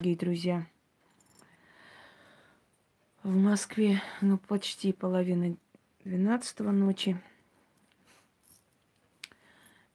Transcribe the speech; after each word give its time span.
дорогие 0.00 0.16
друзья. 0.16 0.66
В 3.22 3.36
Москве, 3.36 4.00
ну, 4.22 4.38
почти 4.38 4.94
половина 4.94 5.54
двенадцатого 6.04 6.70
ночи. 6.70 7.20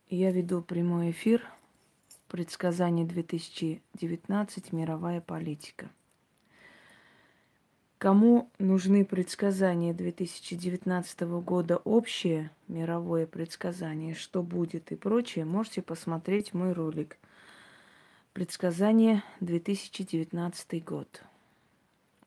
Я 0.07 0.31
веду 0.31 0.62
прямой 0.62 1.10
эфир 1.10 1.44
предсказание 2.28 3.04
2019 3.04 4.71
«Мировая 4.73 5.21
политика». 5.21 5.89
Кому 7.97 8.51
нужны 8.60 9.06
предсказания 9.06 9.92
2019 9.92 11.22
года 11.22 11.78
общее, 11.78 12.51
мировое 12.67 13.26
предсказание, 13.26 14.13
что 14.13 14.44
будет 14.44 14.92
и 14.92 14.96
прочее, 14.96 15.46
можете 15.46 15.81
посмотреть 15.81 16.53
мой 16.53 16.73
ролик– 16.73 17.17
Предсказание 18.36 19.23
2019 19.40 20.84
год. 20.84 21.23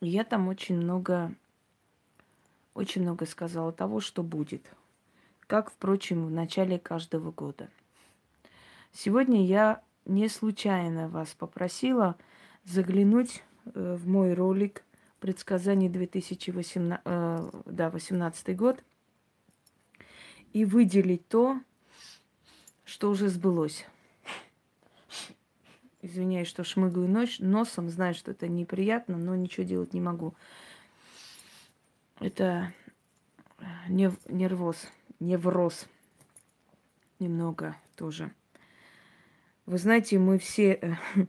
Я 0.00 0.24
там 0.24 0.48
очень 0.48 0.78
много, 0.78 1.34
очень 2.72 3.02
много 3.02 3.26
сказала 3.26 3.72
того, 3.72 4.00
что 4.00 4.22
будет. 4.22 4.64
Как, 5.46 5.70
впрочем, 5.70 6.24
в 6.24 6.30
начале 6.30 6.78
каждого 6.78 7.30
года. 7.30 7.68
Сегодня 8.90 9.44
я 9.44 9.82
не 10.06 10.30
случайно 10.30 11.10
вас 11.10 11.34
попросила 11.34 12.16
заглянуть 12.64 13.42
э, 13.66 13.98
в 14.00 14.08
мой 14.08 14.32
ролик 14.32 14.84
предсказание 15.20 15.90
2018 15.90 17.02
э, 17.04 17.50
да, 17.66 17.90
18 17.90 18.56
год 18.56 18.82
и 20.54 20.64
выделить 20.64 21.28
то, 21.28 21.60
что 22.86 23.10
уже 23.10 23.28
сбылось. 23.28 23.84
Извиняюсь, 26.00 26.46
что 26.46 26.62
шмыгаю 26.62 27.08
нос, 27.08 27.40
носом, 27.40 27.90
знаю, 27.90 28.14
что 28.14 28.30
это 28.30 28.46
неприятно, 28.46 29.16
но 29.16 29.34
ничего 29.34 29.66
делать 29.66 29.94
не 29.94 30.00
могу. 30.00 30.34
Это 32.20 32.72
нев, 33.88 34.14
нервоз, 34.28 34.88
невроз 35.18 35.88
немного 37.18 37.76
тоже. 37.96 38.30
Вы 39.66 39.78
знаете, 39.78 40.20
мы 40.20 40.38
все 40.38 40.74
э, 40.74 40.94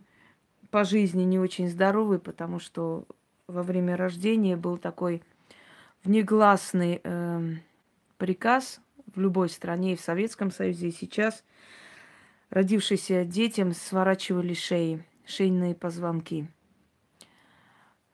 по 0.69 0.83
жизни 0.83 1.23
не 1.23 1.39
очень 1.39 1.67
здоровы, 1.67 2.19
потому 2.19 2.59
что 2.59 3.07
во 3.47 3.63
время 3.63 3.97
рождения 3.97 4.55
был 4.55 4.77
такой 4.77 5.23
внегласный 6.03 7.01
э, 7.03 7.55
приказ 8.17 8.81
в 9.15 9.19
любой 9.19 9.49
стране, 9.49 9.93
и 9.93 9.95
в 9.95 10.01
Советском 10.01 10.51
Союзе, 10.51 10.89
и 10.89 10.91
сейчас– 10.91 11.43
родившимся 12.49 13.25
детям 13.25 13.73
сворачивали 13.73 14.53
шеи, 14.53 15.05
шейные 15.25 15.75
позвонки. 15.75 16.49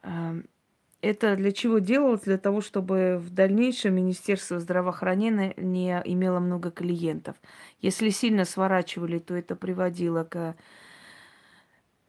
Эм, 0.04 0.48
это 1.02 1.36
для 1.36 1.52
чего 1.52 1.80
делалось? 1.80 2.22
Для 2.22 2.38
того, 2.38 2.62
чтобы 2.62 3.18
в 3.20 3.30
дальнейшем 3.30 3.96
Министерство 3.96 4.60
здравоохранения 4.60 5.54
не 5.58 6.02
имело 6.04 6.40
много 6.40 6.72
клиентов. 6.72 7.36
Если 7.80 8.10
сильно 8.10 8.46
сворачивали, 8.46 9.20
то 9.20 9.36
это 9.36 9.56
приводило 9.56 10.24
к 10.24 10.56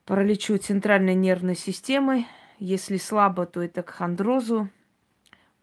параличу 0.07 0.57
центральной 0.57 1.15
нервной 1.15 1.57
системы. 1.57 2.27
Если 2.59 2.97
слабо, 2.97 3.45
то 3.45 3.63
это 3.63 3.83
к 3.83 3.91
хондрозу. 3.91 4.71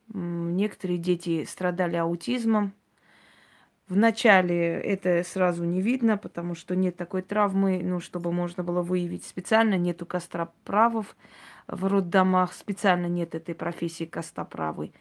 Некоторые 0.10 1.00
дети 1.00 1.46
страдали 1.46 1.96
аутизмом. 1.96 2.74
Вначале 3.90 4.80
это 4.80 5.24
сразу 5.24 5.66
не 5.66 5.82
видно, 5.82 6.18
потому 6.18 6.56
что 6.56 6.76
нет 6.76 6.96
такой 6.96 7.22
травмы, 7.22 7.82
ну, 7.84 8.00
чтобы 8.00 8.32
можно 8.32 8.64
было 8.64 8.82
выявить 8.82 9.26
специально, 9.26 9.76
нету 9.76 10.06
костроправов 10.06 11.18
в 11.68 11.86
роддомах, 11.86 12.54
специально 12.54 13.08
нет 13.08 13.36
этой 13.36 13.56
профессии 13.56 14.06
костоправой. 14.06 14.94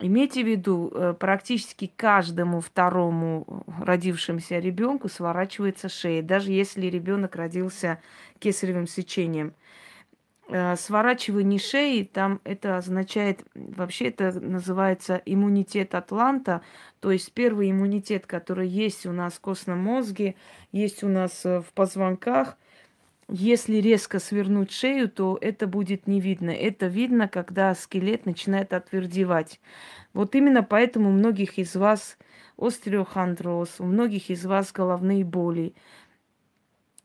Имейте 0.00 0.42
в 0.42 0.46
виду, 0.46 0.90
э, 0.92 1.14
практически 1.18 1.90
каждому 1.96 2.60
второму 2.60 3.64
родившемуся 3.80 4.58
ребенку 4.58 5.08
сворачивается 5.08 5.88
шея, 5.88 6.22
даже 6.22 6.52
если 6.52 6.86
ребенок 6.86 7.36
родился 7.36 8.00
кесаревым 8.38 8.86
сечением. 8.86 9.54
Э, 10.48 10.76
сворачивание 10.76 11.58
шеи, 11.58 12.02
там 12.02 12.40
это 12.44 12.76
означает, 12.76 13.40
вообще 13.54 14.08
это 14.08 14.38
называется 14.38 15.22
иммунитет 15.24 15.94
Атланта, 15.94 16.60
то 17.00 17.10
есть 17.10 17.32
первый 17.32 17.70
иммунитет, 17.70 18.26
который 18.26 18.68
есть 18.68 19.06
у 19.06 19.12
нас 19.12 19.34
в 19.34 19.40
костном 19.40 19.78
мозге, 19.78 20.34
есть 20.70 21.02
у 21.02 21.08
нас 21.08 21.46
э, 21.46 21.60
в 21.60 21.72
позвонках. 21.72 22.58
Если 23.30 23.76
резко 23.76 24.18
свернуть 24.18 24.70
шею, 24.70 25.08
то 25.08 25.38
это 25.40 25.66
будет 25.66 26.06
не 26.06 26.20
видно. 26.20 26.50
Это 26.50 26.88
видно, 26.88 27.26
когда 27.26 27.74
скелет 27.74 28.26
начинает 28.26 28.74
отвердевать. 28.74 29.60
Вот 30.12 30.34
именно 30.34 30.62
поэтому 30.62 31.08
у 31.08 31.12
многих 31.12 31.58
из 31.58 31.74
вас 31.74 32.18
остеохондроз, 32.58 33.76
у 33.78 33.84
многих 33.84 34.28
из 34.28 34.44
вас 34.44 34.72
головные 34.72 35.24
боли, 35.24 35.74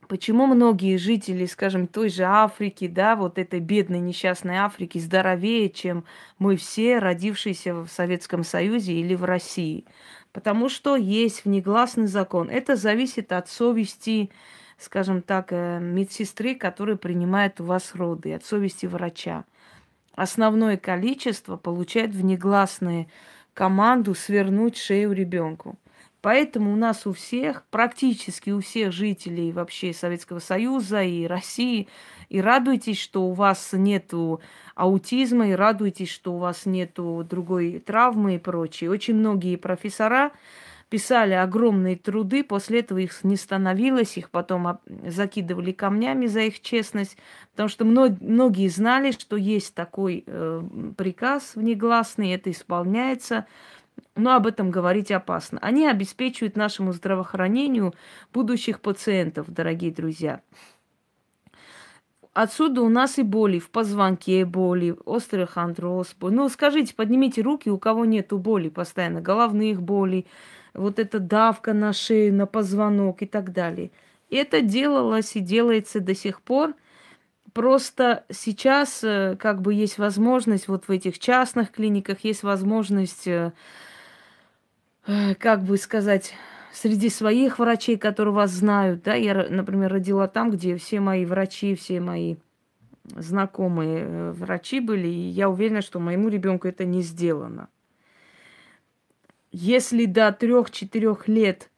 Почему 0.09 0.47
многие 0.47 0.97
жители, 0.97 1.45
скажем, 1.45 1.85
той 1.85 2.09
же 2.09 2.23
Африки, 2.23 2.87
да, 2.87 3.15
вот 3.15 3.37
этой 3.37 3.59
бедной 3.59 3.99
несчастной 3.99 4.55
Африки, 4.55 4.97
здоровее, 4.97 5.69
чем 5.69 6.03
мы 6.39 6.57
все, 6.57 6.97
родившиеся 6.97 7.75
в 7.75 7.87
Советском 7.89 8.43
Союзе 8.43 8.93
или 8.93 9.13
в 9.13 9.23
России? 9.23 9.85
Потому 10.31 10.67
что 10.67 10.95
есть 10.95 11.45
внегласный 11.45 12.07
закон. 12.07 12.49
Это 12.49 12.75
зависит 12.75 13.31
от 13.31 13.49
совести, 13.49 14.31
скажем 14.79 15.21
так, 15.21 15.49
э, 15.51 15.77
медсестры, 15.79 16.55
которая 16.55 16.95
принимает 16.95 17.61
у 17.61 17.65
вас 17.65 17.93
роды, 17.93 18.33
от 18.33 18.43
совести 18.43 18.87
врача. 18.87 19.45
Основное 20.15 20.77
количество 20.77 21.55
получает 21.55 22.15
внегласную 22.15 23.05
команду 23.53 24.15
свернуть 24.15 24.75
шею 24.75 25.11
ребенку. 25.11 25.77
Поэтому 26.21 26.73
у 26.73 26.75
нас 26.75 27.07
у 27.07 27.13
всех, 27.13 27.63
практически 27.71 28.49
у 28.49 28.59
всех 28.59 28.91
жителей 28.91 29.53
вообще 29.53 29.93
Советского 29.93 30.39
Союза 30.39 31.01
и 31.01 31.25
России, 31.25 31.87
и 32.27 32.41
радуйтесь, 32.41 32.99
что 32.99 33.23
у 33.23 33.33
вас 33.33 33.69
нету 33.71 34.41
аутизма, 34.75 35.49
и 35.49 35.53
радуйтесь, 35.53 36.09
что 36.09 36.33
у 36.33 36.37
вас 36.37 36.65
нету 36.65 37.25
другой 37.27 37.79
травмы 37.79 38.35
и 38.35 38.39
прочее. 38.39 38.91
Очень 38.91 39.15
многие 39.15 39.55
профессора 39.55 40.31
писали 40.89 41.33
огромные 41.33 41.95
труды, 41.95 42.43
после 42.43 42.79
этого 42.79 42.97
их 42.97 43.23
не 43.23 43.37
становилось, 43.37 44.17
их 44.17 44.29
потом 44.29 44.79
закидывали 45.05 45.71
камнями 45.71 46.25
за 46.25 46.41
их 46.41 46.61
честность, 46.61 47.15
потому 47.51 47.69
что 47.69 47.85
многие 47.85 48.67
знали, 48.67 49.11
что 49.11 49.37
есть 49.37 49.75
такой 49.75 50.23
э, 50.25 50.61
приказ 50.97 51.55
внегласный, 51.55 52.31
это 52.31 52.51
исполняется– 52.51 53.45
но 54.15 54.35
об 54.35 54.47
этом 54.47 54.71
говорить 54.71 55.11
опасно. 55.11 55.59
Они 55.61 55.87
обеспечивают 55.87 56.55
нашему 56.55 56.93
здравоохранению 56.93 57.93
будущих 58.33 58.81
пациентов, 58.81 59.49
дорогие 59.49 59.91
друзья. 59.91 60.41
Отсюда 62.33 62.81
у 62.81 62.89
нас 62.89 63.17
и 63.17 63.23
боли 63.23 63.59
в 63.59 63.69
позвонке, 63.69 64.45
боли, 64.45 64.95
острый 65.05 65.47
хондроз. 65.47 66.15
Ну, 66.21 66.47
скажите, 66.49 66.93
поднимите 66.95 67.41
руки, 67.41 67.69
у 67.69 67.77
кого 67.77 68.05
нету 68.05 68.37
боли 68.37 68.69
постоянно, 68.69 69.19
головных 69.19 69.81
болей, 69.81 70.27
вот 70.73 70.99
эта 70.99 71.19
давка 71.19 71.73
на 71.73 71.91
шею, 71.91 72.33
на 72.33 72.45
позвонок 72.45 73.23
и 73.23 73.25
так 73.25 73.51
далее. 73.51 73.91
Это 74.29 74.61
делалось 74.61 75.35
и 75.35 75.39
делается 75.39 75.99
до 75.99 76.13
сих 76.13 76.41
пор. 76.41 76.75
Просто 77.51 78.25
сейчас 78.31 79.03
э, 79.03 79.35
как 79.39 79.61
бы 79.61 79.73
есть 79.73 79.97
возможность, 79.97 80.67
вот 80.67 80.87
в 80.87 80.91
этих 80.91 81.17
частных 81.17 81.71
клиниках 81.71 82.23
есть 82.23 82.43
возможность 82.43 83.27
Э, 83.27 83.51
как 85.39 85.63
бы 85.63 85.77
сказать, 85.77 86.33
среди 86.73 87.09
своих 87.09 87.59
врачей, 87.59 87.97
которые 87.97 88.33
вас 88.33 88.51
знают, 88.51 89.03
да, 89.03 89.15
я, 89.15 89.47
например, 89.49 89.91
родила 89.91 90.27
там, 90.27 90.51
где 90.51 90.77
все 90.77 90.99
мои 90.99 91.25
врачи, 91.25 91.75
все 91.75 91.99
мои 91.99 92.35
знакомые 93.15 94.03
э, 94.03 94.31
врачи 94.31 94.79
были, 94.79 95.07
и 95.07 95.29
я 95.29 95.49
уверена, 95.49 95.81
что 95.81 95.99
моему 95.99 96.29
ребенку 96.29 96.67
это 96.67 96.85
не 96.85 97.01
сделано. 97.01 97.69
Если 99.51 100.05
до 100.05 100.31
трех-четырех 100.31 101.27
лет 101.27 101.71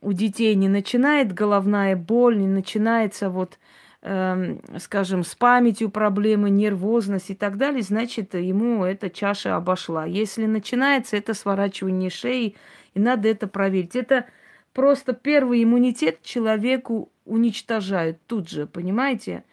у 0.00 0.14
детей 0.14 0.54
не 0.54 0.68
начинает 0.68 1.34
головная 1.34 1.94
боль, 1.94 2.38
не 2.38 2.46
начинается 2.46 3.28
вот 3.28 3.58
скажем, 4.02 5.24
с 5.24 5.34
памятью 5.34 5.90
проблемы, 5.90 6.48
нервозность 6.48 7.30
и 7.30 7.34
так 7.34 7.58
далее, 7.58 7.82
значит, 7.82 8.34
ему 8.34 8.84
эта 8.84 9.10
чаша 9.10 9.56
обошла. 9.56 10.06
Если 10.06 10.46
начинается 10.46 11.18
это 11.18 11.34
сворачивание 11.34 12.08
шеи, 12.08 12.56
и 12.94 13.00
надо 13.00 13.28
это 13.28 13.46
проверить. 13.46 13.96
Это 13.96 14.26
просто 14.72 15.12
первый 15.12 15.62
иммунитет 15.62 16.22
человеку 16.22 17.10
уничтожают 17.24 18.18
тут 18.26 18.48
же, 18.48 18.66
понимаете? 18.66 19.44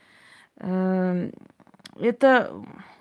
Эм, 0.57 1.31
это, 2.00 2.53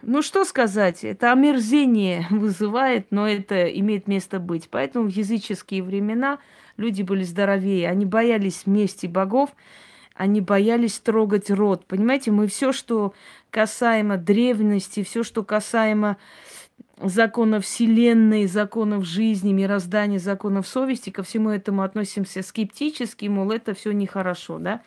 ну 0.02 0.22
что 0.22 0.44
сказать, 0.44 1.04
это 1.04 1.32
омерзение 1.32 2.26
вызывает, 2.30 3.10
но 3.10 3.28
это 3.28 3.66
имеет 3.66 4.08
место 4.08 4.38
быть. 4.38 4.68
Поэтому 4.70 5.06
в 5.06 5.12
языческие 5.12 5.82
времена 5.82 6.38
люди 6.76 7.02
были 7.02 7.22
здоровее, 7.22 7.88
они 7.88 8.04
боялись 8.04 8.66
мести 8.66 9.06
богов, 9.06 9.50
они 10.16 10.40
боялись 10.40 10.98
трогать 10.98 11.50
род. 11.50 11.86
Понимаете, 11.86 12.30
мы 12.30 12.46
все, 12.46 12.72
что 12.72 13.14
касаемо 13.50 14.16
древности, 14.16 15.02
все, 15.02 15.22
что 15.22 15.44
касаемо 15.44 16.16
законов 17.00 17.64
Вселенной, 17.64 18.46
законов 18.46 19.04
жизни, 19.04 19.52
мироздания, 19.52 20.18
законов 20.18 20.66
совести, 20.66 21.10
ко 21.10 21.22
всему 21.22 21.50
этому 21.50 21.82
относимся 21.82 22.42
скептически, 22.42 23.26
мол, 23.26 23.50
это 23.50 23.74
все 23.74 23.92
нехорошо, 23.92 24.58
да? 24.58 24.80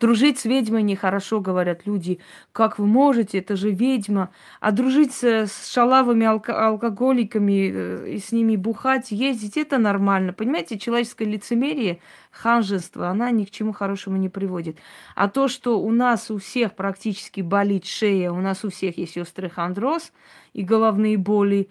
Дружить 0.00 0.38
с 0.38 0.44
ведьмой 0.44 0.82
нехорошо, 0.82 1.40
говорят 1.40 1.86
люди. 1.86 2.20
Как 2.52 2.78
вы 2.78 2.86
можете? 2.86 3.38
Это 3.38 3.56
же 3.56 3.70
ведьма. 3.70 4.30
А 4.60 4.70
дружить 4.70 5.12
с 5.12 5.72
шалавыми 5.72 6.24
алко- 6.24 6.52
алкоголиками 6.52 7.70
э, 7.72 8.10
и 8.12 8.18
с 8.18 8.30
ними 8.30 8.56
бухать, 8.56 9.10
ездить, 9.10 9.56
это 9.56 9.78
нормально. 9.78 10.32
Понимаете, 10.32 10.78
человеческое 10.78 11.24
лицемерие, 11.24 12.00
ханжество, 12.30 13.08
она 13.08 13.30
ни 13.32 13.44
к 13.44 13.50
чему 13.50 13.72
хорошему 13.72 14.16
не 14.16 14.28
приводит. 14.28 14.78
А 15.16 15.28
то, 15.28 15.48
что 15.48 15.80
у 15.80 15.90
нас 15.90 16.30
у 16.30 16.38
всех 16.38 16.74
практически 16.74 17.40
болит 17.40 17.84
шея, 17.84 18.30
у 18.30 18.40
нас 18.40 18.64
у 18.64 18.70
всех 18.70 18.98
есть 18.98 19.18
остеохондроз 19.18 20.12
и 20.52 20.62
головные 20.62 21.18
боли, 21.18 21.68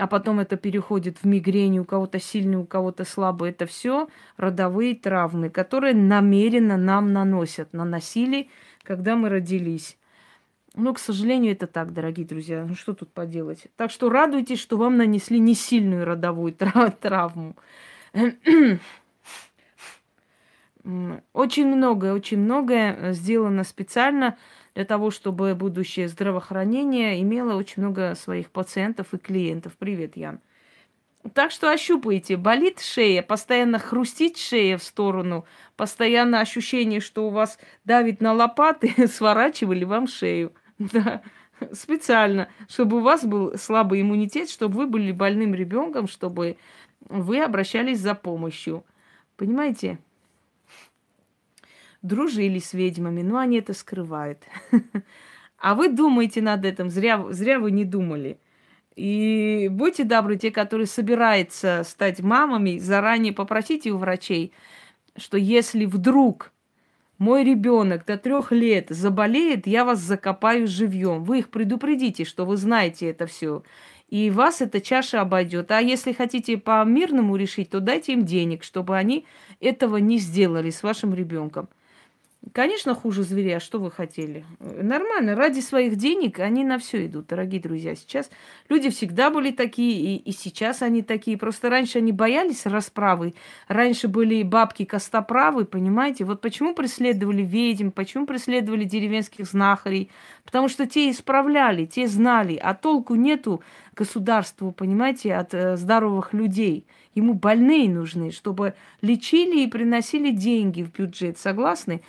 а 0.00 0.06
потом 0.06 0.40
это 0.40 0.56
переходит 0.56 1.18
в 1.18 1.26
мигрень, 1.26 1.78
у 1.78 1.84
кого-то 1.84 2.18
сильный, 2.18 2.56
у 2.56 2.64
кого-то 2.64 3.04
слабый. 3.04 3.50
Это 3.50 3.66
все 3.66 4.08
родовые 4.38 4.94
травмы, 4.94 5.50
которые 5.50 5.94
намеренно 5.94 6.78
нам 6.78 7.12
наносят, 7.12 7.74
наносили, 7.74 8.48
когда 8.82 9.14
мы 9.14 9.28
родились. 9.28 9.98
Но, 10.74 10.94
к 10.94 10.98
сожалению, 10.98 11.52
это 11.52 11.66
так, 11.66 11.92
дорогие 11.92 12.26
друзья. 12.26 12.64
Ну 12.66 12.74
что 12.74 12.94
тут 12.94 13.12
поделать? 13.12 13.66
Так 13.76 13.90
что 13.90 14.08
радуйтесь, 14.08 14.58
что 14.58 14.78
вам 14.78 14.96
нанесли 14.96 15.38
не 15.38 15.54
сильную 15.54 16.06
родовую 16.06 16.54
травму. 17.00 17.54
Очень 21.34 21.66
многое, 21.66 22.14
очень 22.14 22.38
многое 22.38 23.12
сделано 23.12 23.64
специально 23.64 24.38
для 24.74 24.84
того, 24.84 25.10
чтобы 25.10 25.54
будущее 25.54 26.08
здравоохранение 26.08 27.20
имело 27.20 27.54
очень 27.54 27.82
много 27.82 28.14
своих 28.14 28.50
пациентов 28.50 29.12
и 29.12 29.18
клиентов. 29.18 29.72
Привет, 29.78 30.16
Ян. 30.16 30.40
Так 31.34 31.50
что 31.50 31.70
ощупайте. 31.70 32.36
Болит 32.36 32.80
шея, 32.80 33.22
постоянно 33.22 33.78
хрустит 33.78 34.38
шея 34.38 34.78
в 34.78 34.82
сторону, 34.82 35.44
постоянно 35.76 36.40
ощущение, 36.40 37.00
что 37.00 37.26
у 37.26 37.30
вас 37.30 37.58
давит 37.84 38.20
на 38.20 38.32
лопаты, 38.32 39.06
сворачивали 39.06 39.84
вам 39.84 40.06
шею. 40.06 40.52
Да, 40.78 41.20
специально, 41.72 42.48
чтобы 42.68 42.98
у 42.98 43.00
вас 43.00 43.24
был 43.24 43.58
слабый 43.58 44.00
иммунитет, 44.00 44.48
чтобы 44.48 44.76
вы 44.76 44.86
были 44.86 45.12
больным 45.12 45.54
ребенком, 45.54 46.08
чтобы 46.08 46.56
вы 47.08 47.40
обращались 47.42 48.00
за 48.00 48.14
помощью. 48.14 48.84
Понимаете? 49.36 49.98
Дружили 52.02 52.58
с 52.58 52.72
ведьмами, 52.72 53.22
но 53.22 53.38
они 53.38 53.58
это 53.58 53.74
скрывают. 53.74 54.44
А 55.62 55.74
вы 55.74 55.90
думаете 55.90 56.40
над 56.40 56.64
этим, 56.64 56.88
зря, 56.88 57.22
зря 57.32 57.58
вы 57.58 57.70
не 57.70 57.84
думали. 57.84 58.38
И 58.96 59.68
будьте 59.70 60.04
добры, 60.04 60.36
те, 60.36 60.50
которые 60.50 60.86
собираются 60.86 61.82
стать 61.84 62.20
мамами, 62.20 62.78
заранее 62.78 63.34
попросите 63.34 63.90
у 63.90 63.98
врачей, 63.98 64.54
что 65.18 65.36
если 65.36 65.84
вдруг 65.84 66.50
мой 67.18 67.44
ребенок 67.44 68.06
до 68.06 68.16
трех 68.16 68.50
лет 68.50 68.86
заболеет, 68.88 69.66
я 69.66 69.84
вас 69.84 69.98
закопаю 70.00 70.66
живьем. 70.66 71.24
Вы 71.24 71.40
их 71.40 71.50
предупредите, 71.50 72.24
что 72.24 72.46
вы 72.46 72.56
знаете 72.56 73.10
это 73.10 73.26
все. 73.26 73.62
И 74.08 74.30
вас 74.30 74.62
эта 74.62 74.80
чаша 74.80 75.20
обойдет. 75.20 75.70
А 75.70 75.80
если 75.80 76.12
хотите 76.12 76.56
по-мирному 76.56 77.36
решить, 77.36 77.68
то 77.68 77.80
дайте 77.80 78.14
им 78.14 78.24
денег, 78.24 78.64
чтобы 78.64 78.96
они 78.96 79.26
этого 79.60 79.98
не 79.98 80.16
сделали 80.18 80.70
с 80.70 80.82
вашим 80.82 81.14
ребенком. 81.14 81.68
Конечно, 82.52 82.94
хуже 82.94 83.22
зверя, 83.22 83.60
что 83.60 83.78
вы 83.78 83.90
хотели? 83.90 84.46
Нормально, 84.60 85.36
ради 85.36 85.60
своих 85.60 85.96
денег 85.96 86.40
они 86.40 86.64
на 86.64 86.78
все 86.78 87.04
идут, 87.04 87.26
дорогие 87.26 87.60
друзья. 87.60 87.94
Сейчас 87.94 88.30
люди 88.70 88.88
всегда 88.88 89.30
были 89.30 89.50
такие, 89.50 90.00
и, 90.00 90.16
и 90.16 90.32
сейчас 90.32 90.80
они 90.80 91.02
такие. 91.02 91.36
Просто 91.36 91.68
раньше 91.68 91.98
они 91.98 92.12
боялись 92.12 92.64
расправы, 92.64 93.34
раньше 93.68 94.08
были 94.08 94.42
бабки 94.42 94.86
костоправы, 94.86 95.66
понимаете? 95.66 96.24
Вот 96.24 96.40
почему 96.40 96.74
преследовали 96.74 97.42
ведьм, 97.42 97.90
почему 97.90 98.24
преследовали 98.24 98.84
деревенских 98.84 99.44
знахарей? 99.44 100.10
Потому 100.46 100.68
что 100.68 100.86
те 100.86 101.10
исправляли, 101.10 101.84
те 101.84 102.08
знали, 102.08 102.56
а 102.56 102.74
толку 102.74 103.16
нету 103.16 103.62
государству, 103.94 104.72
понимаете, 104.72 105.34
от 105.34 105.52
э, 105.52 105.76
здоровых 105.76 106.32
людей. 106.32 106.86
Ему 107.14 107.34
больные 107.34 107.90
нужны, 107.90 108.30
чтобы 108.32 108.74
лечили 109.02 109.60
и 109.60 109.66
приносили 109.66 110.30
деньги 110.30 110.82
в 110.82 110.90
бюджет. 110.90 111.38
Согласны? 111.38 112.00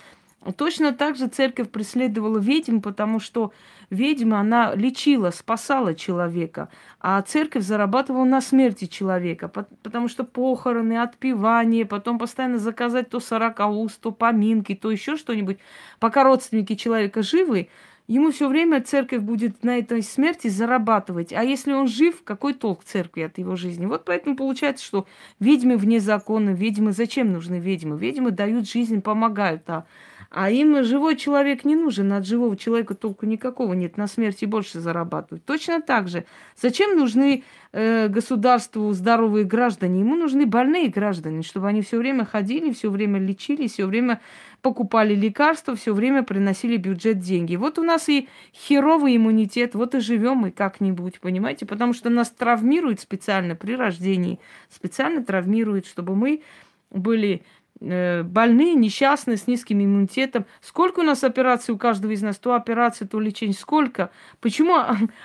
Точно 0.57 0.91
так 0.91 1.17
же 1.17 1.27
церковь 1.27 1.69
преследовала 1.69 2.39
ведьм, 2.39 2.79
потому 2.79 3.19
что 3.19 3.53
ведьма, 3.91 4.39
она 4.39 4.73
лечила, 4.73 5.29
спасала 5.29 5.93
человека, 5.93 6.69
а 6.99 7.21
церковь 7.21 7.63
зарабатывала 7.63 8.23
на 8.23 8.41
смерти 8.41 8.85
человека, 8.85 9.49
потому 9.49 10.07
что 10.07 10.23
похороны, 10.23 10.97
отпевание, 10.99 11.85
потом 11.85 12.17
постоянно 12.17 12.57
заказать 12.57 13.09
то 13.09 13.19
сорокауст, 13.19 14.01
то 14.01 14.11
поминки, 14.11 14.73
то 14.73 14.89
еще 14.89 15.15
что-нибудь. 15.15 15.59
Пока 15.99 16.23
родственники 16.23 16.73
человека 16.73 17.21
живы, 17.21 17.69
ему 18.07 18.31
все 18.31 18.47
время 18.47 18.81
церковь 18.81 19.21
будет 19.21 19.63
на 19.63 19.77
этой 19.77 20.01
смерти 20.01 20.47
зарабатывать. 20.47 21.33
А 21.33 21.43
если 21.43 21.71
он 21.71 21.87
жив, 21.87 22.23
какой 22.23 22.55
толк 22.55 22.83
церкви 22.83 23.21
от 23.21 23.37
его 23.37 23.55
жизни? 23.55 23.85
Вот 23.85 24.05
поэтому 24.05 24.35
получается, 24.35 24.83
что 24.83 25.05
ведьмы 25.39 25.77
вне 25.77 25.99
закона, 25.99 26.49
ведьмы, 26.49 26.93
зачем 26.93 27.31
нужны 27.31 27.59
ведьмы? 27.59 27.99
Ведьмы 27.99 28.31
дают 28.31 28.67
жизнь, 28.67 29.03
помогают, 29.03 29.69
а 29.69 29.85
а 30.33 30.49
им 30.49 30.81
живой 30.85 31.17
человек 31.17 31.65
не 31.65 31.75
нужен, 31.75 32.13
от 32.13 32.25
живого 32.25 32.55
человека 32.55 32.95
толку 32.95 33.25
никакого 33.25 33.73
нет, 33.73 33.97
на 33.97 34.07
смерти 34.07 34.45
больше 34.45 34.79
зарабатывают. 34.79 35.43
Точно 35.43 35.81
так 35.81 36.07
же. 36.07 36.23
Зачем 36.55 36.97
нужны 36.97 37.43
э, 37.73 38.07
государству 38.07 38.93
здоровые 38.93 39.43
граждане? 39.43 39.99
Ему 39.99 40.15
нужны 40.15 40.45
больные 40.45 40.87
граждане, 40.87 41.43
чтобы 41.43 41.67
они 41.67 41.81
все 41.81 41.97
время 41.97 42.23
ходили, 42.23 42.71
все 42.71 42.89
время 42.89 43.19
лечили, 43.19 43.67
все 43.67 43.85
время 43.85 44.21
покупали 44.61 45.15
лекарства, 45.15 45.75
все 45.75 45.93
время 45.93 46.23
приносили 46.23 46.77
бюджет 46.77 47.19
деньги. 47.19 47.57
Вот 47.57 47.77
у 47.77 47.83
нас 47.83 48.07
и 48.07 48.29
херовый 48.53 49.17
иммунитет, 49.17 49.75
вот 49.75 49.95
и 49.95 49.99
живем 49.99 50.37
мы 50.37 50.51
как-нибудь, 50.51 51.19
понимаете? 51.19 51.65
Потому 51.65 51.91
что 51.91 52.09
нас 52.09 52.29
травмируют 52.29 53.01
специально 53.01 53.57
при 53.57 53.75
рождении, 53.75 54.39
специально 54.69 55.25
травмируют, 55.25 55.87
чтобы 55.87 56.15
мы 56.15 56.41
были 56.89 57.43
больные, 57.81 58.75
несчастные, 58.75 59.37
с 59.37 59.47
низким 59.47 59.83
иммунитетом. 59.83 60.45
Сколько 60.61 60.99
у 60.99 61.03
нас 61.03 61.23
операций 61.23 61.73
у 61.73 61.77
каждого 61.79 62.11
из 62.11 62.21
нас? 62.21 62.37
То 62.37 62.53
операции, 62.53 63.05
то 63.05 63.19
лечение. 63.19 63.55
Сколько? 63.55 64.11
Почему 64.39 64.77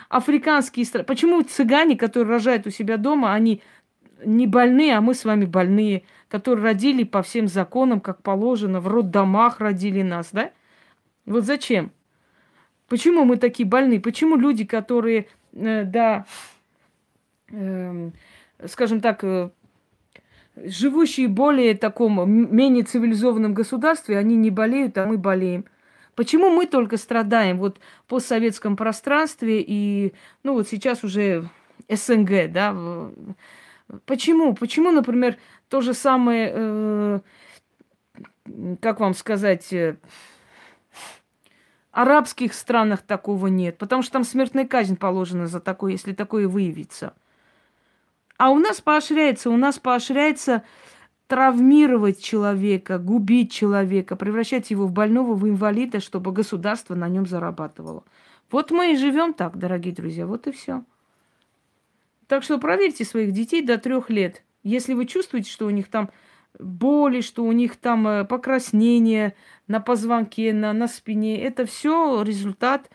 африканские 0.09 0.87
страны, 0.87 1.04
почему 1.04 1.42
цыгане, 1.42 1.97
которые 1.97 2.31
рожают 2.31 2.66
у 2.66 2.71
себя 2.71 2.97
дома, 2.97 3.35
они 3.35 3.62
не 4.25 4.47
больные, 4.47 4.97
а 4.97 5.02
мы 5.02 5.12
с 5.12 5.26
вами 5.26 5.45
больные, 5.45 6.04
которые 6.28 6.64
родили 6.64 7.04
по 7.04 7.23
всем 7.23 7.47
законам, 7.47 8.00
как 8.00 8.23
положено, 8.23 8.81
в 8.81 8.88
роддомах 8.88 9.61
родили 9.61 10.00
нас, 10.02 10.31
да? 10.33 10.50
Вот 11.26 11.45
зачем? 11.45 11.92
Почему 12.88 13.25
мы 13.25 13.37
такие 13.37 13.69
больные? 13.69 14.00
Почему 14.00 14.37
люди, 14.37 14.64
которые, 14.64 15.28
э, 15.52 15.85
да, 15.85 16.25
э, 17.50 18.11
скажем 18.64 19.00
так, 19.00 19.23
э, 19.25 19.50
живущие 20.57 21.29
более 21.29 21.75
таком, 21.75 22.29
менее 22.31 22.85
цивилизованном 22.85 23.55
государстве, 23.55 24.19
они 24.19 24.37
не 24.37 24.51
болеют, 24.51 24.97
а 24.99 25.07
мы 25.07 25.19
болеем. 25.19 25.67
Почему 26.15 26.49
мы 26.49 26.67
только 26.67 26.97
страдаем 26.97 27.59
вот 27.59 27.79
в 28.05 28.09
постсоветском 28.09 28.77
пространстве 28.77 29.63
и, 29.67 30.15
ну 30.43 30.55
вот 30.55 30.67
сейчас 30.69 31.05
уже 31.05 31.49
СНГ, 31.91 32.51
да? 32.51 32.75
Почему? 34.07 34.55
Почему, 34.55 34.91
например, 34.91 35.37
то 35.69 35.83
же 35.83 35.93
самое, 35.93 36.51
э, 36.55 37.21
как 38.81 39.01
вам 39.01 39.15
сказать, 39.15 39.71
э, 39.75 39.99
арабских 41.93 42.55
странах 42.55 43.03
такого 43.03 43.49
нет, 43.49 43.77
потому 43.77 44.03
что 44.03 44.13
там 44.13 44.25
смертная 44.25 44.67
казнь 44.67 44.97
положена 44.97 45.47
за 45.47 45.61
такое, 45.61 45.93
если 45.93 46.15
такое 46.15 46.49
выявится– 46.49 47.13
а 48.38 48.50
у 48.50 48.59
нас 48.59 48.81
поощряется, 48.81 49.50
у 49.50 49.57
нас 49.57 49.78
поощряется 49.78 50.62
травмировать 51.26 52.23
человека, 52.23 52.99
губить 52.99 53.52
человека, 53.52 54.16
превращать 54.16 54.71
его 54.71 54.87
в 54.87 54.93
больного, 54.93 55.35
в 55.35 55.49
инвалида, 55.49 56.00
чтобы 56.00 56.33
государство 56.33 56.95
на 56.95 57.09
нем 57.09 57.26
зарабатывало. 57.26 58.05
Вот 58.50 58.71
мы 58.71 58.93
и 58.93 58.97
живем 58.97 59.35
так, 59.35 59.59
дорогие 59.59 59.95
друзья, 59.95 60.26
вот 60.26 60.47
и 60.47 60.52
все. 60.52 60.85
Так 62.28 62.43
что 62.43 62.59
проверьте 62.59 63.05
своих 63.05 63.33
детей 63.33 63.62
до 63.62 63.78
трех 63.78 64.11
лет. 64.11 64.45
Если 64.62 64.95
вы 64.95 65.07
чувствуете, 65.07 65.50
что 65.50 65.66
у 65.66 65.71
них 65.71 65.88
там 65.88 66.11
боли, 66.59 67.21
что 67.21 67.45
у 67.45 67.52
них 67.52 67.76
там 67.76 68.07
э, 68.07 68.25
покраснение 68.25 69.35
на 69.69 69.81
позвонке, 69.81 70.52
на, 70.52 70.73
на 70.73 70.88
спине, 70.88 71.40
это 71.40 71.66
все 71.66 72.23
результат, 72.23 72.90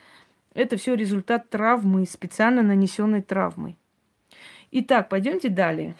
это 0.53 0.77
все 0.77 0.95
результат 0.95 1.49
травмы, 1.49 2.05
специально 2.05 2.61
нанесенной 2.61 3.21
травмы. 3.21 3.77
Итак, 4.71 5.09
пойдемте 5.09 5.49
далее. 5.49 5.95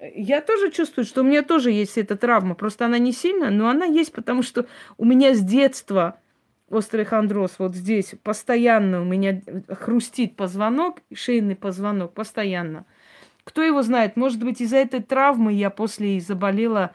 я 0.00 0.40
тоже 0.40 0.70
чувствую, 0.70 1.04
что 1.04 1.20
у 1.20 1.24
меня 1.24 1.42
тоже 1.42 1.70
есть 1.70 1.98
эта 1.98 2.16
травма. 2.16 2.54
Просто 2.54 2.86
она 2.86 2.98
не 2.98 3.12
сильная, 3.12 3.50
но 3.50 3.68
она 3.68 3.84
есть, 3.84 4.12
потому 4.12 4.42
что 4.42 4.66
у 4.96 5.04
меня 5.04 5.34
с 5.34 5.40
детства 5.40 6.20
острый 6.70 7.04
хондроз 7.04 7.54
вот 7.58 7.74
здесь 7.74 8.14
постоянно 8.22 9.00
у 9.00 9.04
меня 9.04 9.40
хрустит 9.68 10.36
позвонок, 10.36 11.02
шейный 11.12 11.56
позвонок 11.56 12.12
постоянно. 12.14 12.84
Кто 13.44 13.62
его 13.62 13.82
знает, 13.82 14.16
может 14.16 14.42
быть, 14.42 14.60
из-за 14.60 14.76
этой 14.76 15.02
травмы 15.02 15.54
я 15.54 15.70
после 15.70 16.20
заболела, 16.20 16.94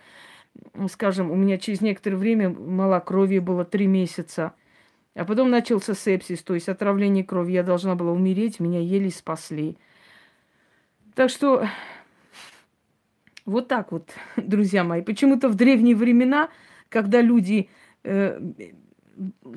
скажем, 0.91 1.31
у 1.31 1.35
меня 1.35 1.57
через 1.57 1.81
некоторое 1.81 2.17
время 2.17 2.49
малокровие 2.49 3.41
было 3.41 3.65
три 3.65 3.87
месяца. 3.87 4.53
А 5.15 5.25
потом 5.25 5.49
начался 5.49 5.93
сепсис, 5.93 6.41
то 6.43 6.53
есть 6.53 6.69
отравление 6.69 7.23
крови. 7.23 7.53
Я 7.53 7.63
должна 7.63 7.95
была 7.95 8.11
умереть, 8.11 8.59
меня 8.59 8.79
еле 8.79 9.09
спасли. 9.09 9.77
Так 11.15 11.29
что 11.29 11.67
вот 13.45 13.67
так 13.67 13.91
вот, 13.91 14.09
друзья 14.37 14.83
мои. 14.83 15.01
Почему-то 15.01 15.49
в 15.49 15.55
древние 15.55 15.95
времена, 15.95 16.49
когда 16.89 17.21
люди, 17.21 17.69
э, 18.03 18.39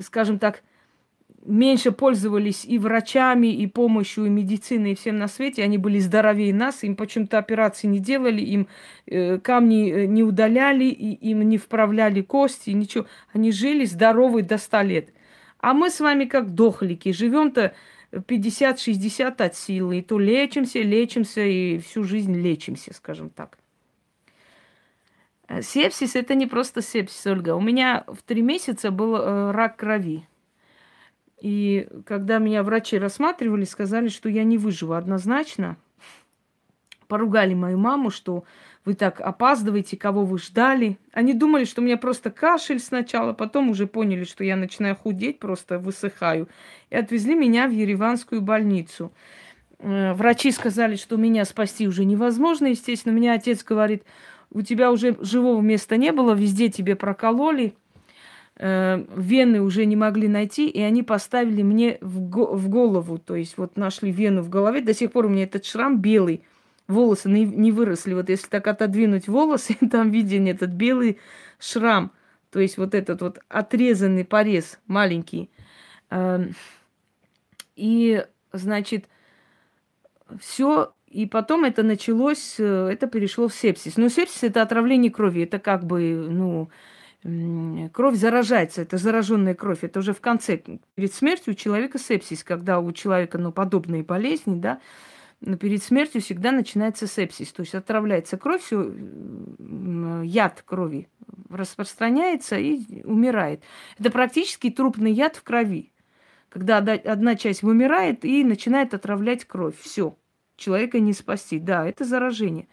скажем 0.01 0.39
так, 0.39 0.63
меньше 1.45 1.91
пользовались 1.91 2.65
и 2.65 2.77
врачами, 2.77 3.47
и 3.47 3.65
помощью, 3.67 4.25
и 4.25 4.29
медициной, 4.29 4.91
и 4.91 4.95
всем 4.95 5.17
на 5.17 5.27
свете, 5.27 5.63
они 5.63 5.77
были 5.77 5.99
здоровее 5.99 6.53
нас, 6.53 6.83
им 6.83 6.95
почему-то 6.97 7.37
операции 7.37 7.87
не 7.87 7.99
делали, 7.99 8.41
им 8.41 8.67
э, 9.05 9.39
камни 9.39 9.91
э, 9.91 10.05
не 10.05 10.23
удаляли, 10.23 10.85
и 10.85 11.13
им 11.29 11.41
не 11.47 11.57
вправляли 11.57 12.21
кости, 12.21 12.71
ничего. 12.71 13.05
Они 13.33 13.51
жили 13.51 13.85
здоровые 13.85 14.43
до 14.43 14.57
100 14.57 14.81
лет. 14.81 15.13
А 15.59 15.73
мы 15.73 15.89
с 15.89 15.99
вами 15.99 16.25
как 16.25 16.53
дохлики, 16.53 17.11
живем-то 17.13 17.73
50-60 18.11 19.43
от 19.43 19.55
силы, 19.55 19.99
и 19.99 20.01
то 20.01 20.19
лечимся, 20.19 20.81
лечимся, 20.81 21.41
и 21.41 21.79
всю 21.79 22.03
жизнь 22.03 22.35
лечимся, 22.35 22.93
скажем 22.93 23.29
так. 23.29 23.57
Э, 25.47 25.61
сепсис– 25.61 26.15
это 26.15 26.35
не 26.35 26.47
просто 26.47 26.81
сепсис, 26.81 27.25
Ольга. 27.25 27.55
У 27.55 27.61
меня 27.61 28.03
в 28.07 28.21
три 28.23 28.41
месяца 28.41 28.91
был 28.91 29.15
э, 29.15 29.51
рак 29.51 29.77
крови. 29.77 30.27
И 31.41 31.87
когда 32.05 32.39
меня 32.39 32.63
врачи 32.63 32.97
рассматривали, 32.97 33.63
сказали, 33.63 34.07
что 34.07 34.27
я 34.29 34.43
не 34.43 34.57
выживу 34.57 34.93
однозначно. 34.93 35.77
Поругали 37.07 37.53
мою 37.53 37.77
маму, 37.77 38.09
что 38.09 38.43
вы 38.85 38.93
так 38.93 39.19
опаздываете, 39.19 39.97
кого 39.97 40.23
вы 40.23 40.39
ждали. 40.39 40.97
Они 41.11 41.33
думали, 41.33 41.65
что 41.65 41.81
у 41.81 41.83
меня 41.83 41.97
просто 41.97 42.31
кашель 42.31 42.79
сначала, 42.79 43.33
потом 43.33 43.69
уже 43.69 43.85
поняли, 43.85 44.23
что 44.23 44.43
я 44.43 44.55
начинаю 44.55 44.95
худеть, 44.95 45.39
просто 45.39 45.77
высыхаю. 45.77 46.47
И 46.89 46.95
отвезли 46.95 47.35
меня 47.35 47.67
в 47.67 47.71
Ереванскую 47.71 48.41
больницу. 48.41 49.11
Э, 49.79 50.13
врачи 50.13 50.51
сказали, 50.51 50.95
что 50.95 51.17
меня 51.17 51.45
спасти 51.45 51.87
уже 51.87 52.05
невозможно, 52.05 52.67
естественно. 52.67 53.13
Меня 53.13 53.33
отец 53.33 53.63
говорит, 53.63 54.03
у 54.51 54.61
тебя 54.61 54.91
уже 54.91 55.17
живого 55.19 55.61
места 55.61 55.97
не 55.97 56.11
было, 56.11 56.33
везде 56.33 56.69
тебе 56.69 56.95
прокололи, 56.95 57.73
э, 58.55 59.03
вены 59.15 59.61
уже 59.61 59.85
не 59.85 59.95
могли 59.95 60.27
найти, 60.27 60.67
и 60.69 60.81
они 60.81 61.03
поставили 61.03 61.61
мне 61.61 61.97
в, 62.01 62.19
в 62.55 62.69
голову, 62.69 63.17
то 63.17 63.35
есть 63.35 63.57
вот 63.57 63.77
нашли 63.77 64.11
вену 64.11 64.41
в 64.41 64.49
голове, 64.49 64.81
до 64.81 64.93
сих 64.93 65.11
пор 65.11 65.25
у 65.25 65.29
меня 65.29 65.43
этот 65.43 65.65
шрам 65.65 65.99
белый, 65.99 66.43
волосы 66.87 67.29
не, 67.29 67.71
выросли, 67.71 68.13
вот 68.13 68.29
если 68.29 68.47
так 68.47 68.67
отодвинуть 68.67 69.27
волосы, 69.27 69.75
там 69.91 70.11
виден 70.11 70.47
этот 70.47 70.71
белый 70.71 71.19
шрам, 71.59 72.11
то 72.51 72.59
есть 72.59 72.77
вот 72.77 72.95
этот 72.95 73.21
вот 73.21 73.39
отрезанный 73.49 74.25
порез 74.25 74.79
маленький. 74.87 75.49
Э, 76.09 76.45
и, 77.75 78.25
значит, 78.53 79.05
все 80.39 80.93
и 81.07 81.25
потом 81.25 81.63
это 81.63 81.83
началось, 81.83 82.55
э, 82.59 82.89
это 82.91 83.07
перешло 83.07 83.47
в 83.47 83.53
сепсис. 83.53 83.97
Но 83.97 84.09
сепсис 84.09 84.43
это 84.43 84.61
отравление 84.61 85.11
крови, 85.11 85.43
это 85.43 85.57
как 85.57 85.85
бы, 85.85 86.27
ну, 86.29 86.69
кровь 87.91 88.15
заражается, 88.15 88.81
это 88.81 88.97
зараженная 88.97 89.55
кровь. 89.55 89.83
Это 89.83 89.99
уже 89.99 90.13
в 90.13 90.21
конце, 90.21 90.61
перед 90.95 91.13
смертью 91.13 91.53
у 91.53 91.55
человека 91.55 91.97
сепсис, 91.97 92.43
когда 92.43 92.79
у 92.79 92.91
человека, 92.91 93.37
ну, 93.37 93.51
подобные 93.51 94.03
болезни, 94.03 94.59
да, 94.59 94.79
но 95.41 95.55
перед 95.57 95.83
смертью 95.83 96.21
всегда 96.21 96.51
начинается 96.51 97.07
сепсис. 97.07 97.51
То 97.51 97.61
есть 97.61 97.75
отравляется 97.75 98.37
кровь, 98.37 98.63
все, 98.63 98.91
яд 100.23 100.63
крови 100.65 101.09
распространяется 101.49 102.57
и 102.57 103.03
умирает. 103.03 103.61
Это 103.99 104.11
практически 104.11 104.69
трупный 104.69 105.11
яд 105.11 105.35
в 105.35 105.43
крови. 105.43 105.91
Когда 106.49 106.77
одна 106.77 107.35
часть 107.35 107.61
вымирает 107.61 108.25
и 108.25 108.43
начинает 108.43 108.93
отравлять 108.93 109.45
кровь. 109.45 109.75
Все 109.79 110.15
человека 110.55 110.99
не 110.99 111.13
спасти. 111.13 111.59
Да, 111.59 111.87
это 111.87 112.03
заражение. 112.03 112.67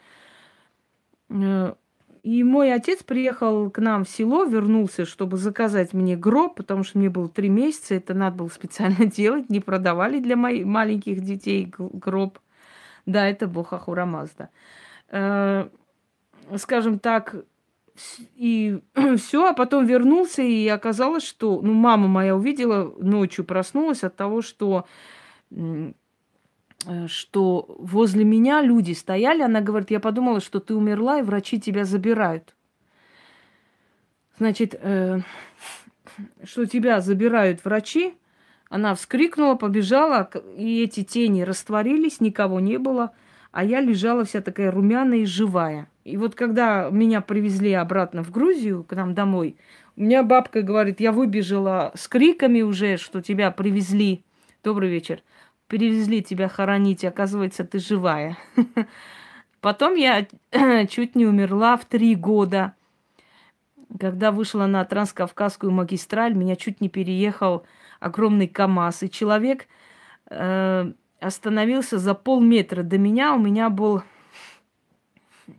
Э, 1.29 1.75
и 2.23 2.43
мой 2.43 2.73
отец 2.73 3.03
приехал 3.03 3.71
к 3.71 3.79
нам 3.79 4.05
в 4.05 4.09
село, 4.09 4.45
вернулся, 4.45 5.05
чтобы 5.05 5.37
заказать 5.37 5.93
мне 5.93 6.17
гроб, 6.17 6.57
потому 6.57 6.83
что 6.83 6.99
мне 6.99 7.11
было 7.11 7.29
три 7.29 7.51
месяца, 7.51 7.95
это 7.95 8.15
надо 8.15 8.37
было 8.39 8.49
специально 8.49 9.05
делать, 9.07 9.51
не 9.51 9.61
продавали 9.61 10.19
для 10.21 10.37
моих 10.37 10.65
маленьких 10.65 11.21
детей 11.21 11.71
гроб. 11.79 12.39
Да, 13.07 13.29
это 13.29 13.47
бог 13.47 13.73
Ахурамазда. 13.73 14.51
Э, 15.11 15.69
скажем 16.57 16.99
так, 16.99 17.37
и 18.37 18.81
все, 19.17 19.49
а 19.49 19.53
потом 19.55 19.87
вернулся, 19.87 20.43
и 20.43 20.67
оказалось, 20.69 21.25
что, 21.25 21.61
ну, 21.61 21.73
мама 21.73 22.09
моя 22.09 22.37
увидела, 22.37 22.95
ночью 22.99 23.45
проснулась 23.45 24.05
от 24.05 24.17
того, 24.17 24.43
что 24.43 24.87
Э, 26.87 27.07
что 27.07 27.67
возле 27.79 28.25
меня 28.25 28.63
люди 28.63 28.93
стояли, 28.93 29.43
она 29.43 29.61
говорит, 29.61 29.91
я 29.91 30.01
подумала, 30.01 30.41
что 30.41 30.61
ты 30.61 30.75
умерла, 30.75 31.19
и 31.19 31.23
врачи 31.23 31.61
тебя 31.61 31.85
забирают. 31.85 32.55
Значит, 34.39 34.75
э, 34.81 35.21
что 36.45 36.67
тебя 36.67 37.01
забирают 37.01 37.65
врачи, 37.65 38.15
она 38.75 38.97
вскрикнула, 38.97 39.55
побежала, 39.55 40.29
и 40.57 40.83
эти 40.83 41.05
тени 41.05 41.43
растворились, 41.43 42.21
никого 42.21 42.59
не 42.59 42.77
было, 42.77 43.13
а 43.53 43.63
я 43.63 43.81
лежала 43.81 44.25
вся 44.25 44.41
такая 44.41 44.73
румяная 44.73 45.19
и 45.19 45.27
живая. 45.27 45.89
И 46.03 46.17
вот 46.17 46.35
когда 46.35 46.91
меня 46.91 47.21
привезли 47.21 47.73
обратно 47.73 48.25
в 48.25 48.33
Грузию, 48.33 48.83
к 48.83 48.97
нам 48.97 49.15
домой, 49.15 49.57
у 49.97 50.03
меня 50.03 50.25
бабка 50.25 50.63
говорит, 50.63 50.99
я 50.99 51.13
выбежала 51.13 51.93
с 51.95 52.09
криками 52.09 52.63
уже, 52.63 52.97
что 52.97 53.23
тебя 53.23 53.53
привезли. 53.53 54.25
Добрый 54.65 54.91
вечер 54.91 55.23
перевезли 55.69 56.21
тебя 56.21 56.49
хоронить, 56.49 57.05
оказывается, 57.05 57.63
ты 57.63 57.79
живая. 57.79 58.37
Потом 59.61 59.95
я 59.95 60.27
чуть 60.89 61.15
не 61.15 61.27
умерла 61.27 61.77
в 61.77 61.85
три 61.85 62.17
года. 62.17 62.75
Когда 64.01 64.33
вышла 64.33 64.67
на 64.67 64.85
Транскавказскую 64.85 65.71
магистраль, 65.71 66.35
меня 66.35 66.57
чуть 66.57 66.81
не 66.81 66.89
переехал 66.89 67.65
огромный 68.05 68.49
КАМАЗ. 68.49 69.05
И 69.05 69.11
человек 69.11 69.67
э, 70.31 70.93
остановился 71.21 71.99
за 71.99 72.15
полметра 72.15 72.83
до 72.83 72.99
меня. 72.99 73.35
У 73.35 73.39
меня 73.39 73.71
был 73.71 74.03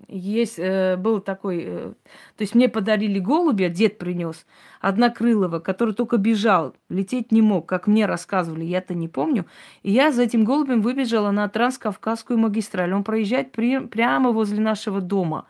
есть, 0.07 0.57
э, 0.57 0.97
был 0.97 1.19
такой, 1.19 1.63
э, 1.65 1.93
то 2.37 2.41
есть 2.41 2.55
мне 2.55 2.69
подарили 2.69 3.19
голубя, 3.19 3.69
дед 3.69 3.97
принес, 3.97 4.45
однокрылого, 4.81 5.59
который 5.59 5.93
только 5.93 6.17
бежал, 6.17 6.75
лететь 6.89 7.31
не 7.31 7.41
мог, 7.41 7.67
как 7.67 7.87
мне 7.87 8.05
рассказывали, 8.05 8.63
я-то 8.63 8.93
не 8.93 9.07
помню. 9.07 9.45
И 9.83 9.91
я 9.91 10.11
за 10.11 10.23
этим 10.23 10.43
голубем 10.43 10.81
выбежала 10.81 11.31
на 11.31 11.47
Транскавказскую 11.49 12.39
магистраль. 12.39 12.93
Он 12.93 13.03
проезжает 13.03 13.51
при, 13.51 13.79
прямо 13.79 14.31
возле 14.31 14.59
нашего 14.59 15.01
дома, 15.01 15.45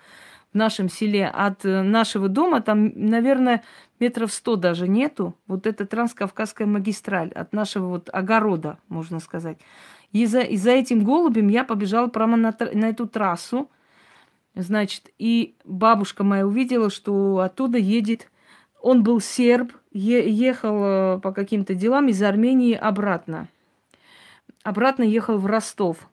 в 0.55 0.57
нашем 0.57 0.87
селе. 0.87 1.27
От 1.27 1.65
э, 1.65 1.81
нашего 1.81 2.29
дома 2.29 2.61
там, 2.61 2.93
наверное, 2.95 3.61
метров 3.99 4.31
сто 4.31 4.55
даже 4.55 4.87
нету. 4.87 5.35
Вот 5.47 5.67
это 5.67 5.85
Транскавказская 5.85 6.65
магистраль 6.65 7.29
от 7.33 7.51
нашего 7.51 7.87
вот 7.87 8.09
огорода, 8.11 8.77
можно 8.87 9.19
сказать. 9.19 9.57
И 10.13 10.25
за, 10.25 10.39
и 10.39 10.55
за 10.55 10.71
этим 10.71 11.03
голубем 11.03 11.49
я 11.49 11.65
побежала 11.65 12.07
прямо 12.07 12.37
на, 12.37 12.55
на 12.73 12.85
эту 12.85 13.05
трассу. 13.05 13.69
Значит, 14.55 15.09
и 15.19 15.57
бабушка 15.65 16.23
моя 16.23 16.47
увидела, 16.47 16.89
что 16.89 17.39
оттуда 17.39 17.77
едет... 17.77 18.31
Он 18.81 19.01
был 19.01 19.19
серб, 19.19 19.73
е- 19.91 20.29
ехал 20.29 20.83
э, 20.83 21.19
по 21.19 21.31
каким-то 21.31 21.73
делам 21.73 22.07
из 22.07 22.21
Армении 22.21 22.75
обратно. 22.75 23.49
Обратно 24.63 25.01
ехал 25.01 25.39
в 25.39 25.47
Ростов 25.47 26.07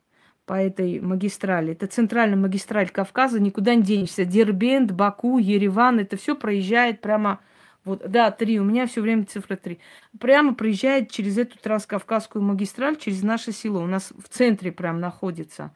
по 0.47 0.55
этой 0.55 1.01
магистрали. 1.01 1.73
Это 1.73 1.87
центральная 1.87 2.37
магистраль 2.37 2.91
Кавказа, 2.91 3.41
никуда 3.41 3.75
не 3.75 3.83
денешься. 3.83 4.25
Дербент, 4.25 4.93
Баку, 4.93 5.39
Ереван, 5.39 6.01
это 6.01 6.17
все 6.17 6.35
проезжает 6.35 7.01
прямо... 7.01 7.41
Вот, 7.85 8.09
да, 8.09 8.31
три, 8.31 8.61
у 8.61 8.65
меня 8.65 8.87
все 8.87 9.01
время 9.01 9.25
цифра 9.25 9.57
три. 9.57 9.81
Прямо 10.21 10.55
проезжает 10.55 11.11
через 11.11 11.37
эту 11.37 11.59
транскавказскую 11.59 12.43
магистраль, 12.43 12.97
через 12.97 13.23
наше 13.25 13.51
село. 13.51 13.83
У 13.83 13.87
нас 13.87 14.13
в 14.17 14.29
центре 14.29 14.71
прям 14.71 15.01
находится. 15.01 15.75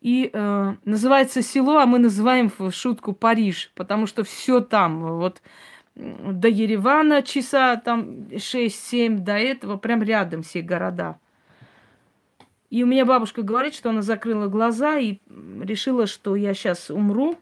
И 0.00 0.30
э, 0.32 0.74
называется 0.84 1.42
село, 1.42 1.78
а 1.78 1.86
мы 1.86 1.98
называем 1.98 2.52
в 2.56 2.70
шутку 2.70 3.14
Париж, 3.14 3.72
потому 3.74 4.06
что 4.06 4.22
все 4.22 4.60
там. 4.60 5.18
Вот 5.18 5.40
до 5.96 6.48
Еревана 6.48 7.22
часа 7.22 7.76
там 7.76 8.26
6-7, 8.28 9.18
до 9.18 9.32
этого 9.38 9.76
прям 9.76 10.02
рядом 10.02 10.42
все 10.42 10.60
города. 10.60 11.18
И 12.74 12.82
у 12.82 12.86
меня 12.88 13.04
бабушка 13.04 13.42
говорит, 13.42 13.72
что 13.72 13.90
она 13.90 14.02
закрыла 14.02 14.48
глаза 14.48 14.98
и 14.98 15.18
решила, 15.62 16.08
что 16.08 16.34
я 16.34 16.54
сейчас 16.54 16.90
умру, 16.90 17.38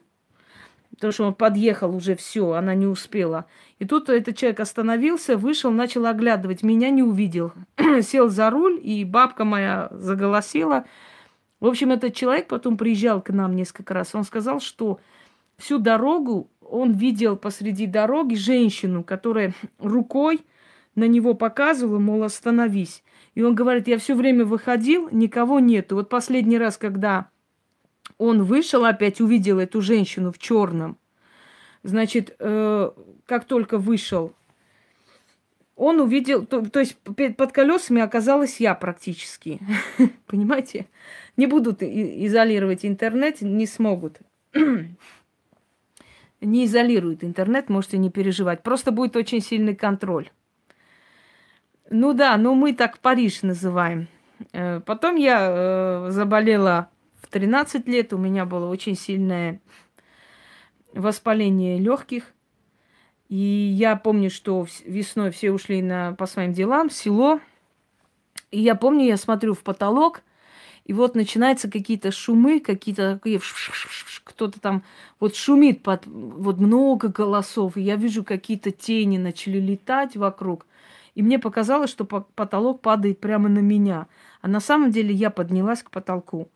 потому 0.90 1.10
что 1.10 1.24
он 1.24 1.32
подъехал 1.32 1.96
уже 1.96 2.16
все, 2.16 2.52
она 2.52 2.74
не 2.74 2.86
успела. 2.86 3.46
И 3.78 3.86
тут 3.86 4.10
этот 4.10 4.36
человек 4.36 4.60
остановился, 4.60 5.38
вышел, 5.38 5.70
начал 5.70 6.04
оглядывать, 6.04 6.62
меня 6.62 6.90
не 6.90 7.02
увидел. 7.02 7.54
Сел 8.02 8.28
за 8.28 8.50
руль, 8.50 8.78
и 8.82 9.06
бабка 9.06 9.46
моя 9.46 9.88
заголосила. 9.92 10.84
В 11.60 11.66
общем, 11.66 11.92
этот 11.92 12.14
человек 12.14 12.48
потом 12.48 12.76
приезжал 12.76 13.22
к 13.22 13.30
нам 13.30 13.56
несколько 13.56 13.94
раз. 13.94 14.14
Он 14.14 14.24
сказал, 14.24 14.60
что 14.60 15.00
всю 15.56 15.78
дорогу 15.78 16.50
он 16.60 16.92
видел 16.92 17.38
посреди 17.38 17.86
дороги 17.86 18.34
женщину, 18.34 19.02
которая 19.02 19.54
рукой 19.78 20.42
на 20.94 21.04
него 21.04 21.32
показывала, 21.32 21.98
мол, 21.98 22.22
остановись. 22.22 23.02
И 23.34 23.42
он 23.42 23.54
говорит, 23.54 23.88
я 23.88 23.98
все 23.98 24.14
время 24.14 24.44
выходил, 24.44 25.08
никого 25.10 25.60
нету. 25.60 25.96
Вот 25.96 26.08
последний 26.08 26.58
раз, 26.58 26.76
когда 26.76 27.28
он 28.18 28.42
вышел, 28.44 28.84
опять 28.84 29.20
увидел 29.20 29.58
эту 29.58 29.80
женщину 29.80 30.32
в 30.32 30.38
черном. 30.38 30.98
Значит, 31.82 32.36
э, 32.38 32.90
как 33.26 33.46
только 33.46 33.78
вышел, 33.78 34.34
он 35.74 36.00
увидел, 36.00 36.46
то, 36.46 36.62
то 36.64 36.80
есть 36.80 36.96
под 36.98 37.52
колесами 37.52 38.02
оказалась 38.02 38.60
я 38.60 38.74
практически. 38.74 39.60
Понимаете? 40.26 40.86
Не 41.36 41.46
будут 41.46 41.82
изолировать 41.82 42.84
интернет, 42.84 43.40
не 43.40 43.66
смогут. 43.66 44.18
не 46.40 46.66
изолируют 46.66 47.24
интернет, 47.24 47.68
можете 47.68 47.98
не 47.98 48.10
переживать. 48.10 48.62
Просто 48.62 48.92
будет 48.92 49.16
очень 49.16 49.40
сильный 49.40 49.74
контроль. 49.74 50.30
Ну 51.94 52.14
да, 52.14 52.38
но 52.38 52.54
мы 52.54 52.72
так 52.72 52.98
Париж 53.00 53.42
называем. 53.42 54.08
Э, 54.54 54.80
потом 54.80 55.16
я 55.16 55.46
э, 55.46 56.06
заболела 56.08 56.88
в 57.20 57.26
13 57.26 57.86
лет, 57.86 58.14
у 58.14 58.18
меня 58.18 58.46
было 58.46 58.66
очень 58.68 58.96
сильное 58.96 59.60
воспаление 60.94 61.78
легких. 61.78 62.32
И 63.28 63.36
я 63.36 63.96
помню, 63.96 64.30
что 64.30 64.66
весной 64.86 65.32
все 65.32 65.52
ушли 65.52 65.82
на, 65.82 66.14
по 66.14 66.24
своим 66.24 66.54
делам, 66.54 66.88
в 66.88 66.94
село. 66.94 67.40
И 68.50 68.60
я 68.60 68.74
помню, 68.74 69.04
я 69.04 69.18
смотрю 69.18 69.52
в 69.52 69.62
потолок, 69.62 70.22
и 70.86 70.94
вот 70.94 71.14
начинаются 71.14 71.70
какие-то 71.70 72.10
шумы, 72.10 72.60
какие-то 72.60 73.20
такие 73.22 73.40
кто-то 74.24 74.58
там 74.60 74.82
вот 75.20 75.36
шумит 75.36 75.82
под 75.82 76.06
вот 76.06 76.56
много 76.56 77.08
голосов, 77.08 77.76
и 77.76 77.82
я 77.82 77.96
вижу 77.96 78.24
какие-то 78.24 78.70
тени 78.70 79.18
начали 79.18 79.58
летать 79.58 80.16
вокруг. 80.16 80.66
И 81.14 81.22
мне 81.22 81.38
показалось, 81.38 81.90
что 81.90 82.04
потолок 82.04 82.80
падает 82.80 83.20
прямо 83.20 83.48
на 83.48 83.58
меня. 83.58 84.06
А 84.40 84.48
на 84.48 84.60
самом 84.60 84.90
деле 84.90 85.14
я 85.14 85.30
поднялась 85.30 85.82
к 85.82 85.90
потолку. 85.90 86.48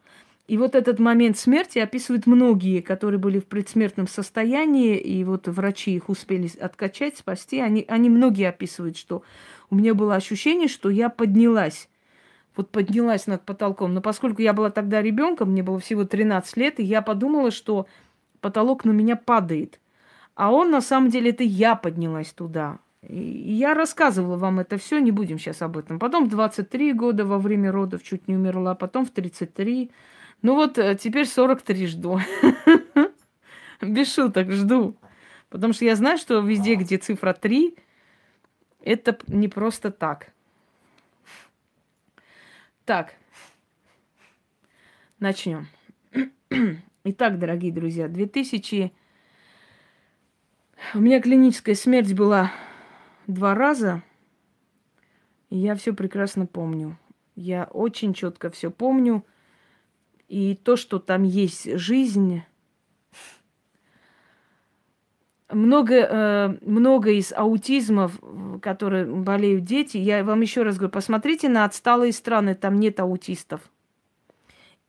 И 0.48 0.58
вот 0.58 0.76
этот 0.76 1.00
момент 1.00 1.36
смерти 1.36 1.78
описывают 1.78 2.26
многие, 2.26 2.80
которые 2.80 3.18
были 3.18 3.40
в 3.40 3.46
предсмертном 3.46 4.06
состоянии, 4.06 4.96
и 4.96 5.24
вот 5.24 5.48
врачи 5.48 5.96
их 5.96 6.08
успели 6.08 6.48
откачать, 6.58 7.18
спасти. 7.18 7.60
Они, 7.60 7.84
они 7.88 8.08
многие 8.08 8.48
описывают, 8.48 8.96
что 8.96 9.22
у 9.70 9.74
меня 9.74 9.92
было 9.94 10.14
ощущение, 10.14 10.68
что 10.68 10.88
я 10.88 11.08
поднялась. 11.08 11.88
Вот 12.54 12.70
поднялась 12.70 13.26
над 13.26 13.42
потолком. 13.42 13.92
Но 13.92 14.00
поскольку 14.00 14.40
я 14.40 14.52
была 14.52 14.70
тогда 14.70 15.02
ребенком, 15.02 15.50
мне 15.50 15.64
было 15.64 15.80
всего 15.80 16.04
13 16.04 16.56
лет, 16.56 16.80
и 16.80 16.84
я 16.84 17.02
подумала, 17.02 17.50
что 17.50 17.86
потолок 18.40 18.84
на 18.84 18.92
меня 18.92 19.16
падает. 19.16 19.80
А 20.36 20.52
он, 20.52 20.70
на 20.70 20.80
самом 20.80 21.10
деле, 21.10 21.30
это 21.30 21.42
я 21.42 21.74
поднялась 21.74 22.32
туда. 22.32 22.78
Я 23.08 23.74
рассказывала 23.74 24.36
вам 24.36 24.58
это 24.58 24.78
все, 24.78 24.98
не 24.98 25.12
будем 25.12 25.38
сейчас 25.38 25.62
об 25.62 25.76
этом. 25.76 25.98
Потом 25.98 26.26
в 26.26 26.28
23 26.28 26.92
года 26.92 27.24
во 27.24 27.38
время 27.38 27.70
родов 27.70 28.02
чуть 28.02 28.26
не 28.26 28.34
умерла, 28.34 28.74
потом 28.74 29.06
в 29.06 29.10
33. 29.10 29.92
Ну 30.42 30.54
вот 30.54 30.76
э, 30.78 30.96
теперь 31.00 31.26
43 31.26 31.86
жду. 31.86 32.20
Без 33.80 34.12
шуток 34.12 34.50
жду. 34.50 34.96
Потому 35.50 35.72
что 35.72 35.84
я 35.84 35.94
знаю, 35.94 36.18
что 36.18 36.40
везде, 36.40 36.74
где 36.74 36.98
цифра 36.98 37.32
3, 37.32 37.76
это 38.80 39.18
не 39.28 39.46
просто 39.46 39.92
так. 39.92 40.32
Так, 42.84 43.14
начнем. 45.20 45.68
Итак, 47.04 47.38
дорогие 47.38 47.72
друзья, 47.72 48.08
2000... 48.08 48.92
У 50.94 50.98
меня 50.98 51.20
клиническая 51.20 51.74
смерть 51.74 52.12
была 52.12 52.52
два 53.26 53.54
раза, 53.54 54.02
и 55.50 55.58
я 55.58 55.74
все 55.74 55.92
прекрасно 55.92 56.46
помню. 56.46 56.98
Я 57.34 57.64
очень 57.64 58.14
четко 58.14 58.50
все 58.50 58.70
помню. 58.70 59.24
И 60.28 60.56
то, 60.56 60.76
что 60.76 60.98
там 60.98 61.22
есть 61.22 61.78
жизнь, 61.78 62.42
много, 65.48 65.94
э, 65.94 66.58
много 66.62 67.12
из 67.12 67.32
аутизмов, 67.32 68.18
которые 68.60 69.06
болеют 69.06 69.64
дети, 69.64 69.98
я 69.98 70.24
вам 70.24 70.40
еще 70.40 70.62
раз 70.62 70.76
говорю, 70.76 70.90
посмотрите 70.90 71.48
на 71.48 71.64
отсталые 71.64 72.12
страны, 72.12 72.56
там 72.56 72.80
нет 72.80 72.98
аутистов. 72.98 73.60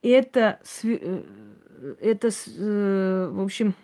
Это, 0.02 0.60
э, 0.84 1.24
это 2.00 2.30
э, 2.30 3.30
в 3.32 3.42
общем, 3.42 3.76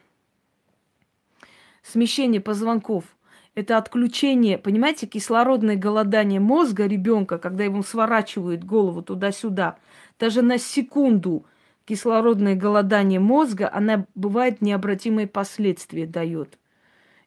смещение 1.83 2.41
позвонков– 2.41 3.03
это 3.55 3.77
отключение, 3.77 4.57
понимаете, 4.57 5.05
кислородное 5.05 5.75
голодание 5.75 6.39
мозга 6.39 6.87
ребенка, 6.87 7.37
когда 7.37 7.63
ему 7.63 7.83
сворачивают 7.83 8.63
голову 8.63 9.03
туда-сюда. 9.03 9.77
Даже 10.19 10.41
на 10.41 10.57
секунду 10.57 11.45
кислородное 11.85 12.55
голодание 12.55 13.19
мозга, 13.19 13.69
она 13.71 14.05
бывает 14.15 14.61
необратимые 14.61 15.27
последствия 15.27 16.07
дает. 16.07 16.57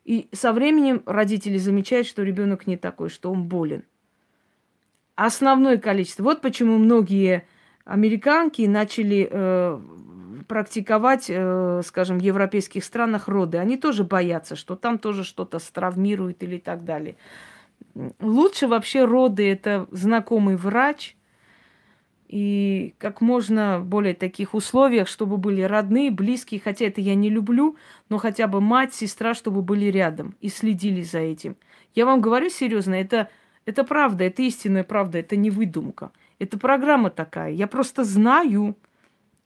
И 0.05 0.29
со 0.33 0.53
временем 0.53 1.03
родители 1.07 1.59
замечают, 1.59 2.07
что 2.07 2.23
ребенок 2.23 2.67
не 2.67 2.77
такой, 2.77 3.09
что 3.09 3.31
он 3.31 3.45
болен. 3.45 3.85
Основное 5.15 5.79
количество. 5.79 6.25
Вот 6.25 6.41
почему 6.43 6.79
многие 6.79 7.47
американки 7.85 8.63
начали 8.63 9.29
э, 9.31 9.81
практиковать, 10.47 11.27
э, 11.29 11.83
скажем, 11.85 12.19
в 12.19 12.23
европейских 12.23 12.85
странах 12.85 13.29
роды. 13.29 13.59
Они 13.59 13.77
тоже 13.77 14.05
боятся, 14.05 14.57
что 14.57 14.77
там 14.77 14.99
тоже 14.99 15.25
что-то 15.25 15.59
стравмируют 15.59 16.43
или 16.43 16.59
так 16.59 16.85
далее. 16.85 17.17
Лучше 18.21 18.67
вообще 18.67 19.05
роды 19.05 19.51
это 19.51 19.87
знакомый 19.91 20.57
врач 20.57 21.17
и 22.29 22.95
как 22.99 23.21
можно 23.21 23.81
более 23.81 24.15
таких 24.15 24.55
условиях, 24.55 25.09
чтобы 25.09 25.37
были 25.37 25.63
родные, 25.63 26.11
близкие, 26.11 26.61
хотя 26.61 26.87
это 26.87 27.01
я 27.01 27.15
не 27.15 27.31
люблю, 27.31 27.77
но 28.09 28.19
хотя 28.19 28.47
бы 28.47 28.61
мать, 28.61 28.95
сестра, 28.95 29.35
чтобы 29.35 29.63
были 29.63 29.87
рядом 29.87 30.35
и 30.41 30.49
следили 30.49 31.03
за 31.03 31.19
этим. 31.21 31.57
Я 31.95 32.05
вам 32.05 32.21
говорю 32.21 32.49
серьезно, 32.49 32.95
это, 32.95 33.31
это 33.65 33.85
правда, 33.85 34.25
это 34.25 34.43
истинная 34.43 34.85
правда, 34.85 35.19
это 35.19 35.37
не 35.37 35.51
выдумка. 35.51 36.11
Это 36.39 36.59
программа 36.59 37.11
такая. 37.11 37.53
Я 37.53 37.67
просто 37.67 38.05
знаю, 38.05 38.77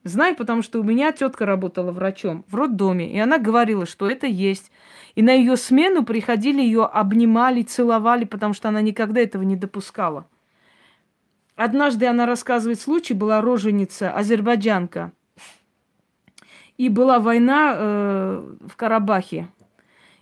Знаю, 0.03 0.35
потому 0.35 0.63
что 0.63 0.81
у 0.81 0.83
меня 0.83 1.13
тетка 1.13 1.45
работала 1.45 1.93
врачом 1.93 2.45
в 2.49 2.55
роддоме, 2.55 3.13
и 3.13 3.19
она 3.19 3.39
говорила, 3.39 3.85
что 3.85 4.09
это 4.09 4.27
есть. 4.27 4.73
И 5.15 5.23
на 5.23 5.33
ее 5.33 5.57
смену 5.57 6.05
приходили, 6.05 6.63
ее 6.63 6.85
обнимали, 6.85 7.63
целовали, 7.63 8.25
потому 8.25 8.55
что 8.55 8.69
она 8.71 8.81
никогда 8.81 9.21
этого 9.21 9.43
не 9.43 9.57
допускала. 9.57 10.27
Однажды 11.55 12.07
она 12.07 12.25
рассказывает 12.25 12.81
случай, 12.81 13.13
была 13.13 13.43
роженица, 13.43 14.11
азербайджанка. 14.13 15.13
И 16.79 16.89
была 16.89 17.19
война 17.19 17.75
э, 17.77 18.57
в 18.67 18.77
Карабахе. 18.77 19.49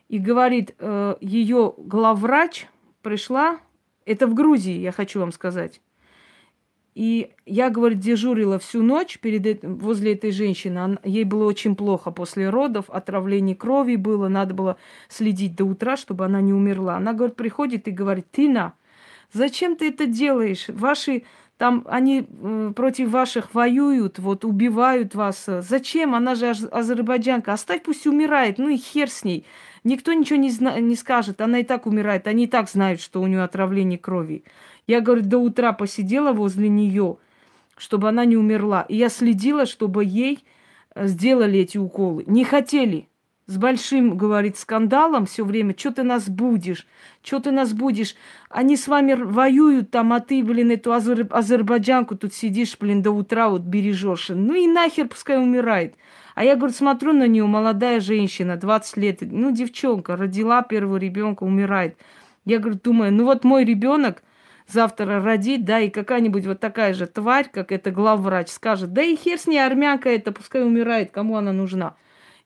И 0.08 0.18
говорит, 0.18 0.74
э, 0.80 1.14
ее 1.20 1.74
главврач 1.76 2.66
пришла, 3.02 3.58
это 4.04 4.26
в 4.26 4.34
Грузии, 4.34 4.80
я 4.80 4.90
хочу 4.90 5.20
вам 5.20 5.30
сказать, 5.30 5.80
и 6.98 7.30
я, 7.46 7.70
говорит, 7.70 8.00
дежурила 8.00 8.58
всю 8.58 8.82
ночь 8.82 9.20
перед 9.20 9.46
этим, 9.46 9.76
возле 9.76 10.14
этой 10.14 10.32
женщины. 10.32 10.78
Она, 10.78 10.98
ей 11.04 11.22
было 11.22 11.44
очень 11.44 11.76
плохо 11.76 12.11
после 12.11 12.50
родов, 12.50 12.90
отравление 12.90 13.54
крови 13.54 13.94
было, 13.94 14.26
надо 14.26 14.52
было 14.52 14.78
следить 15.08 15.54
до 15.54 15.64
утра, 15.64 15.96
чтобы 15.96 16.24
она 16.24 16.40
не 16.40 16.52
умерла. 16.52 16.96
Она, 16.96 17.12
говорит, 17.12 17.37
приходит 17.37 17.87
и 17.87 17.92
говорит, 17.92 18.26
Тина, 18.32 18.72
зачем 19.32 19.76
ты 19.76 19.90
это 19.90 20.06
делаешь? 20.06 20.64
Ваши 20.66 21.22
там 21.56 21.84
они 21.88 22.26
э, 22.28 22.72
против 22.74 23.11
ваших 23.11 23.54
воюют, 23.54 24.18
вот 24.18 24.44
убивают 24.44 25.14
вас. 25.14 25.46
Зачем? 25.46 26.16
Она 26.16 26.34
же 26.34 26.50
азербайджанка. 26.50 27.52
Оставь, 27.52 27.82
пусть 27.84 28.08
умирает. 28.08 28.58
Ну 28.58 28.70
и 28.70 28.76
хер 28.76 29.08
с 29.08 29.22
ней. 29.22 29.46
Никто 29.84 30.12
ничего 30.12 30.38
не, 30.38 30.50
зна- 30.50 30.78
не 30.80 30.96
скажет. 30.96 31.40
Она 31.40 31.60
и 31.60 31.64
так 31.64 31.86
умирает. 31.86 32.26
Они 32.26 32.44
и 32.44 32.48
так 32.48 32.68
знают, 32.68 33.00
что 33.00 33.20
у 33.20 33.26
нее 33.26 33.42
отравление 33.42 33.98
крови. 33.98 34.44
Я, 34.86 35.00
говорю, 35.00 35.22
до 35.22 35.38
утра 35.38 35.72
посидела 35.72 36.32
возле 36.32 36.68
нее, 36.68 37.18
чтобы 37.76 38.08
она 38.08 38.24
не 38.24 38.36
умерла. 38.36 38.82
И 38.88 38.96
я 38.96 39.08
следила, 39.08 39.66
чтобы 39.66 40.04
ей 40.04 40.44
э, 40.94 41.06
сделали 41.06 41.60
эти 41.60 41.78
уколы. 41.78 42.24
Не 42.26 42.44
хотели. 42.44 43.08
с 43.46 43.56
большим, 43.56 44.18
говорит, 44.18 44.58
скандалом 44.58 45.24
все 45.24 45.42
время, 45.44 45.74
что 45.76 45.90
ты 45.90 46.02
нас 46.02 46.28
будешь, 46.28 46.86
что 47.22 47.40
ты 47.40 47.50
нас 47.50 47.72
будешь. 47.72 48.14
Они 48.50 48.76
с 48.76 48.86
вами 48.86 49.14
воюют 49.14 49.90
там, 49.90 50.12
а 50.12 50.20
ты, 50.20 50.44
блин, 50.44 50.70
эту 50.70 50.92
азер... 50.92 51.26
азербайджанку 51.30 52.14
тут 52.14 52.34
сидишь, 52.34 52.76
блин, 52.78 53.00
до 53.02 53.10
утра 53.10 53.48
вот 53.48 53.62
бережешь. 53.62 54.28
Ну 54.28 54.54
и 54.54 54.66
нахер 54.66 55.08
пускай 55.08 55.38
умирает. 55.38 55.94
А 56.38 56.44
я, 56.44 56.55
говорю, 56.55 56.72
смотрю 56.72 57.12
на 57.14 57.27
нее, 57.27 57.44
молодая 57.46 57.98
женщина, 57.98 58.57
20 58.57 58.96
лет, 58.96 59.18
ну, 59.22 59.51
девчонка, 59.51 60.14
родила 60.14 60.62
первого 60.62 60.96
ребенка, 60.96 61.42
умирает. 61.42 61.96
Я, 62.44 62.61
говорю, 62.61 62.79
думаю, 62.81 63.12
ну 63.12 63.24
вот 63.24 63.42
мой 63.42 63.64
ребенок 63.64 64.22
завтра 64.68 65.20
родит, 65.20 65.64
да, 65.64 65.81
и 65.81 65.90
какая-нибудь 65.90 66.46
вот 66.46 66.61
такая 66.61 66.94
же 66.94 67.09
тварь, 67.09 67.51
как 67.53 67.72
эта 67.72 67.90
главврач, 67.90 68.51
скажет, 68.51 68.92
да 68.92 69.03
и 69.03 69.16
хер 69.16 69.37
с 69.37 69.48
ней, 69.48 69.59
армянка 69.59 70.11
это, 70.11 70.31
пускай 70.31 70.62
умирает, 70.62 71.11
кому 71.11 71.35
она 71.35 71.53
нужна. 71.53 71.96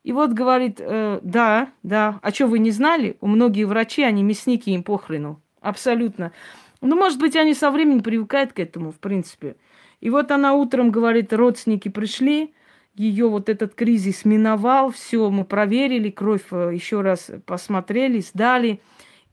И 0.04 0.12
вот 0.12 0.30
говорит, 0.30 0.78
э, 0.80 1.20
да, 1.22 1.68
да, 1.82 2.18
а 2.22 2.30
что 2.30 2.46
вы 2.46 2.60
не 2.60 2.70
знали? 2.70 3.18
У 3.20 3.26
многих 3.26 3.66
врачей, 3.66 4.08
они 4.08 4.22
мясники, 4.22 4.70
им 4.70 4.84
похрену. 4.84 5.42
Абсолютно. 5.60 6.32
Ну, 6.80 6.96
может 6.96 7.18
быть, 7.18 7.36
они 7.36 7.52
со 7.52 7.70
временем 7.70 8.02
привыкают 8.02 8.54
к 8.54 8.58
этому, 8.58 8.90
в 8.90 8.98
принципе. 9.00 9.56
И 10.00 10.08
вот 10.08 10.30
она 10.30 10.54
утром 10.54 10.90
говорит, 10.90 11.30
родственники 11.34 11.90
пришли, 11.90 12.54
ее 12.94 13.28
вот 13.28 13.48
этот 13.48 13.74
кризис 13.74 14.24
миновал, 14.24 14.90
все, 14.90 15.30
мы 15.30 15.44
проверили, 15.44 16.10
кровь 16.10 16.44
э, 16.50 16.70
еще 16.74 17.00
раз 17.00 17.30
посмотрели, 17.46 18.20
сдали. 18.20 18.80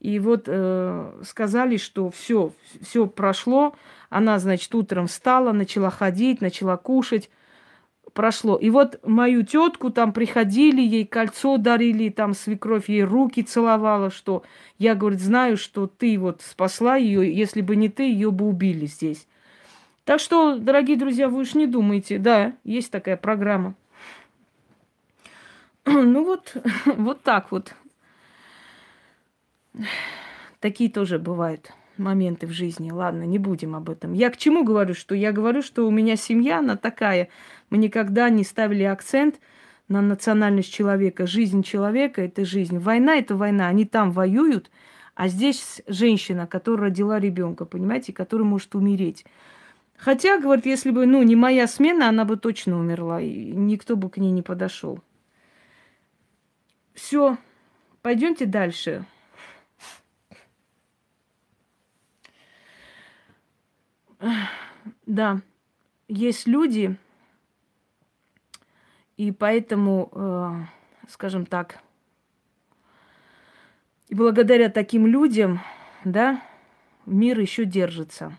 И 0.00 0.18
вот 0.18 0.44
э, 0.46 1.22
сказали, 1.24 1.76
что 1.76 2.10
все, 2.10 2.52
все 2.80 3.06
прошло. 3.06 3.74
Она, 4.08 4.38
значит, 4.38 4.74
утром 4.74 5.08
встала, 5.08 5.52
начала 5.52 5.90
ходить, 5.90 6.40
начала 6.40 6.76
кушать 6.78 7.30
прошло. 8.12 8.56
И 8.56 8.70
вот 8.70 9.00
мою 9.04 9.44
тетку 9.44 9.90
там 9.90 10.12
приходили, 10.12 10.80
ей 10.80 11.06
кольцо 11.06 11.56
дарили, 11.56 12.08
там 12.10 12.34
свекровь 12.34 12.88
ей 12.88 13.04
руки 13.04 13.42
целовала, 13.42 14.10
что 14.10 14.42
я, 14.78 14.94
говорит, 14.94 15.20
знаю, 15.20 15.56
что 15.56 15.86
ты 15.86 16.18
вот 16.18 16.42
спасла 16.42 16.96
ее, 16.96 17.32
если 17.34 17.60
бы 17.60 17.76
не 17.76 17.88
ты, 17.88 18.04
ее 18.04 18.30
бы 18.30 18.46
убили 18.46 18.86
здесь. 18.86 19.26
Так 20.10 20.18
что, 20.18 20.58
дорогие 20.58 20.96
друзья, 20.96 21.28
вы 21.28 21.42
уж 21.42 21.54
не 21.54 21.68
думайте, 21.68 22.18
да, 22.18 22.54
есть 22.64 22.90
такая 22.90 23.16
программа. 23.16 23.76
Ну 25.86 26.24
вот, 26.24 26.56
вот 26.84 27.22
так 27.22 27.52
вот. 27.52 27.76
Такие 30.58 30.90
тоже 30.90 31.20
бывают 31.20 31.70
моменты 31.96 32.48
в 32.48 32.50
жизни. 32.50 32.90
Ладно, 32.90 33.22
не 33.22 33.38
будем 33.38 33.76
об 33.76 33.88
этом. 33.88 34.12
Я 34.12 34.30
к 34.30 34.36
чему 34.36 34.64
говорю, 34.64 34.94
что 34.94 35.14
я 35.14 35.30
говорю, 35.30 35.62
что 35.62 35.86
у 35.86 35.92
меня 35.92 36.16
семья, 36.16 36.58
она 36.58 36.76
такая. 36.76 37.28
Мы 37.70 37.78
никогда 37.78 38.30
не 38.30 38.42
ставили 38.42 38.82
акцент 38.82 39.38
на 39.86 40.02
национальность 40.02 40.72
человека. 40.72 41.28
Жизнь 41.28 41.62
человека– 41.62 42.20
это 42.22 42.44
жизнь. 42.44 42.78
Война– 42.80 43.14
это 43.18 43.36
война. 43.36 43.68
Они 43.68 43.84
там 43.84 44.10
воюют, 44.10 44.72
а 45.14 45.28
здесь 45.28 45.82
женщина, 45.86 46.48
которая 46.48 46.86
родила 46.86 47.20
ребенка, 47.20 47.64
понимаете, 47.64 48.12
которая 48.12 48.48
может 48.48 48.74
умереть. 48.74 49.24
Хотя, 50.00 50.38
говорит, 50.38 50.64
если 50.64 50.90
бы, 50.90 51.04
ну, 51.04 51.22
не 51.22 51.36
моя 51.36 51.66
смена, 51.66 52.08
она 52.08 52.24
бы 52.24 52.38
точно 52.38 52.78
умерла, 52.78 53.20
и 53.20 53.52
никто 53.52 53.96
бы 53.96 54.08
к 54.08 54.16
ней 54.16 54.30
не 54.30 54.40
подошел. 54.40 54.98
Все, 56.94 57.36
пойдемте 58.00 58.46
дальше. 58.46 59.04
Да, 65.04 65.42
есть 66.08 66.46
люди, 66.46 66.96
и 69.18 69.32
поэтому, 69.32 70.10
э, 70.12 70.50
скажем 71.08 71.44
так, 71.44 71.78
и 74.08 74.14
благодаря 74.14 74.70
таким 74.70 75.06
людям, 75.06 75.60
да, 76.04 76.42
мир 77.04 77.38
еще 77.38 77.64
держится. 77.66 78.34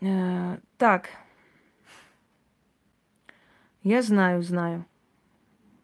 Э, 0.00 0.58
так, 0.76 1.10
я 3.82 4.02
знаю, 4.02 4.42
знаю. 4.42 4.84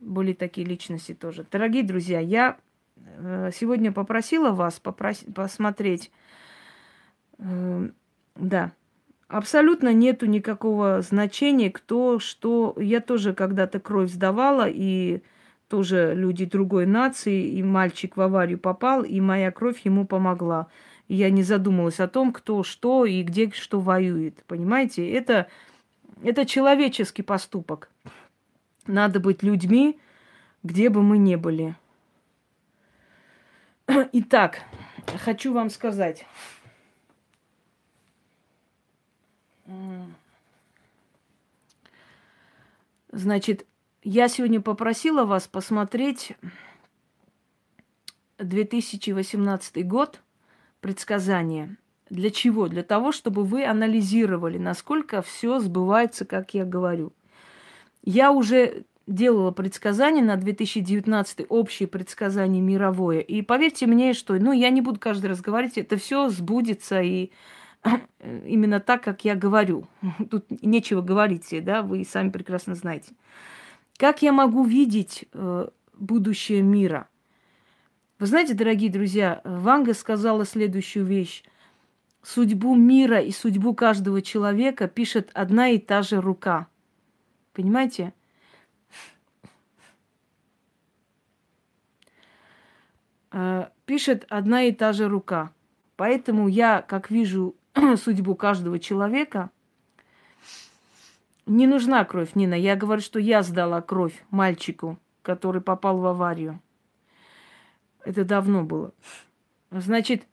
Были 0.00 0.32
такие 0.32 0.66
личности 0.66 1.14
тоже. 1.14 1.46
Дорогие 1.50 1.84
друзья, 1.84 2.18
я 2.20 2.58
Э, 3.18 3.50
сегодня 3.54 3.92
попросила 3.92 4.50
вас 4.50 4.80
попрос... 4.80 5.24
посмотреть. 5.34 6.10
Э, 7.38 7.88
да, 8.36 8.72
абсолютно 9.28 9.92
нету 9.92 10.26
никакого 10.26 11.02
значения, 11.02 11.70
кто 11.70 12.18
что. 12.18 12.74
Я 12.78 13.00
тоже 13.00 13.34
когда-то 13.34 13.80
кровь 13.80 14.10
сдавала, 14.10 14.68
и 14.68 15.22
тоже 15.68 16.14
люди 16.14 16.44
другой 16.44 16.86
нации, 16.86 17.48
и 17.48 17.62
мальчик 17.62 18.16
в 18.16 18.20
аварию 18.20 18.58
попал, 18.58 19.02
и 19.02 19.20
моя 19.20 19.50
кровь 19.50 19.80
ему 19.84 20.06
помогла. 20.06 20.68
Я 21.14 21.28
не 21.28 21.42
задумывалась 21.42 22.00
о 22.00 22.08
том, 22.08 22.32
кто 22.32 22.62
что 22.62 23.04
и 23.04 23.22
где 23.22 23.50
что 23.50 23.80
воюет. 23.80 24.42
Понимаете, 24.44 25.06
это, 25.12 25.46
это 26.22 26.46
человеческий 26.46 27.20
поступок. 27.20 27.90
Надо 28.86 29.20
быть 29.20 29.42
людьми, 29.42 30.00
где 30.62 30.88
бы 30.88 31.02
мы 31.02 31.18
ни 31.18 31.36
были. 31.36 31.76
Итак, 34.12 34.62
хочу 35.22 35.52
вам 35.52 35.68
сказать. 35.68 36.24
Значит, 43.10 43.66
я 44.02 44.28
сегодня 44.28 44.62
попросила 44.62 45.26
вас 45.26 45.46
посмотреть 45.46 46.32
2018 48.38 49.86
год, 49.86 50.22
предсказание. 50.82 51.76
Для 52.10 52.30
чего? 52.30 52.68
Для 52.68 52.82
того, 52.82 53.12
чтобы 53.12 53.44
вы 53.44 53.64
анализировали, 53.64 54.58
насколько 54.58 55.22
все 55.22 55.60
сбывается, 55.60 56.26
как 56.26 56.52
я 56.52 56.66
говорю. 56.66 57.14
Я 58.04 58.32
уже 58.32 58.84
делала 59.06 59.50
предсказания 59.50 60.22
на 60.22 60.36
2019 60.36 61.46
общие 61.48 61.88
предсказания 61.88 62.60
мировое. 62.60 63.20
И 63.20 63.40
поверьте 63.40 63.86
мне, 63.86 64.12
что, 64.12 64.34
ну, 64.34 64.52
я 64.52 64.68
не 64.68 64.82
буду 64.82 65.00
каждый 65.00 65.26
раз 65.26 65.40
говорить, 65.40 65.78
это 65.78 65.96
все 65.96 66.28
сбудется 66.28 67.00
и 67.00 67.30
именно 68.20 68.80
так, 68.80 69.02
как 69.02 69.24
я 69.24 69.34
говорю. 69.34 69.86
Тут 70.30 70.46
нечего 70.62 71.00
говорить, 71.00 71.48
да, 71.64 71.82
вы 71.82 72.04
сами 72.04 72.30
прекрасно 72.30 72.74
знаете. 72.74 73.14
Как 73.96 74.20
я 74.20 74.32
могу 74.32 74.64
видеть 74.64 75.26
э, 75.32 75.68
будущее 75.94 76.62
мира? 76.62 77.08
Вы 78.22 78.28
знаете, 78.28 78.54
дорогие 78.54 78.88
друзья, 78.88 79.40
Ванга 79.42 79.94
сказала 79.94 80.44
следующую 80.44 81.04
вещь. 81.04 81.42
Судьбу 82.22 82.76
мира 82.76 83.20
и 83.20 83.32
судьбу 83.32 83.74
каждого 83.74 84.22
человека 84.22 84.86
пишет 84.86 85.32
одна 85.34 85.70
и 85.70 85.78
та 85.80 86.02
же 86.02 86.20
рука. 86.20 86.68
Понимаете? 87.52 88.14
Э, 93.32 93.70
пишет 93.86 94.24
одна 94.28 94.62
и 94.62 94.72
та 94.72 94.92
же 94.92 95.08
рука. 95.08 95.50
Поэтому 95.96 96.46
я, 96.46 96.80
как 96.80 97.10
вижу 97.10 97.56
судьбу 97.96 98.36
каждого 98.36 98.78
человека, 98.78 99.50
не 101.46 101.66
нужна 101.66 102.04
кровь, 102.04 102.36
Нина. 102.36 102.54
Я 102.54 102.76
говорю, 102.76 103.02
что 103.02 103.18
я 103.18 103.42
сдала 103.42 103.80
кровь 103.80 104.24
мальчику, 104.30 104.96
который 105.22 105.60
попал 105.60 105.98
в 105.98 106.06
аварию. 106.06 106.60
Это 108.04 108.24
давно 108.24 108.64
было. 108.64 108.92
Значит, 109.70 110.26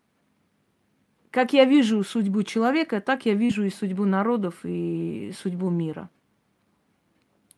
как 1.31 1.53
я 1.53 1.65
вижу 1.65 2.03
судьбу 2.03 2.43
человека, 2.43 3.01
так 3.01 3.25
я 3.25 3.33
вижу 3.33 3.63
и 3.63 3.69
судьбу 3.69 4.05
народов, 4.05 4.55
и 4.63 5.33
судьбу 5.37 5.69
мира. 5.69 6.09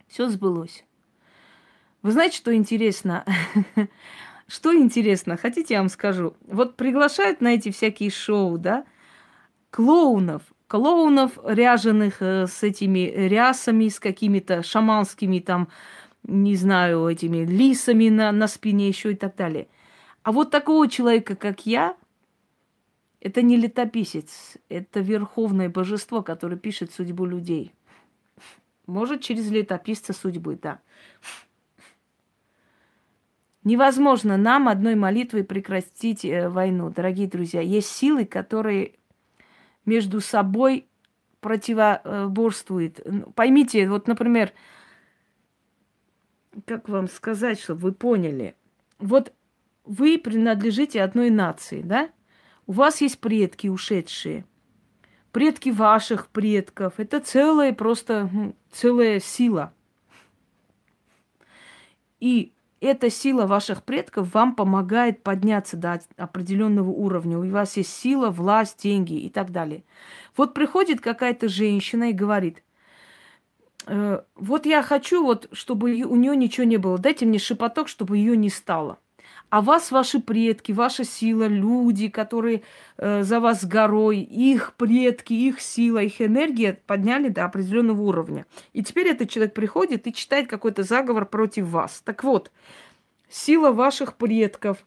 Все 0.07 0.27
сбылось. 0.27 0.83
Вы 2.01 2.11
знаете, 2.11 2.37
что 2.37 2.53
интересно? 2.53 3.25
Что 4.47 4.75
интересно, 4.75 5.37
хотите, 5.37 5.75
я 5.75 5.79
вам 5.79 5.87
скажу? 5.87 6.33
Вот 6.45 6.75
приглашают 6.75 7.39
на 7.39 7.53
эти 7.53 7.71
всякие 7.71 8.09
шоу, 8.09 8.57
да, 8.57 8.83
клоунов, 9.69 10.41
клоунов, 10.67 11.39
ряженых 11.45 12.21
э, 12.21 12.47
с 12.47 12.61
этими 12.61 13.13
рясами, 13.15 13.87
с 13.87 13.97
какими-то 13.97 14.61
шаманскими 14.61 15.39
там, 15.39 15.69
не 16.23 16.57
знаю, 16.57 17.07
этими 17.07 17.45
лисами 17.45 18.09
на, 18.09 18.33
на 18.33 18.49
спине 18.49 18.89
еще 18.89 19.13
и 19.13 19.15
так 19.15 19.37
далее. 19.37 19.69
А 20.23 20.31
вот 20.31 20.51
такого 20.51 20.87
человека, 20.87 21.35
как 21.35 21.65
я, 21.65 21.97
это 23.19 23.41
не 23.41 23.57
летописец, 23.57 24.57
это 24.69 24.99
верховное 24.99 25.69
божество, 25.69 26.21
которое 26.21 26.57
пишет 26.57 26.93
судьбу 26.93 27.25
людей. 27.25 27.73
Может, 28.85 29.21
через 29.21 29.49
летописца 29.49 30.13
судьбы, 30.13 30.59
да. 30.61 30.79
Невозможно 33.63 34.37
нам 34.37 34.67
одной 34.67 34.95
молитвой 34.95 35.43
прекратить 35.43 36.25
э, 36.25 36.49
войну, 36.49 36.89
дорогие 36.89 37.27
друзья. 37.27 37.61
Есть 37.61 37.89
силы, 37.89 38.25
которые 38.25 38.95
между 39.85 40.19
собой 40.19 40.87
противоборствует. 41.41 42.99
Поймите, 43.35 43.87
вот, 43.87 44.07
например, 44.07 44.51
как 46.65 46.89
вам 46.89 47.07
сказать, 47.07 47.59
чтобы 47.59 47.81
вы 47.81 47.91
поняли. 47.93 48.55
Вот 48.97 49.31
вы 49.85 50.17
принадлежите 50.17 51.01
одной 51.01 51.29
нации, 51.29 51.81
да? 51.81 52.09
У 52.67 52.73
вас 52.73 53.01
есть 53.01 53.19
предки 53.19 53.67
ушедшие, 53.67 54.45
предки 55.31 55.69
ваших 55.69 56.27
предков. 56.27 56.93
Это 56.97 57.19
целая 57.19 57.73
просто 57.73 58.29
целая 58.71 59.19
сила. 59.19 59.73
И 62.19 62.53
эта 62.79 63.09
сила 63.09 63.47
ваших 63.47 63.83
предков 63.83 64.33
вам 64.33 64.55
помогает 64.55 65.23
подняться 65.23 65.75
до 65.75 66.01
определенного 66.17 66.89
уровня. 66.89 67.39
У 67.39 67.49
вас 67.49 67.77
есть 67.77 67.93
сила, 67.93 68.29
власть, 68.29 68.81
деньги 68.83 69.13
и 69.13 69.29
так 69.29 69.51
далее. 69.51 69.83
Вот 70.37 70.53
приходит 70.53 71.01
какая-то 71.01 71.49
женщина 71.49 72.11
и 72.11 72.13
говорит, 72.13 72.63
э, 73.87 74.21
вот 74.35 74.65
я 74.65 74.83
хочу, 74.83 75.23
вот, 75.23 75.49
чтобы 75.51 75.91
у 76.03 76.15
нее 76.15 76.35
ничего 76.35 76.65
не 76.65 76.77
было. 76.77 76.97
Дайте 76.97 77.25
мне 77.25 77.39
шепоток, 77.39 77.87
чтобы 77.87 78.17
ее 78.17 78.37
не 78.37 78.49
стало 78.49 78.99
а 79.51 79.59
вас 79.61 79.91
ваши 79.91 80.21
предки, 80.21 80.71
ваша 80.71 81.03
сила, 81.03 81.45
люди, 81.45 82.07
которые 82.07 82.63
э, 82.97 83.23
за 83.23 83.41
вас 83.41 83.65
горой, 83.65 84.19
их 84.19 84.73
предки, 84.75 85.33
их 85.33 85.59
сила, 85.59 86.01
их 86.01 86.21
энергия 86.21 86.79
подняли 86.87 87.27
до 87.27 87.43
определенного 87.43 88.01
уровня. 88.01 88.45
И 88.71 88.81
теперь 88.81 89.09
этот 89.09 89.29
человек 89.29 89.53
приходит 89.53 90.07
и 90.07 90.13
читает 90.13 90.47
какой-то 90.47 90.83
заговор 90.83 91.25
против 91.25 91.67
вас. 91.67 92.01
Так 92.05 92.23
вот, 92.23 92.49
сила 93.29 93.71
ваших 93.73 94.15
предков, 94.15 94.77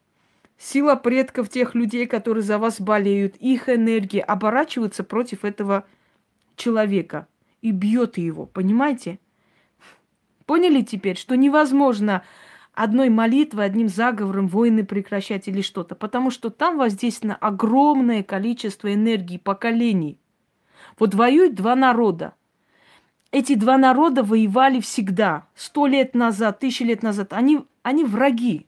сила 0.57 0.95
предков 0.95 1.51
тех 1.51 1.75
людей, 1.75 2.07
которые 2.07 2.43
за 2.43 2.57
вас 2.59 2.81
болеют, 2.81 3.37
их 3.37 3.69
энергия 3.69 4.23
оборачиваются 4.23 5.05
против 5.05 5.45
этого 5.45 5.85
человека 6.57 7.27
и 7.61 7.71
бьет 7.71 8.17
его, 8.17 8.47
понимаете? 8.47 9.19
Поняли 10.47 10.81
теперь, 10.81 11.19
что 11.19 11.37
невозможно 11.37 12.25
одной 12.75 13.09
молитвой, 13.09 13.67
одним 13.67 13.89
заговором 13.89 14.49
войны 14.49 14.85
прекращать 14.85 15.49
или 15.49 15.63
что-то, 15.63 15.95
потому 15.95 16.31
что 16.31 16.51
там 16.51 16.77
воздействовано 16.77 17.37
огромное 17.37 18.23
количество 18.23 18.93
энергии, 18.93 19.39
поколений. 19.39 20.19
Вот 20.99 21.15
воюют 21.15 21.55
два 21.55 21.77
народа. 21.77 22.35
Эти 23.31 23.55
два 23.55 23.79
народа 23.79 24.23
воевали 24.23 24.81
всегда, 24.81 25.47
сто 25.55 25.87
лет 25.87 26.15
назад, 26.15 26.61
тысячи 26.61 26.85
лет 26.85 27.03
назад. 27.03 27.33
Они, 27.33 27.65
они 27.83 28.05
враги. 28.05 28.67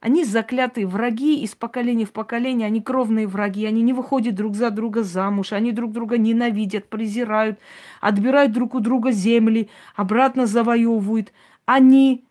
Они 0.00 0.24
заклятые 0.24 0.86
враги 0.88 1.42
из 1.44 1.54
поколения 1.54 2.04
в 2.04 2.10
поколение, 2.10 2.66
они 2.66 2.82
кровные 2.82 3.28
враги, 3.28 3.64
они 3.64 3.82
не 3.82 3.92
выходят 3.92 4.34
друг 4.34 4.56
за 4.56 4.70
друга 4.70 5.04
замуж, 5.04 5.52
они 5.52 5.70
друг 5.70 5.92
друга 5.92 6.18
ненавидят, 6.18 6.88
презирают, 6.88 7.60
отбирают 8.00 8.50
друг 8.50 8.74
у 8.74 8.80
друга 8.80 9.12
земли, 9.12 9.70
обратно 9.94 10.46
завоевывают. 10.46 11.32
Они 11.66 12.24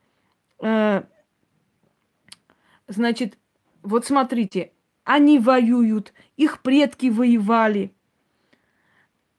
э, 0.61 1.03
Значит, 2.91 3.37
вот 3.83 4.05
смотрите, 4.05 4.73
они 5.05 5.39
воюют, 5.39 6.13
их 6.35 6.61
предки 6.61 7.07
воевали. 7.07 7.93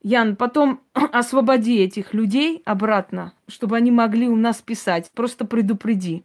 Ян, 0.02 0.36
потом 0.36 0.80
освободи 0.94 1.78
этих 1.78 2.14
людей 2.14 2.62
обратно, 2.64 3.34
чтобы 3.48 3.76
они 3.76 3.90
могли 3.90 4.26
у 4.26 4.36
нас 4.36 4.62
писать. 4.62 5.10
Просто 5.14 5.44
предупреди. 5.44 6.24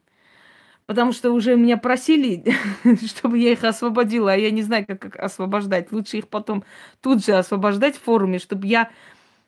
Потому 0.85 1.11
что 1.11 1.31
уже 1.31 1.57
меня 1.57 1.75
просили, 1.75 2.45
чтобы 3.05 3.39
я 3.39 3.51
их 3.51 3.65
освободила, 3.65 4.31
а 4.31 4.37
я 4.37 4.49
не 4.49 4.61
знаю, 4.61 4.85
как 4.87 5.17
освобождать. 5.17 5.91
Лучше 5.91 6.19
их 6.19 6.29
потом 6.29 6.63
тут 7.01 7.25
же 7.25 7.33
освобождать 7.33 7.97
в 7.97 8.03
форуме, 8.03 8.39
чтобы 8.39 8.67
я 8.67 8.89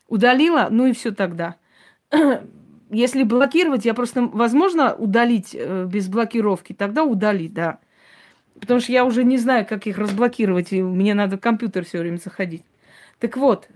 удалила, 0.10 0.68
ну 0.70 0.86
и 0.86 0.92
все 0.92 1.12
тогда. 1.12 1.56
Если 2.90 3.24
блокировать, 3.24 3.86
я 3.86 3.94
просто, 3.94 4.24
возможно, 4.24 4.96
удалить 4.96 5.52
э, 5.54 5.86
без 5.86 6.08
блокировки, 6.08 6.74
тогда 6.74 7.04
удалить, 7.04 7.54
да. 7.54 7.80
Потому 8.60 8.80
что 8.80 8.92
я 8.92 9.06
уже 9.06 9.24
не 9.24 9.38
знаю, 9.38 9.66
как 9.66 9.86
их 9.88 9.98
разблокировать, 9.98 10.74
и 10.74 10.82
мне 10.82 11.14
надо 11.14 11.38
в 11.38 11.40
компьютер 11.40 11.86
все 11.86 12.00
время 12.00 12.18
заходить. 12.18 12.64
Так 13.20 13.38
вот. 13.38 13.68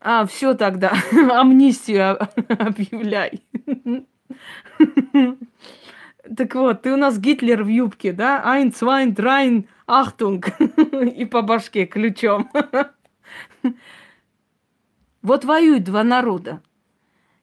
А, 0.00 0.26
все 0.26 0.54
тогда. 0.54 0.92
Амнистию 1.32 2.18
объявляй. 2.48 3.42
Так 6.36 6.54
вот, 6.54 6.82
ты 6.82 6.92
у 6.92 6.96
нас 6.96 7.18
Гитлер 7.18 7.64
в 7.64 7.68
юбке, 7.68 8.12
да? 8.12 8.42
Айн, 8.44 8.72
цвайн, 8.72 9.12
драйн, 9.12 9.68
ахтунг. 9.86 10.48
И 11.16 11.24
по 11.24 11.42
башке 11.42 11.86
ключом. 11.86 12.50
Вот 15.22 15.44
воюют 15.44 15.84
два 15.84 16.04
народа. 16.04 16.62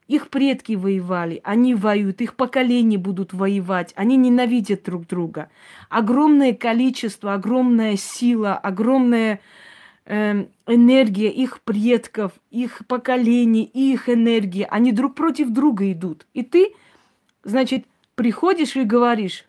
Их 0.07 0.29
предки 0.29 0.73
воевали, 0.73 1.41
они 1.43 1.73
воюют, 1.73 2.21
их 2.21 2.35
поколения 2.35 2.97
будут 2.97 3.33
воевать, 3.33 3.91
они 3.95 4.17
ненавидят 4.17 4.83
друг 4.83 5.07
друга. 5.07 5.49
Огромное 5.89 6.53
количество, 6.53 7.33
огромная 7.33 7.97
сила, 7.97 8.53
огромная 8.53 9.39
э, 10.05 10.45
энергия 10.67 11.31
их 11.31 11.59
предков, 11.61 12.33
их 12.51 12.85
поколений, 12.85 13.63
их 13.63 14.07
энергия, 14.07 14.65
они 14.65 14.91
друг 14.91 15.15
против 15.15 15.49
друга 15.49 15.91
идут. 15.91 16.27
И 16.35 16.43
ты, 16.43 16.75
значит, 17.43 17.85
приходишь 18.13 18.75
и 18.75 18.83
говоришь, 18.83 19.45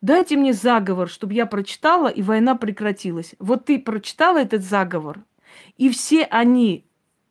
дайте 0.00 0.36
мне 0.36 0.52
заговор, 0.52 1.08
чтобы 1.08 1.34
я 1.34 1.46
прочитала, 1.46 2.06
и 2.06 2.22
война 2.22 2.54
прекратилась. 2.54 3.34
Вот 3.40 3.64
ты 3.64 3.80
прочитала 3.80 4.38
этот 4.38 4.62
заговор, 4.62 5.24
и 5.76 5.90
все 5.90 6.22
они 6.22 6.84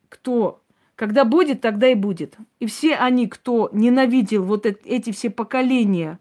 кто 0.09 0.61
когда 0.99 1.23
будет, 1.23 1.61
тогда 1.61 1.87
и 1.87 1.95
будет. 1.95 2.35
И 2.59 2.65
все 2.65 2.95
они, 2.95 3.27
кто 3.27 3.69
ненавидел 3.71 4.43
вот 4.43 4.65
эти 4.65 5.11
все 5.13 5.29
поколения, 5.29 6.19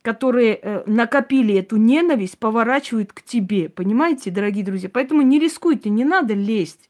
которые 0.00 0.54
э, 0.54 0.82
накопили 0.86 1.54
эту 1.54 1.76
ненависть, 1.76 2.38
поворачивают 2.38 3.12
к 3.12 3.20
тебе. 3.20 3.68
Понимаете, 3.68 4.30
дорогие 4.30 4.64
друзья? 4.64 4.88
Поэтому 4.90 5.20
не 5.20 5.38
рискуйте, 5.38 5.90
не 5.90 6.04
надо 6.06 6.32
лезть. 6.32 6.88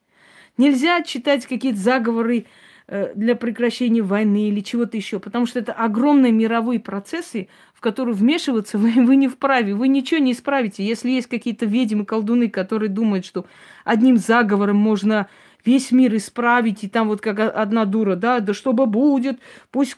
Нельзя 0.56 1.02
читать 1.02 1.46
какие-то 1.46 1.80
заговоры 1.80 2.46
э, 2.86 3.12
для 3.16 3.34
прекращения 3.34 4.02
войны 4.02 4.48
или 4.48 4.60
чего-то 4.60 4.96
еще, 4.96 5.18
потому 5.18 5.46
что 5.46 5.58
это 5.58 5.72
огромные 5.72 6.30
мировые 6.30 6.78
процессы, 6.78 7.48
в 7.74 7.80
которые 7.80 8.14
вмешиваться 8.14 8.78
вы, 8.78 8.92
вы 9.04 9.16
не 9.16 9.26
вправе, 9.26 9.74
вы 9.74 9.88
ничего 9.88 10.20
не 10.20 10.30
исправите. 10.30 10.84
Если 10.84 11.10
есть 11.10 11.26
какие-то 11.26 11.66
ведьмы, 11.66 12.04
колдуны, 12.04 12.48
которые 12.48 12.88
думают, 12.88 13.26
что 13.26 13.46
одним 13.84 14.16
заговором 14.16 14.76
можно 14.76 15.26
весь 15.64 15.92
мир 15.92 16.14
исправить, 16.16 16.84
и 16.84 16.88
там 16.88 17.08
вот 17.08 17.20
как 17.20 17.38
одна 17.38 17.84
дура, 17.84 18.16
да, 18.16 18.40
да 18.40 18.54
что 18.54 18.72
бы 18.72 18.86
будет, 18.86 19.40
пусть 19.70 19.96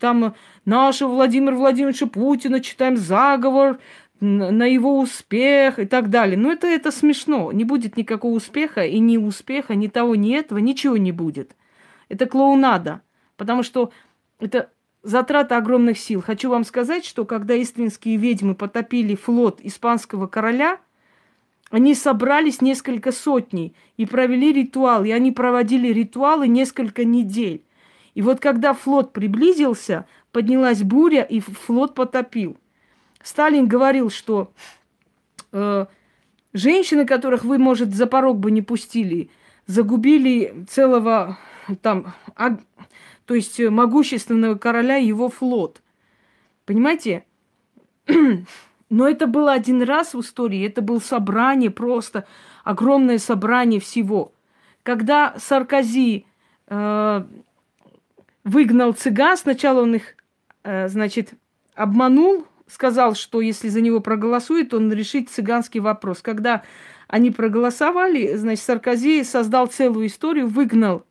там 0.00 0.34
нашего 0.64 1.10
Владимира 1.10 1.54
Владимировича 1.54 2.06
Путина 2.06 2.60
читаем 2.60 2.96
заговор 2.96 3.78
на 4.20 4.64
его 4.66 5.00
успех 5.00 5.78
и 5.78 5.86
так 5.86 6.08
далее. 6.08 6.36
Но 6.36 6.52
это, 6.52 6.68
это 6.68 6.92
смешно. 6.92 7.50
Не 7.50 7.64
будет 7.64 7.96
никакого 7.96 8.34
успеха, 8.34 8.84
и 8.84 8.98
ни 9.00 9.16
успеха, 9.16 9.74
ни 9.74 9.88
того, 9.88 10.14
ни 10.14 10.36
этого, 10.36 10.58
ничего 10.58 10.96
не 10.96 11.12
будет. 11.12 11.56
Это 12.08 12.26
клоунада, 12.26 13.00
потому 13.36 13.62
что 13.62 13.90
это 14.38 14.70
затрата 15.02 15.56
огромных 15.56 15.98
сил. 15.98 16.22
Хочу 16.22 16.50
вам 16.50 16.64
сказать, 16.64 17.04
что 17.04 17.24
когда 17.24 17.60
истринские 17.60 18.16
ведьмы 18.16 18.54
потопили 18.54 19.16
флот 19.16 19.60
испанского 19.60 20.26
короля– 20.28 20.78
они 21.72 21.94
собрались 21.94 22.60
несколько 22.60 23.12
сотней 23.12 23.74
и 23.96 24.04
провели 24.04 24.52
ритуал. 24.52 25.04
И 25.04 25.10
они 25.10 25.32
проводили 25.32 25.88
ритуалы 25.88 26.46
несколько 26.46 27.04
недель. 27.04 27.64
И 28.14 28.20
вот 28.20 28.40
когда 28.40 28.74
флот 28.74 29.14
приблизился, 29.14 30.04
поднялась 30.32 30.82
буря, 30.82 31.22
и 31.22 31.40
флот 31.40 31.94
потопил. 31.94 32.58
Сталин 33.22 33.66
говорил, 33.66 34.10
что 34.10 34.52
э, 35.52 35.86
женщины, 36.52 37.06
которых 37.06 37.42
вы, 37.42 37.56
может, 37.56 37.94
за 37.94 38.06
порог 38.06 38.38
бы 38.38 38.50
не 38.50 38.60
пустили, 38.60 39.30
загубили 39.66 40.66
целого 40.68 41.38
там, 41.80 42.12
а, 42.36 42.58
то 43.24 43.34
есть 43.34 43.58
могущественного 43.58 44.56
короля 44.56 44.98
и 44.98 45.06
его 45.06 45.30
флот. 45.30 45.80
Понимаете? 46.66 47.24
Но 48.92 49.08
это 49.08 49.26
было 49.26 49.52
один 49.52 49.80
раз 49.80 50.12
в 50.12 50.20
истории, 50.20 50.66
это 50.66 50.82
было 50.82 50.98
собрание, 50.98 51.70
просто 51.70 52.26
огромное 52.62 53.16
собрание 53.16 53.80
всего. 53.80 54.34
Когда 54.82 55.34
Саркози 55.38 56.26
э, 56.68 57.24
выгнал 58.44 58.92
цыган, 58.92 59.38
сначала 59.38 59.80
он 59.80 59.94
их, 59.94 60.14
э, 60.64 60.88
значит, 60.88 61.30
обманул, 61.74 62.46
сказал, 62.66 63.14
что 63.14 63.40
если 63.40 63.70
за 63.70 63.80
него 63.80 64.00
проголосует, 64.00 64.74
он 64.74 64.92
решит 64.92 65.30
цыганский 65.30 65.80
вопрос. 65.80 66.20
Когда 66.20 66.62
они 67.08 67.30
проголосовали, 67.30 68.36
значит, 68.36 68.62
Саркози 68.62 69.24
создал 69.24 69.68
целую 69.68 70.08
историю, 70.08 70.48
выгнал 70.48 71.06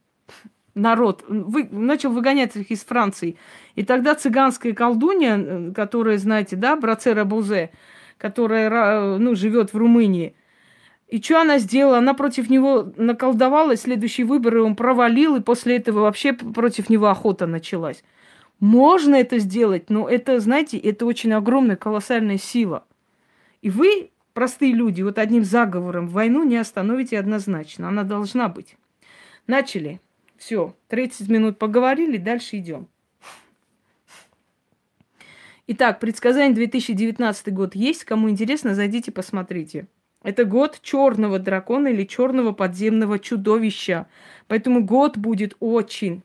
народ, 0.76 1.26
вы, 1.28 1.68
начал 1.72 2.12
выгонять 2.12 2.56
их 2.56 2.70
из 2.70 2.84
Франции. 2.84 3.38
И 3.76 3.84
тогда 3.84 4.16
цыганская 4.16 4.74
колдунья, 4.74 5.72
которая, 5.74 6.18
знаете, 6.18 6.56
да, 6.56 6.76
Брацера 6.76 7.24
Бузе, 7.24 7.72
которая 8.18 9.18
ну, 9.18 9.36
живет 9.36 9.74
в 9.74 9.78
Румынии, 9.78 10.36
И 11.08 11.22
что 11.22 11.42
она 11.42 11.60
сделала? 11.60 11.98
Она 11.98 12.14
против 12.14 12.50
него 12.50 12.94
наколдовала, 12.96 13.76
следующие 13.76 14.26
выборы 14.26 14.64
он 14.64 14.76
провалил, 14.76 15.36
и 15.36 15.42
после 15.42 15.76
этого 15.76 16.02
вообще 16.02 16.34
против 16.34 16.90
него 16.90 17.08
охота 17.08 17.48
началась. 17.48 18.04
Можно 18.62 19.16
это 19.16 19.40
сделать, 19.40 19.90
но 19.90 20.08
это, 20.08 20.40
знаете, 20.40 20.78
это 20.78 21.06
очень 21.06 21.34
огромная, 21.34 21.76
колоссальная 21.76 22.38
сила. 22.38 22.86
И 23.62 23.70
вы, 23.70 24.12
простые 24.34 24.72
люди, 24.72 25.02
вот 25.02 25.18
одним 25.18 25.44
заговором 25.44 26.08
войну 26.08 26.44
не 26.44 26.58
остановите 26.58 27.20
однозначно. 27.20 27.90
Она 27.90 28.04
должна 28.04 28.48
быть. 28.48 28.78
Начали. 29.48 30.00
Все, 30.38 30.76
30 30.88 31.28
минут 31.28 31.60
поговорили, 31.60 32.18
дальше 32.18 32.58
идем. 32.58 32.88
Итак, 35.68 36.00
предсказание 36.00 36.54
2019 36.56 37.54
год 37.54 37.76
есть. 37.76 38.04
Кому 38.04 38.30
интересно, 38.30 38.74
зайдите, 38.74 39.12
посмотрите. 39.12 39.88
Это 40.24 40.46
год 40.46 40.80
черного 40.82 41.40
дракона 41.40 41.88
или 41.90 42.04
черного 42.04 42.52
подземного 42.52 43.20
чудовища. 43.20 44.08
Поэтому 44.48 44.84
год 44.84 45.18
будет 45.18 45.56
очень. 45.60 46.24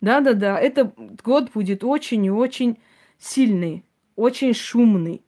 Да-да-да, 0.00 0.58
это 0.58 0.92
год 1.24 1.50
будет 1.52 1.84
очень 1.84 2.24
и 2.26 2.30
очень 2.30 2.78
сильный, 3.18 3.84
очень 4.16 4.52
шумный. 4.52 5.22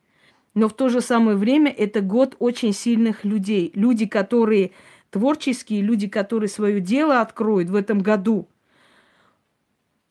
Но 0.55 0.69
в 0.69 0.75
то 0.75 0.88
же 0.88 1.01
самое 1.01 1.37
время 1.37 1.71
это 1.71 2.01
год 2.01 2.37
очень 2.38 2.73
сильных 2.73 3.25
людей. 3.25 3.71
Люди, 3.75 4.07
которые 4.07 4.73
творческие, 5.11 5.83
люди, 5.83 6.09
которые 6.09 6.49
свое 6.49 6.81
дело 6.81 7.21
откроют 7.21 7.71
в 7.71 7.75
этом 7.75 8.01
году. 8.01 8.49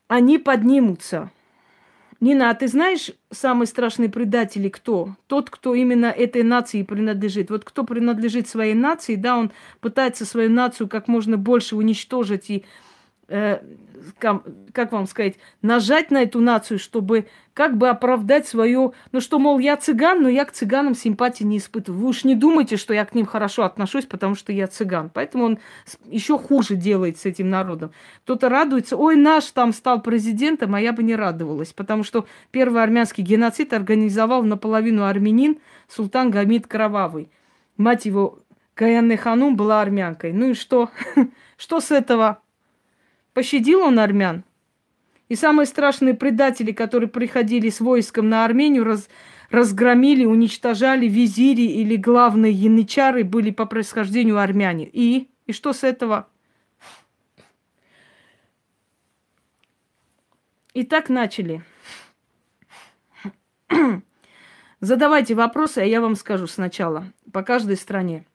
Они 0.07 0.37
поднимутся. 0.37 1.31
Нина, 2.21 2.49
а 2.49 2.53
ты 2.55 2.67
знаешь, 2.67 3.11
самые 3.31 3.67
страшные 3.67 4.09
предатели 4.09 4.69
кто? 4.69 5.15
Тот, 5.27 5.49
кто 5.49 5.75
именно 5.75 6.05
этой 6.05 6.43
нации 6.43 6.83
принадлежит. 6.83 7.49
Вот 7.49 7.65
кто 7.65 7.83
принадлежит 7.83 8.47
своей 8.47 8.73
нации, 8.73 9.15
да, 9.15 9.37
он 9.37 9.51
пытается 9.81 10.25
свою 10.25 10.49
нацию 10.49 10.87
как 10.87 11.07
можно 11.07 11.37
больше 11.37 11.75
уничтожить 11.75 12.49
и 12.49 12.65
э, 13.27 13.59
как 14.71 14.91
вам 14.91 15.07
сказать, 15.07 15.35
нажать 15.61 16.11
на 16.11 16.23
эту 16.23 16.39
нацию, 16.39 16.79
чтобы 16.79 17.27
как 17.53 17.77
бы 17.77 17.89
оправдать 17.89 18.47
свою, 18.47 18.93
ну 19.11 19.21
что, 19.21 19.39
мол, 19.39 19.59
я 19.59 19.77
цыган, 19.77 20.21
но 20.21 20.29
я 20.29 20.45
к 20.45 20.51
цыганам 20.51 20.93
симпатии 20.93 21.43
не 21.43 21.57
испытываю. 21.57 22.01
Вы 22.01 22.09
уж 22.09 22.23
не 22.23 22.35
думайте, 22.35 22.75
что 22.77 22.93
я 22.93 23.05
к 23.05 23.15
ним 23.15 23.25
хорошо 23.25 23.63
отношусь, 23.63 24.05
потому 24.05 24.35
что 24.35 24.51
я 24.51 24.67
цыган. 24.67 25.09
Поэтому 25.13 25.45
он 25.45 25.59
еще 26.05 26.37
хуже 26.37 26.75
делает 26.75 27.17
с 27.17 27.25
этим 27.25 27.49
народом. 27.49 27.91
Кто-то 28.23 28.49
радуется, 28.49 28.97
ой, 28.97 29.15
наш 29.15 29.45
там 29.45 29.73
стал 29.73 30.01
президентом, 30.01 30.75
а 30.75 30.81
я 30.81 30.91
бы 30.91 31.03
не 31.03 31.15
радовалась, 31.15 31.71
потому 31.73 32.03
что 32.03 32.27
первый 32.51 32.83
армянский 32.83 33.23
геноцид 33.23 33.73
организовал 33.73 34.43
наполовину 34.43 35.05
армянин 35.05 35.59
Султан 35.87 36.31
Гамид 36.31 36.67
Кровавый. 36.67 37.29
Мать 37.77 38.05
его, 38.05 38.39
Гаянне 38.75 39.17
Ханум 39.17 39.55
была 39.55 39.81
армянкой. 39.81 40.33
Ну 40.33 40.49
и 40.49 40.53
что? 40.53 40.89
Что 41.57 41.79
с 41.79 41.91
этого? 41.91 42.41
Пощадил 43.35 43.81
он 43.81 43.99
армян. 43.99 44.45
И 45.27 45.35
самые 45.35 45.65
страшные 45.65 46.13
предатели, 46.13 46.71
которые 46.71 47.09
приходили 47.09 47.69
с 47.69 47.81
войском 47.81 48.29
на 48.29 48.45
Армению, 48.45 48.85
раз, 48.85 49.09
разгромили, 49.49 50.23
уничтожали 50.23 51.07
визири 51.07 51.63
или 51.63 51.97
главные 51.97 52.53
янычары 52.53 53.25
были 53.25 53.51
по 53.51 53.65
происхождению 53.65 54.39
армяне. 54.39 54.89
И? 54.89 55.29
И 55.47 55.51
что 55.51 55.73
с 55.73 55.83
этого? 55.83 56.29
И 60.73 60.85
так 60.85 61.09
начали. 61.09 61.61
Задавайте 64.79 65.35
вопросы, 65.35 65.79
а 65.79 65.83
я 65.83 65.99
вам 65.99 66.15
скажу 66.15 66.47
сначала, 66.47 67.11
по 67.33 67.43
каждой 67.43 67.75
стране. 67.75 68.25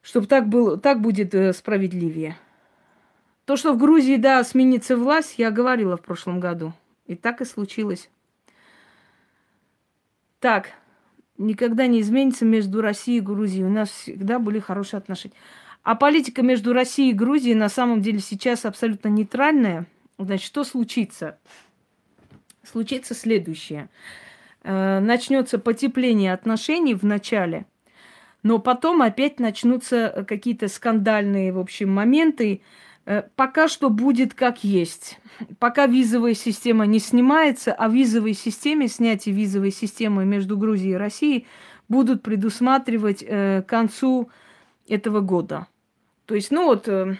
Чтобы 0.00 0.26
так, 0.26 0.48
было, 0.48 0.78
так 0.78 1.02
будет 1.02 1.34
э, 1.34 1.52
справедливее. 1.52 2.38
То, 3.48 3.56
что 3.56 3.72
в 3.72 3.78
Грузии, 3.78 4.16
да, 4.16 4.44
сменится 4.44 4.94
власть, 4.94 5.36
я 5.38 5.50
говорила 5.50 5.96
в 5.96 6.02
прошлом 6.02 6.38
году. 6.38 6.74
И 7.06 7.14
так 7.14 7.40
и 7.40 7.46
случилось. 7.46 8.10
Так, 10.38 10.72
никогда 11.38 11.86
не 11.86 12.02
изменится 12.02 12.44
между 12.44 12.82
Россией 12.82 13.20
и 13.20 13.22
Грузией. 13.22 13.64
У 13.64 13.70
нас 13.70 13.88
всегда 13.88 14.38
были 14.38 14.58
хорошие 14.58 14.98
отношения. 14.98 15.34
А 15.82 15.94
политика 15.94 16.42
между 16.42 16.74
Россией 16.74 17.12
и 17.12 17.14
Грузией 17.14 17.54
на 17.54 17.70
самом 17.70 18.02
деле 18.02 18.18
сейчас 18.18 18.66
абсолютно 18.66 19.08
нейтральная. 19.08 19.86
Значит, 20.18 20.44
что 20.44 20.62
случится? 20.62 21.38
Случится 22.62 23.14
следующее. 23.14 23.88
Э, 24.62 25.00
начнется 25.00 25.58
потепление 25.58 26.34
отношений 26.34 26.94
в 26.94 27.02
начале, 27.02 27.64
но 28.42 28.58
потом 28.58 29.00
опять 29.00 29.40
начнутся 29.40 30.26
какие-то 30.28 30.68
скандальные, 30.68 31.54
в 31.54 31.58
общем, 31.58 31.90
моменты, 31.90 32.60
пока 33.36 33.68
что 33.68 33.90
будет 33.90 34.34
как 34.34 34.64
есть. 34.64 35.18
Пока 35.58 35.86
визовая 35.86 36.34
система 36.34 36.84
не 36.84 36.98
снимается, 36.98 37.72
а 37.72 37.88
визовой 37.88 38.34
системе, 38.34 38.88
снятие 38.88 39.34
визовой 39.34 39.70
системы 39.70 40.24
между 40.24 40.56
Грузией 40.56 40.92
и 40.92 40.96
Россией 40.96 41.46
будут 41.88 42.22
предусматривать 42.22 43.24
э, 43.26 43.62
к 43.62 43.68
концу 43.68 44.30
этого 44.86 45.20
года. 45.20 45.66
То 46.26 46.34
есть, 46.34 46.50
ну 46.50 46.66
вот, 46.66 46.86
э, 46.88 47.16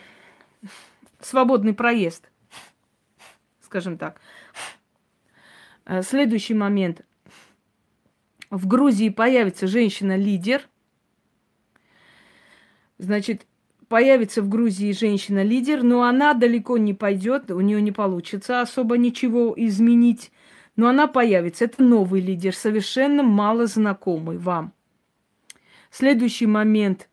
свободный 1.21 1.75
проезд, 1.75 2.31
скажем 3.63 3.97
так. 3.97 4.21
Э, 5.87 6.03
следующий 6.03 6.55
момент. 6.55 7.03
В 8.51 8.67
Грузии 8.67 9.09
появится 9.09 9.67
женщина-лидер. 9.67 10.69
Значит, 12.99 13.47
появится 13.89 14.43
в 14.43 14.49
Грузии 14.49 14.93
женщина-лидер, 14.93 15.83
но 15.83 16.03
она 16.03 16.35
далеко 16.35 16.79
не 16.79 16.95
пойдет, 16.95 17.51
у 17.51 17.61
нее 17.61 17.81
не 17.81 17.93
получится 17.93 18.61
особо 18.61 18.99
ничего 18.99 19.55
изменить. 19.57 20.31
Но 20.77 20.89
она 20.89 21.09
появится. 21.09 21.65
Это 21.65 21.83
новый 21.83 22.21
лидер, 22.21 22.55
совершенно 22.55 23.23
мало 23.23 23.67
знакомый 23.67 24.39
вам. 24.39 24.73
Следующий 25.91 26.47
момент. 26.47 27.09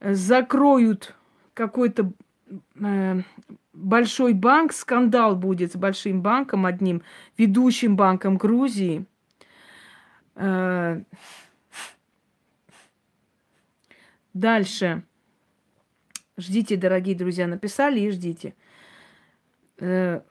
Закроют 0.00 1.14
какой-то 1.54 2.12
э, 2.80 3.20
большой 3.72 4.32
банк, 4.32 4.72
скандал 4.72 5.36
будет 5.36 5.72
с 5.72 5.76
большим 5.76 6.22
банком, 6.22 6.66
одним 6.66 7.02
ведущим 7.38 7.94
банком 7.94 8.36
Грузии. 8.36 9.06
Э, 10.34 11.02
дальше. 14.34 15.04
Ждите, 16.38 16.76
дорогие 16.76 17.14
друзья, 17.14 17.46
написали 17.46 18.00
и 18.00 18.10
ждите. 18.10 18.54
Э, 19.78 20.22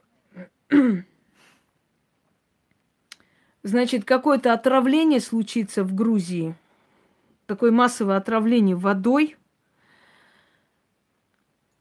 значит, 3.63 4.05
какое-то 4.05 4.53
отравление 4.53 5.19
случится 5.19 5.83
в 5.83 5.93
Грузии. 5.93 6.55
Такое 7.45 7.71
массовое 7.71 8.17
отравление 8.17 8.75
водой. 8.75 9.37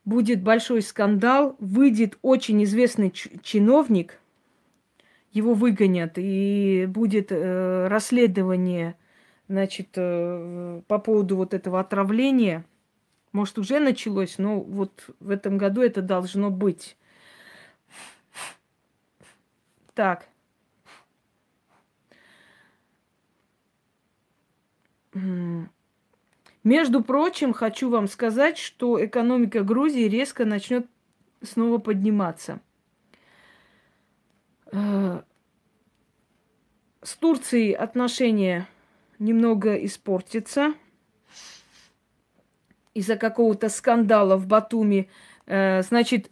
Будет 0.05 0.43
большой 0.43 0.83
скандал. 0.83 1.57
Выйдет 1.59 2.19
очень 2.21 2.63
известный 2.65 3.11
чиновник. 3.11 4.21
Его 5.33 5.55
выгонят. 5.55 6.15
И 6.17 6.85
будет 6.91 7.29
э, 7.33 7.89
расследование 7.89 8.97
значит, 9.49 9.89
э, 9.97 10.83
по 10.87 10.99
поводу 10.99 11.37
вот 11.37 11.55
этого 11.55 11.81
отравления– 11.81 12.67
может, 13.33 13.59
уже 13.59 13.81
началось, 13.81 14.39
но 14.39 14.61
вот 14.61 15.09
в 15.21 15.31
этом 15.31 15.59
году 15.59 15.83
это 15.83 16.03
должно 16.03 16.51
быть. 16.51 16.97
Так. 19.95 20.29
Между 26.63 27.03
прочим, 27.03 27.53
хочу 27.53 27.91
вам 27.91 28.07
сказать, 28.07 28.59
что 28.59 29.05
экономика 29.05 29.63
Грузии 29.63 30.09
резко 30.09 30.45
начнет 30.45 30.87
снова 31.43 31.79
подниматься. 31.79 32.61
Э, 34.73 35.23
с 37.03 37.17
Турцией 37.17 37.73
отношения 37.73 38.69
немного 39.19 39.75
испортятся 39.75 40.75
из-за 42.95 43.17
какого-то 43.17 43.69
скандала 43.69 44.37
в 44.37 44.47
Батуми, 44.47 45.09
э, 45.47 45.83
значит, 45.83 46.31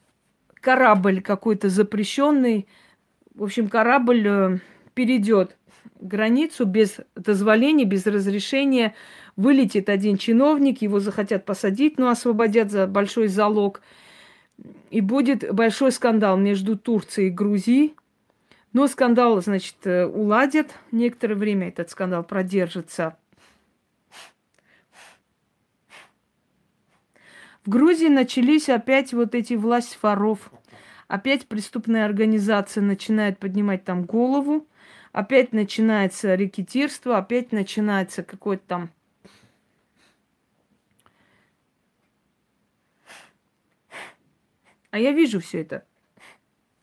корабль 0.55 1.21
какой-то 1.21 1.69
запрещенный, 1.69 2.67
в 3.35 3.45
общем, 3.45 3.69
корабль 3.69 4.27
э, 4.27 4.59
перейдет 4.95 5.57
границу 6.01 6.65
без 6.65 6.97
дозволения, 7.15 7.85
без 7.85 8.07
разрешения, 8.07 8.95
вылетит 9.37 9.89
один 9.89 10.17
чиновник, 10.17 10.83
его 10.83 11.01
захотят 11.01 11.45
посадить, 11.45 11.99
но 11.99 12.09
освободят 12.09 12.71
за 12.71 12.87
большой 12.87 13.29
залог. 13.29 13.81
И 14.91 15.01
будет 15.01 15.53
большой 15.53 15.93
скандал 15.93 16.37
между 16.37 16.77
Турцией 16.77 17.29
и 17.29 17.31
Грузией. 17.31 17.95
Но 18.73 18.87
скандал, 18.87 19.41
значит, 19.41 19.77
э, 19.85 20.07
уладят. 20.07 20.75
Некоторое 20.91 21.37
время 21.37 21.69
этот 21.69 21.91
скандал 21.91 22.25
продержится. 22.25 23.17
Грузии 27.69 28.09
начались 28.09 28.71
опять 28.71 29.13
вот 29.13 29.35
эти 29.35 29.53
власть 29.53 29.99
воров. 30.01 30.51
Опять 31.07 31.47
преступная 31.47 32.07
организация 32.07 32.83
начинает 32.83 33.39
поднимать 33.39 33.85
там 33.85 34.07
голову. 34.07 34.67
Опять 35.13 35.53
начинается 35.53 36.35
рекетирство, 36.35 37.19
опять 37.19 37.53
начинается 37.53 38.23
какой-то 38.23 38.63
там 38.67 38.91
А 44.91 44.99
я 44.99 45.13
вижу 45.13 45.39
все 45.39 45.61
это. 45.61 45.85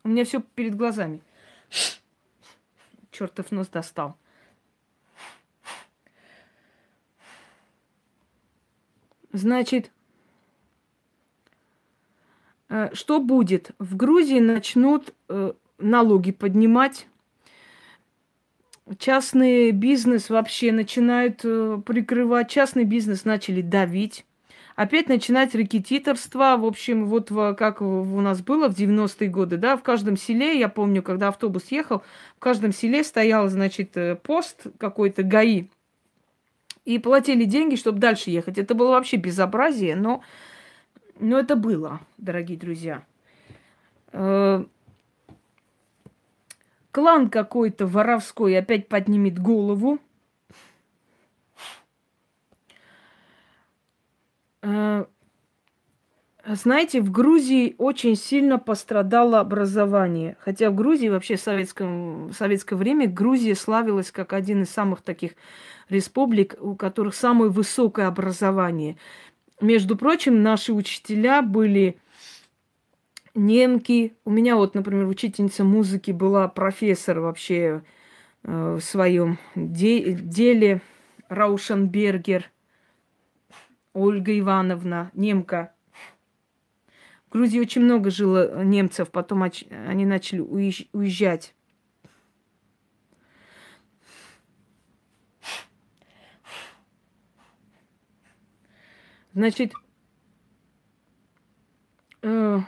У 0.04 0.10
меня 0.10 0.24
все 0.24 0.40
перед 0.40 0.76
глазами. 0.76 1.20
Чертов 3.10 3.50
нос 3.50 3.70
достал. 3.70 4.20
Значит, 9.32 9.92
что 12.94 13.20
будет? 13.20 13.72
В 13.80 13.96
Грузии 13.96 14.40
начнут 14.40 15.14
э, 15.30 15.54
налоги 15.78 16.32
поднимать. 16.32 17.08
Частный 18.98 19.72
бизнес 19.72 20.30
вообще 20.30 20.72
начинают 20.72 21.42
э, 21.44 21.82
прикрывать. 21.86 22.50
Частный 22.50 22.84
бизнес 22.84 23.26
начали 23.26 23.62
давить 23.62 24.26
опять 24.76 25.08
начинать 25.08 25.56
рекетиторство. 25.56 26.58
В 26.58 26.66
общем, 26.66 27.06
вот 27.08 27.30
как 27.58 27.82
у 27.82 28.22
нас 28.22 28.42
было 28.42 28.70
в 28.70 28.78
90-е 28.78 29.30
годы, 29.30 29.58
да, 29.58 29.78
в 29.78 29.84
каждом 29.84 30.18
селе, 30.18 30.60
я 30.60 30.70
помню, 30.70 31.02
когда 31.02 31.30
автобус 31.30 31.66
ехал, 31.70 32.04
в 32.36 32.40
каждом 32.40 32.74
селе 32.74 33.04
стоял, 33.04 33.48
значит, 33.50 33.96
э, 33.98 34.16
пост 34.16 34.68
какой-то 34.78 35.24
ГАИ. 35.24 35.66
И 36.84 37.00
платили 37.00 37.46
деньги, 37.46 37.76
чтобы 37.76 37.98
дальше 38.00 38.30
ехать. 38.30 38.60
Это 38.60 38.76
было 38.76 38.92
вообще 38.92 39.18
безобразие, 39.18 39.96
но, 39.96 40.22
но 41.20 41.40
это 41.40 41.56
было, 41.56 42.02
дорогие 42.18 42.58
друзья. 42.58 43.04
Э, 44.12 44.64
клан 46.92 47.30
какой-то 47.30 47.88
воровской 47.88 48.58
опять 48.58 48.88
поднимет 48.88 49.40
голову, 49.40 50.00
Э, 54.66 55.06
знаете, 56.48 57.02
в 57.02 57.12
Грузии 57.12 57.76
очень 57.78 58.16
сильно 58.16 58.58
пострадало 58.58 59.40
образование. 59.40 60.38
Хотя 60.40 60.72
в 60.72 60.76
Грузии 60.76 61.10
вообще 61.10 61.36
в, 61.36 61.42
советском, 61.42 62.28
в 62.30 62.34
советское 62.34 62.76
время 62.76 63.08
Грузия 63.08 63.56
славилась 63.56 64.12
как 64.12 64.34
один 64.34 64.64
из 64.64 64.70
самых 64.70 65.02
таких 65.02 65.34
республик, 65.90 66.56
у 66.60 66.76
которых 66.76 67.14
самое 67.16 67.52
высокое 67.52 68.08
образование. 68.08 68.98
Между 69.62 69.96
прочим, 69.96 70.44
наши 70.44 70.74
учителя 70.74 71.42
были 71.42 71.98
немки. 73.34 74.16
У 74.26 74.32
меня 74.32 74.56
вот, 74.56 74.76
например, 74.76 75.08
учительница 75.08 75.64
музыки 75.64 76.12
была 76.12 76.48
профессор 76.48 77.20
вообще 77.20 77.84
э, 78.44 78.78
в 78.80 78.82
своем 78.82 79.38
де- 79.56 80.14
деле 80.14 80.82
Раушенбергер– 81.30 82.52
Ольга 83.96 84.38
Ивановна, 84.38 85.10
немка. 85.14 85.74
В 87.28 87.32
Грузии 87.32 87.62
очень 87.62 87.82
много 87.82 88.12
жило 88.12 88.62
немцев, 88.64 89.10
потом 89.10 89.42
они 89.44 90.06
начали 90.06 90.42
уезжать. 90.42 91.56
Значит, 99.36 99.74
э, 102.24 102.60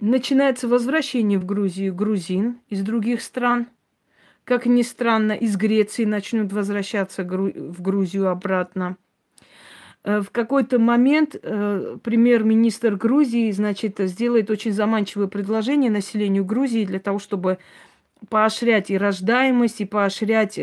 начинается 0.00 0.66
возвращение 0.66 1.38
в 1.38 1.44
Грузию 1.44 1.94
грузин 1.94 2.60
из 2.68 2.82
других 2.82 3.22
стран– 3.22 3.68
как 4.50 4.66
ни 4.66 4.82
странно, 4.82 5.30
из 5.30 5.56
Греции 5.56 6.04
начнут 6.04 6.52
возвращаться 6.52 7.22
в 7.22 7.80
Грузию 7.80 8.30
обратно. 8.30 8.96
Э, 10.02 10.20
в 10.22 10.30
какой-то 10.30 10.80
момент 10.80 11.36
э, 11.40 11.98
премьер-министр 12.02 12.96
Грузии, 12.96 13.52
значит, 13.52 13.98
сделает 13.98 14.50
очень 14.50 14.72
заманчивое 14.72 15.28
предложение 15.28 15.88
населению 15.88 16.44
Грузии 16.44 16.84
для 16.84 16.98
того, 16.98 17.20
чтобы 17.20 17.58
поощрять 18.28 18.90
и 18.90 18.98
рождаемость, 18.98 19.82
и 19.82 19.84
поощрять 19.84 20.58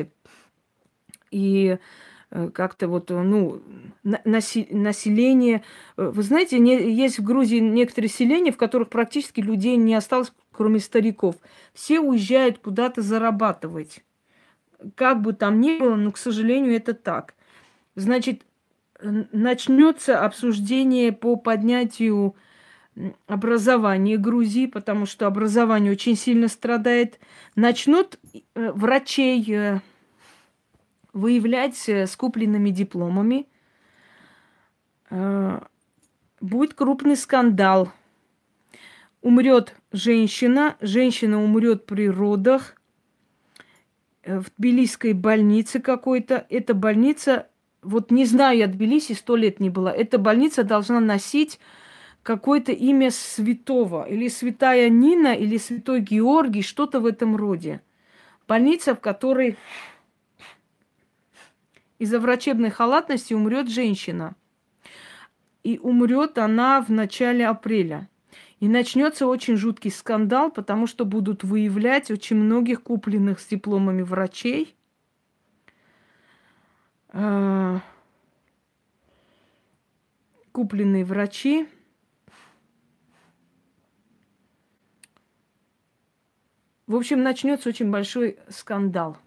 и 1.32 1.68
э, 1.70 1.78
как-то 2.30 2.88
вот, 2.88 3.10
ну, 3.10 3.62
население. 4.04 5.64
Вы 5.96 6.24
знаете, 6.24 6.58
есть 6.58 7.20
в 7.20 7.24
Грузии 7.24 7.60
некоторые 7.60 8.10
селения, 8.10 8.52
в 8.52 8.58
которых 8.58 8.90
практически 8.90 9.40
людей 9.40 9.78
не 9.78 9.96
осталось, 9.96 10.34
кроме 10.52 10.80
стариков. 10.80 11.36
Все 11.74 12.00
уезжают 12.00 12.60
куда-то 12.60 13.02
зарабатывать. 13.02 14.04
Как 14.96 15.22
бы 15.22 15.34
там 15.34 15.62
ни 15.62 15.80
было, 15.80 15.96
но, 15.96 16.12
к 16.12 16.18
сожалению, 16.18 16.76
это 16.76 16.94
так. 16.94 17.34
Значит, 17.96 18.44
начнется 19.02 20.24
обсуждение 20.24 21.12
по 21.12 21.36
поднятию 21.36 22.36
образования 23.28 24.18
Грузии, 24.18 24.66
потому 24.66 25.06
что 25.06 25.28
образование 25.28 25.92
очень 25.92 26.16
сильно 26.16 26.48
страдает. 26.48 27.20
Начнут 27.56 28.20
э, 28.34 28.72
врачей 28.72 29.46
э, 29.50 29.82
выявлять 31.18 31.78
с 31.88 32.16
купленными 32.16 32.70
дипломами. 32.70 33.48
Э, 35.10 35.60
будет 36.42 36.74
крупный 36.74 37.16
скандал– 37.16 37.92
умрет 39.22 39.76
женщина, 39.92 40.78
женщина 40.80 41.44
умрет 41.44 41.86
при 41.86 42.10
родах 42.10 42.76
э, 44.24 44.40
в 44.40 44.46
Тбилисской 44.58 45.12
больнице 45.12 45.80
какой-то. 45.80 46.46
Эта 46.50 46.74
больница, 46.74 47.48
вот 47.82 48.12
не 48.12 48.26
знаю, 48.26 48.58
я 48.58 48.68
Тбилиси 48.68 49.14
сто 49.14 49.36
лет 49.36 49.60
не 49.60 49.70
была. 49.70 49.94
Эта 49.94 50.18
больница 50.18 50.64
должна 50.64 51.00
носить 51.00 51.60
какое-то 52.24 52.72
имя 52.72 53.12
святого, 53.12 54.08
или 54.08 54.28
святая 54.28 54.90
Нина, 54.90 55.34
или 55.34 55.58
святой 55.58 56.02
Георгий, 56.02 56.62
что-то 56.62 57.00
в 57.00 57.06
этом 57.06 57.36
роде. 57.36 57.82
Больница, 58.48 58.96
в 58.96 59.02
которой 59.02 59.58
из-за 62.00 62.20
врачебной 62.20 62.70
халатности 62.70 63.34
умрет 63.34 63.70
женщина. 63.70 64.36
И 65.64 65.80
умрет 65.80 66.38
она 66.38 66.82
в 66.82 66.90
начале 66.90 67.48
апреля. 67.48 68.10
И 68.60 68.68
начнется 68.68 69.28
очень 69.28 69.56
жуткий 69.56 69.92
скандал, 69.92 70.52
потому 70.52 70.88
что 70.88 71.06
будут 71.06 71.44
выявлять 71.44 72.10
очень 72.10 72.38
многих 72.38 72.82
купленных 72.84 73.40
с 73.40 73.48
дипломами 73.48 74.02
врачей. 74.02 74.76
А, 77.10 77.82
купленные 80.52 81.06
врачи. 81.06 81.68
В 86.88 86.96
общем, 86.96 87.22
начнется 87.22 87.70
очень 87.70 87.92
большой 87.92 88.40
скандал. 88.50 89.18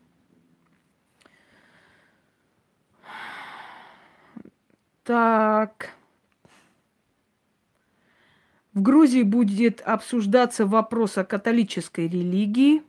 Так. 5.10 5.90
В 8.72 8.80
Грузии 8.80 9.24
будет 9.24 9.80
обсуждаться 9.80 10.66
вопрос 10.66 11.18
о 11.18 11.24
католической 11.24 12.06
религии, 12.06 12.84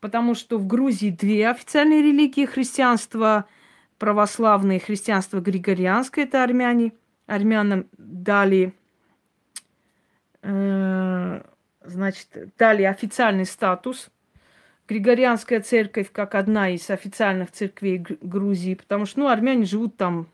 потому 0.00 0.34
что 0.34 0.58
в 0.58 0.66
Грузии 0.66 1.08
две 1.08 1.48
официальные 1.48 2.02
религии 2.02 2.44
христианство 2.44 3.46
православное 3.96 4.76
и 4.76 4.78
христианство 4.78 5.40
григорианское, 5.40 6.26
это 6.26 6.44
армяне. 6.44 6.92
Армянам 7.26 7.86
дали, 7.96 8.74
э, 10.42 11.42
значит, 11.82 12.28
дали 12.58 12.82
официальный 12.82 13.46
статус. 13.46 14.10
Григорианская 14.86 15.62
церковь 15.62 16.12
как 16.12 16.34
одна 16.34 16.68
из 16.68 16.90
официальных 16.90 17.52
церквей 17.52 18.04
Грузии, 18.20 18.74
потому 18.74 19.06
что, 19.06 19.20
ну, 19.20 19.28
армяне 19.28 19.64
живут 19.64 19.96
там 19.96 20.28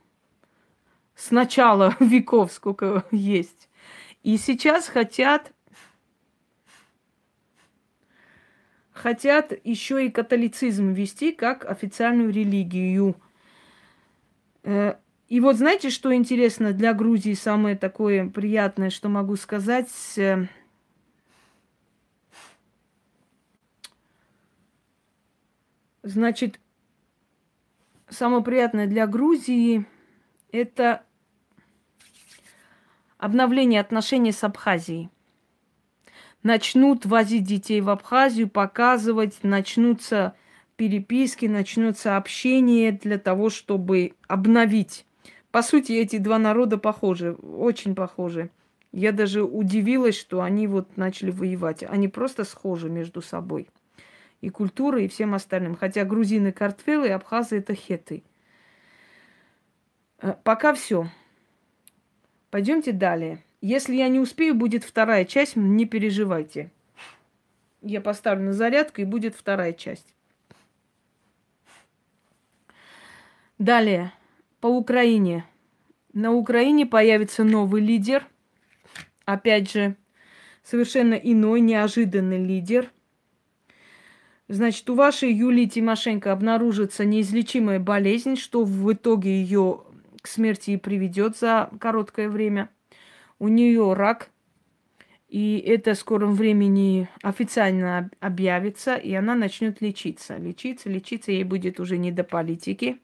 с 1.19 1.33
начала 1.33 1.97
веков, 2.01 2.53
сколько 2.53 3.05
есть. 3.11 3.69
И 4.23 4.39
сейчас 4.39 4.89
хотят, 4.89 5.53
хотят 8.93 9.53
еще 9.65 10.07
и 10.07 10.11
католицизм 10.11 10.93
ввести 10.93 11.33
как 11.33 11.69
официальную 11.69 12.33
религию. 12.33 13.17
Э, 14.63 14.95
и 15.29 15.41
вот 15.41 15.57
знаете, 15.57 15.91
что 15.91 16.15
интересно 16.15 16.73
для 16.73 16.95
Грузии, 16.95 17.35
самое 17.35 17.77
такое 17.77 18.31
приятное, 18.31 18.91
что 18.91 19.09
могу 19.09 19.37
сказать, 19.37 19.91
э, 20.17 20.47
Значит, 26.05 26.59
самое 28.09 28.43
приятное 28.43 28.87
для 28.87 29.07
Грузии– 29.07 29.85
это 30.53 31.05
обновление 33.19 33.81
отношений 33.81 34.33
с 34.33 34.43
Абхазией. 34.45 35.11
Начнут 36.43 37.05
возить 37.05 37.45
детей 37.45 37.81
в 37.81 37.91
Абхазию, 37.91 38.49
показывать, 38.49 39.39
начнутся 39.43 40.35
переписки, 40.77 41.47
начнутся 41.47 42.17
общение 42.17 42.93
для 42.93 43.19
того, 43.19 43.51
чтобы 43.51 44.15
обновить. 44.29 45.05
По 45.51 45.63
сути, 45.63 45.93
эти 45.93 46.19
два 46.19 46.39
народа 46.39 46.79
похожи, 46.79 47.33
очень 47.33 47.97
похожи. 47.97 48.51
Я 48.93 49.13
даже 49.13 49.43
удивилась, 49.43 50.17
что 50.17 50.41
они 50.41 50.67
вот 50.67 50.97
начали 50.97 51.31
воевать. 51.31 51.83
Они 51.83 52.09
просто 52.09 52.45
схожи 52.45 52.89
между 52.89 53.21
собой. 53.21 53.69
И 54.41 54.51
культурой, 54.51 55.07
и 55.07 55.09
всем 55.09 55.35
остальным. 55.35 55.75
Хотя 55.75 56.05
грузины 56.05 56.53
картфелы, 56.53 57.09
абхазы 57.09 57.59
это 57.59 57.75
хеты. 57.75 58.23
Э, 60.21 60.35
пока 60.45 60.73
все. 60.75 61.11
Пойдемте 62.51 62.93
далее. 62.93 63.45
Если 63.61 63.97
я 63.97 64.09
не 64.09 64.21
успею, 64.21 64.55
будет 64.55 64.85
вторая 64.85 65.25
часть, 65.25 65.57
не 65.57 65.85
переживайте. 65.85 66.71
Я 67.83 68.01
поставлю 68.01 68.47
на 68.47 68.53
зарядку, 68.53 69.01
и 69.01 69.05
будет 69.05 69.35
вторая 69.35 69.73
часть. 69.73 70.15
Далее, 73.59 74.13
по 74.61 74.69
Украине. 74.69 75.45
На 76.13 76.33
Украине 76.33 76.87
появится 76.87 77.45
новый 77.45 77.83
лидер. 77.83 78.27
Опять 79.25 79.71
же, 79.71 79.97
совершенно 80.63 81.15
иной, 81.15 81.61
неожиданный 81.61 82.43
лидер. 82.45 82.91
Значит, 84.49 84.89
у 84.89 84.95
вашей 84.95 85.33
Юлии 85.33 85.67
Тимошенко 85.67 86.33
обнаружится 86.33 87.05
неизлечимая 87.05 87.79
болезнь, 87.79 88.37
что 88.37 88.65
в 88.65 88.93
итоге 88.93 89.43
ее 89.43 89.83
смерти 90.29 90.73
и 90.73 90.77
приведет 90.77 91.37
за 91.37 91.71
короткое 91.81 92.29
время. 92.29 92.71
У 93.39 93.49
нее 93.49 93.93
рак, 93.95 94.31
и 95.29 95.59
это 95.59 95.93
в 95.95 95.99
скором 95.99 96.35
времени 96.35 97.09
официально 97.23 98.11
объявится, 98.21 98.97
и 98.97 99.13
она 99.13 99.35
начнет 99.35 99.81
лечиться. 99.81 100.37
Лечиться, 100.37 100.89
лечиться 100.89 101.33
ей 101.33 101.45
будет 101.45 101.81
уже 101.81 101.99
не 101.99 102.11
до 102.11 102.25
политики. 102.25 103.01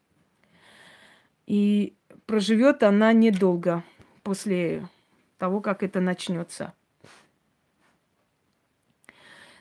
И 1.47 1.95
проживет 2.27 2.83
она 2.83 3.13
недолго 3.13 3.85
после 4.23 4.89
того, 5.37 5.61
как 5.61 5.83
это 5.83 6.01
начнется. 6.01 6.73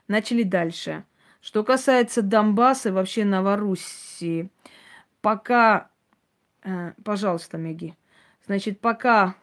Начали 0.08 0.44
дальше. 0.44 1.04
Что 1.42 1.66
касается 1.66 2.22
Донбасса, 2.22 2.94
вообще 2.94 3.26
Новороссии, 3.26 4.50
пока, 5.22 5.90
пожалуйста, 7.04 7.58
Меги, 7.58 7.96
значит, 8.46 8.80
пока 8.80 9.36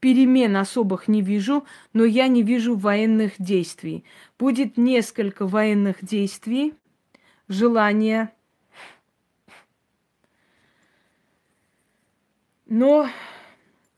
перемен 0.00 0.56
особых 0.56 1.08
не 1.08 1.22
вижу, 1.22 1.64
но 1.92 2.04
я 2.04 2.28
не 2.28 2.42
вижу 2.42 2.76
военных 2.76 3.32
действий. 3.38 4.04
Будет 4.38 4.76
несколько 4.76 5.46
военных 5.46 6.04
действий, 6.04 6.74
желание 7.48 8.32
Но 12.72 13.06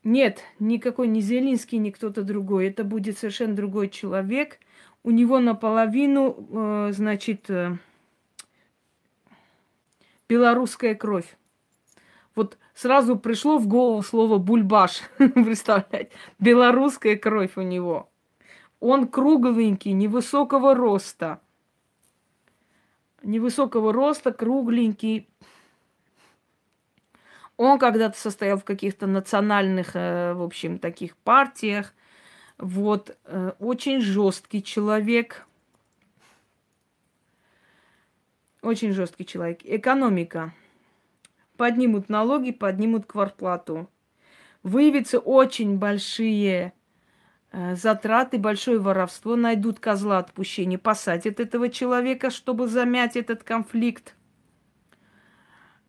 нет, 0.03 0.43
никакой 0.59 1.07
не 1.07 1.21
Зелинский, 1.21 1.79
ни 1.79 1.91
кто-то 1.91 2.25
другой. 2.25 2.67
Это 2.67 2.83
будет 2.83 3.17
совершенно 3.17 3.55
другой 3.55 3.89
человек. 3.89 4.59
У 5.05 5.13
него 5.13 5.39
наполовину, 5.39 6.49
э, 6.51 6.93
значит, 6.93 7.49
э, 7.49 7.79
белорусская 10.29 10.97
кровь. 10.97 11.37
Вот 12.35 12.59
сразу 12.75 13.17
пришло 13.17 13.59
в 13.59 13.67
голову 13.67 14.03
слово 14.03 14.39
бульбаш. 14.39 15.03
Представляете? 15.19 16.11
Белорусская 16.39 17.17
кровь 17.17 17.57
у 17.57 17.63
него. 17.63 18.11
Он 18.81 19.09
кругленький, 19.09 19.93
невысокого 19.93 20.75
роста. 20.75 21.41
Невысокого 23.23 23.93
роста, 23.93 24.33
кругленький, 24.33 25.29
он 27.57 27.79
когда-то 27.79 28.19
состоял 28.19 28.59
в 28.59 28.65
каких-то 28.65 29.07
национальных, 29.07 29.95
э, 29.95 30.35
в 30.35 30.43
общем, 30.43 30.79
таких 30.79 31.17
партиях. 31.19 31.95
Вот, 32.59 33.17
э, 33.25 33.53
очень 33.59 34.01
жесткий 34.01 34.63
человек. 34.63 35.47
Очень 38.63 38.93
жесткий 38.93 39.27
человек. 39.27 39.61
Экономика. 39.63 40.53
Поднимут 41.57 42.09
налоги, 42.09 42.51
поднимут 42.51 43.07
квартплату. 43.07 43.89
Выявятся 44.63 45.19
очень 45.19 45.79
большие 45.79 46.73
э, 47.53 47.77
затраты, 47.77 48.39
большое 48.39 48.79
воровство. 48.79 49.37
Найдут 49.37 49.79
козла 49.79 50.19
отпущения, 50.19 50.79
посадят 50.79 51.41
этого 51.41 51.69
человека, 51.69 52.31
чтобы 52.31 52.67
замять 52.69 53.17
этот 53.17 53.45
конфликт. 53.45 54.17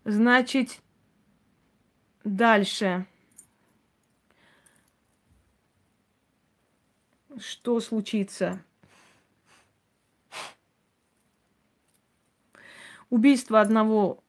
Значит, 0.04 0.80
Дальше. 2.26 3.06
Что 7.38 7.80
случится? 7.80 8.60
Убийство 13.12 13.62
одного 13.62 14.24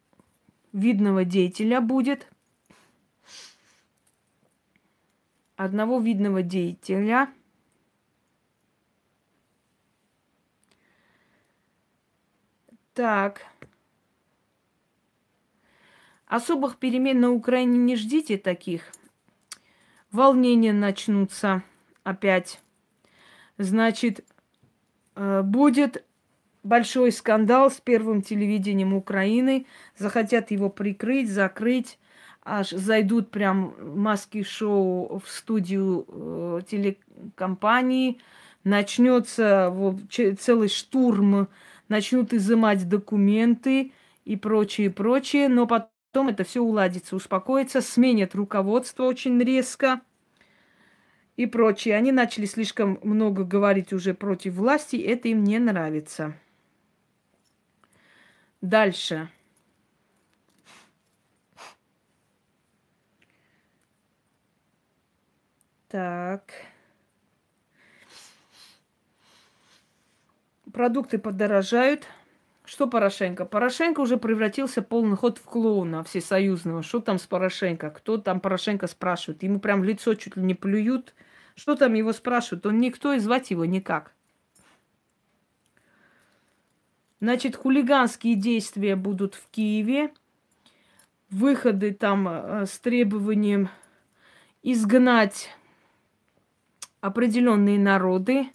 видного 0.77 1.25
деятеля 1.25 1.81
будет. 1.81 2.29
Одного 5.57 5.99
видного 5.99 6.43
деятеля. 6.43 7.33
Так. 12.93 13.47
Особых 16.27 16.77
перемен 16.77 17.21
на 17.21 17.31
Украине 17.31 17.79
не 17.79 17.97
ждите 17.97 18.37
таких. 18.37 18.93
Волнения 20.11 20.73
начнутся 20.73 21.63
опять. 22.05 22.61
Значит, 23.57 24.27
э, 25.15 25.43
будет 25.43 26.06
большой 26.67 27.13
скандал 27.13 27.71
с 27.71 27.81
первым 27.81 28.23
телевидением 28.23 28.95
Украины. 28.95 29.67
Захотят 29.97 30.51
его 30.51 30.69
прикрыть, 30.69 31.31
закрыть. 31.31 31.99
Аж 32.45 32.71
зайдут 32.71 33.31
прям 33.31 33.75
маски 33.81 34.43
шоу 34.43 35.19
в 35.19 35.29
студию 35.29 36.07
э, 36.09 36.61
телекомпании. 36.69 38.21
Начнется 38.63 39.71
вот, 39.71 39.97
целый 40.39 40.69
штурм, 40.69 41.49
начнут 41.89 42.33
изымать 42.33 42.89
документы 42.89 43.93
и 44.25 44.37
прочее, 44.37 44.91
прочее. 44.91 45.49
Но 45.49 45.67
потом 45.67 46.29
это 46.29 46.45
все 46.45 46.61
уладится, 46.61 47.17
успокоится, 47.17 47.81
сменят 47.81 48.35
руководство 48.35 49.05
очень 49.05 49.41
резко 49.41 50.01
и 51.37 51.47
прочее. 51.47 51.97
Они 51.97 52.13
начали 52.13 52.47
слишком 52.47 52.99
много 53.03 53.45
говорить 53.45 53.93
уже 53.93 54.15
против 54.15 54.55
власти, 54.55 54.97
это 54.97 55.29
им 55.29 55.45
не 55.45 55.59
нравится. 55.59 56.35
Дальше. 58.67 59.29
Так. 65.87 66.43
Продукты 70.73 71.19
подорожают. 71.19 72.09
Что 72.65 72.89
Порошенко? 72.89 73.45
Порошенко 73.45 74.01
уже 74.01 74.17
превратился 74.17 74.83
полный 74.83 75.17
ход 75.17 75.39
в 75.39 75.45
клоуна 75.45 76.03
всесоюзного. 76.03 76.83
Что 76.83 77.01
там 77.01 77.21
с 77.21 77.27
Порошенко? 77.29 77.91
Кто 77.91 78.19
там 78.19 78.41
Порошенко 78.41 78.89
спрашивает? 78.89 79.45
Ему 79.45 79.61
прям 79.61 79.85
лицо 79.85 80.15
чуть 80.15 80.37
ли 80.37 80.43
не 80.43 80.55
плюют. 80.57 81.15
Что 81.55 81.77
там 81.77 81.95
его 81.95 82.13
спрашивают? 82.13 82.67
Он 82.67 82.81
никто 82.81 83.13
и 83.13 83.21
звать 83.21 83.53
его 83.53 83.65
никак. 83.65 84.16
Значит, 87.21 87.57
хулиганские 87.57 88.35
действия 88.35 88.95
будут 88.95 89.35
в 89.35 89.49
Киеве. 89.51 90.13
Выходы 91.31 91.93
там 91.93 92.29
э, 92.29 92.67
с 92.67 92.79
требованием 92.79 93.71
изгнать 94.63 95.51
определенные 97.01 97.79
народы, 97.79 98.49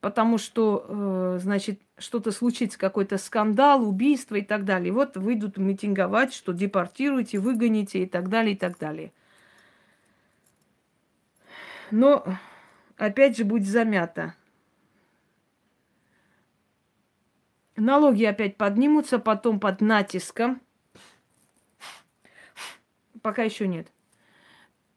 потому 0.00 0.38
что, 0.38 0.86
э, 0.88 1.38
значит, 1.40 1.80
что-то 1.98 2.32
случится, 2.32 2.78
какой-то 2.78 3.18
скандал, 3.18 3.86
убийство 3.86 4.36
и 4.36 4.42
так 4.42 4.64
далее. 4.64 4.92
Вот 4.92 5.16
выйдут 5.16 5.58
митинговать, 5.58 6.32
что 6.32 6.52
депортируйте, 6.52 7.38
выгоните 7.38 8.04
и 8.04 8.06
так 8.06 8.28
далее, 8.28 8.54
и 8.54 8.58
так 8.58 8.78
далее. 8.78 9.12
Но, 11.90 12.24
опять 12.96 13.36
же, 13.36 13.44
будет 13.44 13.66
замято. 13.66 14.34
Налоги 17.80 18.24
опять 18.24 18.56
поднимутся, 18.56 19.18
потом 19.18 19.58
под 19.58 19.80
натиском 19.80 20.60
пока 23.22 23.42
еще 23.42 23.68
нет. 23.68 23.90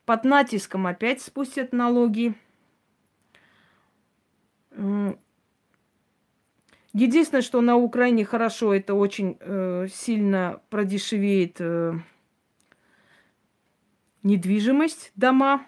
Под 0.05 0.23
натиском 0.25 0.87
опять 0.87 1.21
спустят 1.21 1.71
налоги. 1.71 2.35
Единственное, 6.93 7.41
что 7.41 7.61
на 7.61 7.75
Украине 7.75 8.25
хорошо, 8.25 8.73
это 8.73 8.93
очень 8.93 9.37
э, 9.39 9.87
сильно 9.91 10.61
продешевеет 10.69 11.57
э, 11.59 11.93
недвижимость, 14.21 15.11
дома, 15.15 15.65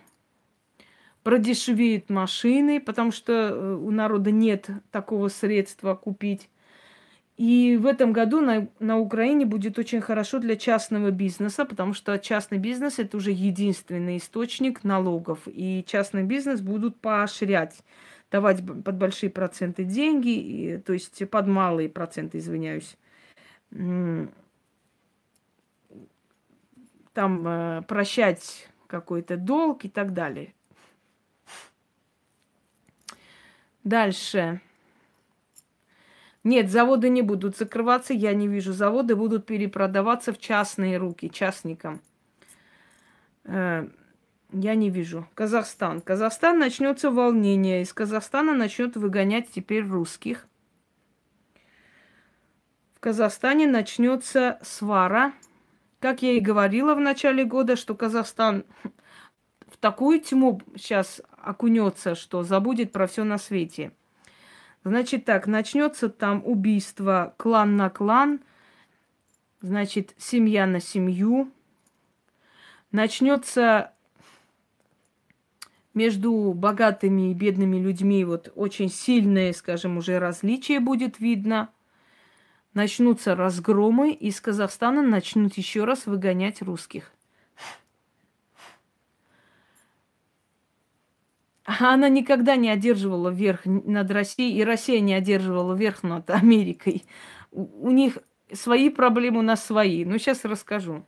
продешевеют 1.24 2.11
машины, 2.11 2.80
потому 2.80 3.11
что 3.11 3.32
э, 3.34 3.74
у 3.76 3.89
народа 3.89 4.30
нет 4.30 4.70
такого 4.91 5.30
средства 5.30 5.95
купить. 5.95 6.47
И 7.38 7.75
в 7.75 7.86
этом 7.86 8.13
году 8.13 8.39
на, 8.39 8.69
на 8.79 8.97
Украине 8.97 9.45
будет 9.45 9.77
очень 9.77 9.99
хорошо 9.99 10.39
для 10.39 10.55
частного 10.55 11.11
бизнеса, 11.11 11.65
потому 11.65 11.93
что 11.93 12.17
частный 12.17 12.59
бизнес 12.59 12.97
это 12.97 13.17
уже 13.17 13.31
единственный 13.31 14.17
источник 14.17 14.86
налогов. 14.86 15.41
И 15.45 15.83
частный 15.86 16.23
бизнес 16.23 16.61
будут 16.61 16.99
поощрять, 17.01 17.79
давать 18.31 18.65
под 18.65 18.95
большие 18.97 19.29
проценты 19.29 19.83
деньги, 19.83 20.29
и, 20.29 20.77
то 20.77 20.93
есть 20.93 21.29
под 21.29 21.47
малые 21.47 21.89
проценты, 21.89 22.38
извиняюсь. 22.38 22.95
Там 23.69 24.31
э, 27.47 27.81
прощать 27.88 28.69
какой-то 28.88 29.36
долг 29.36 29.83
и 29.83 29.89
так 29.89 30.13
далее. 30.13 30.53
Дальше. 33.83 34.61
Нет, 36.46 36.70
заводы 36.70 37.10
не 37.10 37.24
будут 37.24 37.58
закрываться, 37.58 38.14
я 38.14 38.36
не 38.36 38.48
вижу. 38.48 38.72
Заводы 38.72 39.16
будут 39.16 39.48
перепродаваться 39.48 40.32
в 40.32 40.38
частные 40.38 40.98
руки, 40.98 41.28
частникам. 41.28 42.02
Э, 43.46 43.88
я 44.54 44.76
не 44.76 44.91
вижу. 44.91 45.28
Казахстан. 45.34 46.02
Казахстан 46.02 46.60
начнется 46.60 47.10
волнение. 47.10 47.82
Из 47.82 47.91
Казахстана 47.93 48.54
начнет 48.54 48.96
выгонять 48.96 49.50
теперь 49.50 49.88
русских. 49.88 50.48
В 52.93 53.00
Казахстане 53.00 53.66
начнется 53.66 54.60
свара. 54.62 55.34
Как 56.00 56.22
я 56.22 56.34
и 56.34 56.39
говорила 56.39 56.93
в 56.93 57.00
начале 57.00 57.43
года, 57.43 57.76
что 57.76 57.96
Казахстан 57.96 58.66
в 59.68 59.78
такую 59.78 60.22
тьму 60.22 60.62
сейчас 60.76 61.24
окунется, 61.41 62.14
что 62.14 62.43
забудет 62.43 62.91
про 62.91 63.08
все 63.08 63.24
на 63.24 63.39
свете. 63.39 63.93
Значит 64.86 65.25
так, 65.25 65.47
начнется 65.47 66.09
там 66.09 66.43
убийство 66.45 67.33
клан 67.38 67.75
на 67.75 67.89
клан, 67.89 68.39
значит, 69.59 70.13
семья 70.19 70.67
на 70.67 70.79
семью. 70.79 71.51
Начнется 72.91 73.93
между 75.95 76.53
богатыми 76.53 77.31
и 77.31 77.33
бедными 77.33 77.77
людьми 77.77 78.23
вот 78.25 78.53
очень 78.53 78.91
сильное, 78.91 79.53
скажем, 79.53 79.97
уже 79.97 80.19
различие 80.19 80.79
будет 80.79 81.19
видно. 81.19 81.69
Начнутся 82.75 83.36
разгромы, 83.36 84.11
из 84.11 84.39
Казахстана 84.39 85.01
начнут 85.01 85.57
еще 85.57 85.86
раз 85.86 86.05
выгонять 86.05 86.61
русских. 86.61 87.11
Она 91.66 92.09
никогда 92.09 92.55
не 92.55 92.70
одерживала 92.70 93.30
верх 93.30 93.61
над 93.66 94.11
Россией, 94.11 94.59
и 94.59 94.63
Россия 94.63 94.99
не 94.99 95.13
одерживала 95.13 95.74
верх 95.74 96.03
над 96.03 96.30
Америкой. 96.30 97.03
У, 97.51 97.89
них 97.89 98.20
свои 98.51 98.89
проблемы, 98.89 99.39
у 99.39 99.41
нас 99.41 99.66
свои. 99.66 100.05
Ну, 100.05 100.18
сейчас 100.20 100.45
расскажу. 100.45 101.05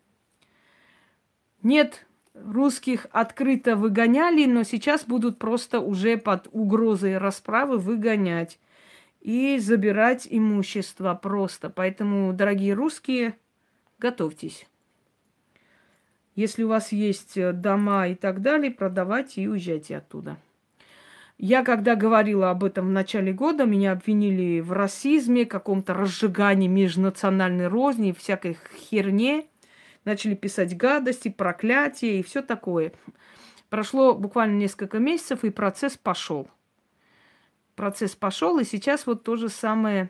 Нет, 1.62 2.08
русских 2.34 3.05
открыто 3.12 3.76
выгоняли, 3.76 4.45
но 4.45 4.64
сейчас 4.64 5.05
будут 5.05 5.38
просто 5.38 5.80
уже 5.80 6.18
под 6.18 6.47
угрозой 6.51 7.20
расправы 7.20 7.78
выгонять 7.78 8.60
и 9.22 9.60
забирать 9.60 10.28
имущество 10.30 11.14
просто. 11.14 11.70
Поэтому, 11.70 12.34
дорогие 12.34 12.74
русские, 12.74 13.38
готовьтесь. 13.99 14.68
Если 16.36 16.64
у 16.64 16.70
вас 16.70 16.91
есть 16.91 17.34
дома 17.60 18.08
и 18.08 18.16
так 18.16 18.41
далее, 18.41 18.72
продавайте 18.72 19.41
и 19.41 19.47
уезжайте 19.47 19.97
оттуда. 19.97 20.38
Я 21.38 21.64
когда 21.64 21.96
говорила 21.96 22.50
об 22.50 22.64
этом 22.64 22.88
в 22.88 22.92
начале 22.92 23.32
года, 23.32 23.66
меня 23.66 23.92
обвинили 23.92 24.60
в 24.60 24.72
расизме, 24.72 25.46
каком-то 25.46 25.94
разжигании 25.94 26.68
межнациональной 26.68 27.68
розни, 27.68 28.12
всякой 28.12 28.58
херне. 28.76 29.46
Начали 30.04 30.34
писать 30.34 30.76
гадости, 30.76 31.30
проклятия 31.30 32.20
и 32.20 32.24
все 32.24 32.42
такое. 32.42 32.94
Прошло 33.70 34.16
буквально 34.16 34.58
несколько 34.58 34.98
месяцев, 34.98 35.44
и 35.44 35.52
процесс 35.52 35.96
пошел. 35.96 36.50
Процесс 37.76 38.16
пошел, 38.16 38.58
и 38.58 38.64
сейчас 38.64 39.06
вот 39.06 39.24
то 39.24 39.36
же 39.36 39.50
самое 39.50 40.10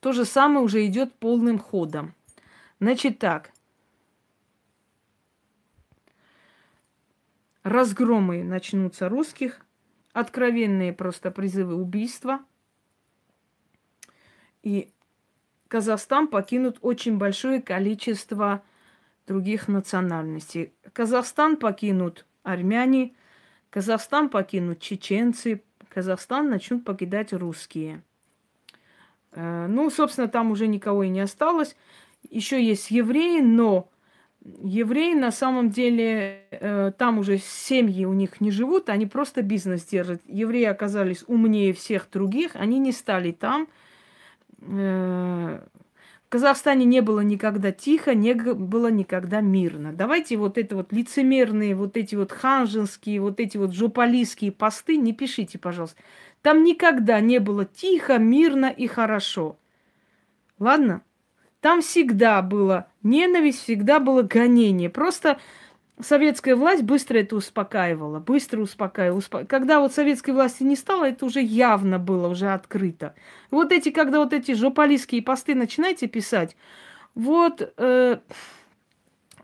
то 0.00 0.12
же 0.12 0.24
самое 0.24 0.64
уже 0.64 0.84
идет 0.84 1.14
полным 1.14 1.58
ходом. 1.58 2.12
Значит 2.80 3.20
так, 3.20 3.51
разгромы 7.62 8.42
начнутся 8.44 9.08
русских, 9.08 9.60
откровенные 10.12 10.92
просто 10.92 11.30
призывы 11.30 11.74
убийства. 11.74 12.40
И 14.62 14.90
Казахстан 15.68 16.28
покинут 16.28 16.78
очень 16.82 17.18
большое 17.18 17.62
количество 17.62 18.62
других 19.26 19.68
национальностей. 19.68 20.72
Казахстан 20.92 21.56
покинут 21.56 22.26
армяне, 22.42 23.14
Казахстан 23.70 24.28
покинут 24.28 24.80
чеченцы, 24.80 25.62
Казахстан 25.88 26.50
начнут 26.50 26.84
покидать 26.84 27.32
русские. 27.32 28.02
Э, 29.32 29.66
ну, 29.66 29.90
собственно, 29.90 30.28
там 30.28 30.50
уже 30.50 30.66
никого 30.66 31.04
и 31.04 31.08
не 31.08 31.20
осталось. 31.20 31.76
Еще 32.28 32.62
есть 32.62 32.90
евреи, 32.90 33.40
но 33.40 33.88
евреи 34.62 35.14
на 35.14 35.30
самом 35.30 35.70
деле 35.70 36.46
э, 36.50 36.92
там 36.96 37.18
уже 37.18 37.38
семьи 37.38 38.04
у 38.04 38.12
них 38.12 38.40
не 38.40 38.50
живут, 38.50 38.88
они 38.88 39.06
просто 39.06 39.42
бизнес 39.42 39.84
держат. 39.84 40.22
Евреи 40.26 40.64
оказались 40.64 41.24
умнее 41.26 41.72
всех 41.72 42.08
других, 42.10 42.56
они 42.56 42.78
не 42.78 42.92
стали 42.92 43.32
там. 43.32 43.68
Э, 44.60 45.60
в 46.26 46.28
Казахстане 46.28 46.86
не 46.86 47.02
было 47.02 47.20
никогда 47.20 47.72
тихо, 47.72 48.14
не 48.14 48.34
было 48.34 48.90
никогда 48.90 49.40
мирно. 49.40 49.92
Давайте 49.92 50.36
вот 50.36 50.56
это 50.56 50.76
вот 50.76 50.92
лицемерные, 50.92 51.74
вот 51.74 51.96
эти 51.96 52.14
вот 52.14 52.32
ханжинские, 52.32 53.20
вот 53.20 53.38
эти 53.38 53.58
вот 53.58 53.74
жополийские 53.74 54.50
посты 54.50 54.96
не 54.96 55.12
пишите, 55.12 55.58
пожалуйста. 55.58 56.02
Там 56.40 56.64
никогда 56.64 57.20
не 57.20 57.38
было 57.38 57.64
тихо, 57.64 58.18
мирно 58.18 58.66
и 58.66 58.86
хорошо. 58.86 59.56
Ладно? 60.58 61.02
Там 61.62 61.80
всегда 61.80 62.42
было 62.42 62.88
ненависть, 63.04 63.62
всегда 63.62 64.00
было 64.00 64.22
гонение. 64.22 64.90
Просто 64.90 65.38
советская 66.00 66.56
власть 66.56 66.82
быстро 66.82 67.18
это 67.18 67.36
успокаивала, 67.36 68.18
быстро 68.18 68.60
успокаивала. 68.60 69.18
Успо... 69.18 69.44
Когда 69.46 69.78
вот 69.78 69.94
советской 69.94 70.32
власти 70.32 70.64
не 70.64 70.74
стало, 70.74 71.04
это 71.08 71.24
уже 71.24 71.40
явно 71.40 72.00
было, 72.00 72.26
уже 72.26 72.48
открыто. 72.52 73.14
Вот 73.52 73.70
эти, 73.70 73.92
когда 73.92 74.18
вот 74.18 74.32
эти 74.32 74.54
жополистские 74.54 75.22
посты 75.22 75.54
начинаете 75.54 76.08
писать, 76.08 76.56
вот, 77.14 77.72
э, 77.76 78.18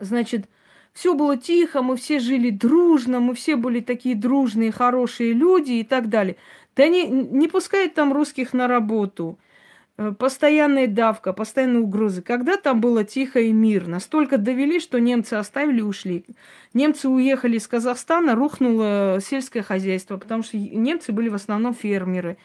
значит, 0.01 0.47
все 0.93 1.15
было 1.15 1.37
тихо, 1.37 1.83
мы 1.83 1.97
все 1.97 2.19
жили 2.19 2.51
дружно, 2.51 3.21
мы 3.21 3.37
все 3.37 3.55
были 3.55 3.79
такие 3.79 4.17
дружные, 4.17 4.73
хорошие 4.73 5.35
люди 5.35 5.75
и 5.75 5.85
так 5.85 6.09
далее. 6.09 6.37
Да 6.75 6.89
не, 6.89 7.07
не 7.07 7.47
пускают 7.47 7.95
там 7.95 8.13
русских 8.13 8.53
на 8.53 8.67
работу. 8.67 9.39
Э, 9.99 10.13
постоянная 10.13 10.87
давка, 10.87 11.33
постоянные 11.33 11.83
угрозы. 11.83 12.23
Когда 12.23 12.57
там 12.57 12.81
было 12.81 13.03
тихо 13.05 13.41
и 13.41 13.53
мирно? 13.53 13.99
Столько 13.99 14.39
довели, 14.39 14.79
что 14.79 15.01
немцы 15.01 15.35
оставили, 15.35 15.81
ушли. 15.81 16.25
Немцы 16.73 17.09
уехали 17.09 17.57
из 17.57 17.67
Казахстана, 17.67 18.37
рухнуло 18.37 19.19
сельское 19.21 19.63
хозяйство, 19.63 20.17
потому 20.17 20.45
что 20.45 20.57
немцы 20.57 21.11
были 21.13 21.29
в 21.29 21.35
основном 21.35 21.75
фермеры. 21.75 22.39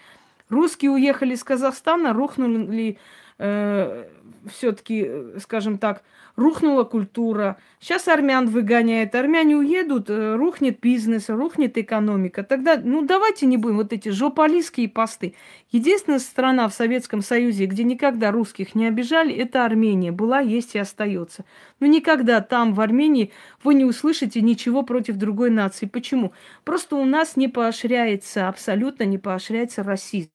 Русские 0.50 0.92
уехали 0.92 1.36
из 1.36 1.44
Казахстана, 1.44 2.12
рухнули 2.12 2.98
э, 3.38 4.06
все-таки, 4.50 5.06
э, 5.08 5.38
скажем 5.40 5.78
так, 5.78 6.04
рухнула 6.36 6.84
культура. 6.84 7.58
Сейчас 7.80 8.08
армян 8.08 8.48
выгоняет, 8.48 9.16
армяне 9.16 9.58
уедут, 9.58 10.10
э, 10.10 10.36
рухнет 10.36 10.80
бизнес, 10.80 11.30
рухнет 11.30 11.78
экономика. 11.78 12.44
Тогда, 12.44 12.80
ну 12.84 13.04
давайте 13.06 13.46
не 13.46 13.58
будем 13.58 13.78
вот 13.78 13.94
эти 13.94 14.10
жополистские 14.10 14.90
посты. 14.90 15.36
Единственная 15.72 16.20
страна 16.20 16.68
в 16.68 16.74
Советском 16.74 17.22
Союзе, 17.22 17.66
где 17.66 17.84
никогда 17.84 18.32
русских 18.32 18.76
не 18.76 18.88
обижали, 18.88 19.34
это 19.34 19.66
Армения. 19.66 20.12
Была, 20.12 20.40
есть 20.40 20.76
и 20.76 20.80
остается. 20.80 21.46
Но 21.80 21.88
никогда 21.88 22.42
там, 22.42 22.74
в 22.74 22.82
Армении, 22.82 23.32
вы 23.64 23.76
не 23.76 23.86
услышите 23.86 24.42
ничего 24.42 24.84
против 24.84 25.18
другой 25.18 25.50
нации. 25.50 25.86
Почему? 25.86 26.34
Просто 26.64 26.96
у 26.96 27.06
нас 27.06 27.36
не 27.36 27.48
поощряется, 27.48 28.48
абсолютно 28.48 29.04
не 29.04 29.18
поощряется 29.18 29.84
расизм. 29.84 30.30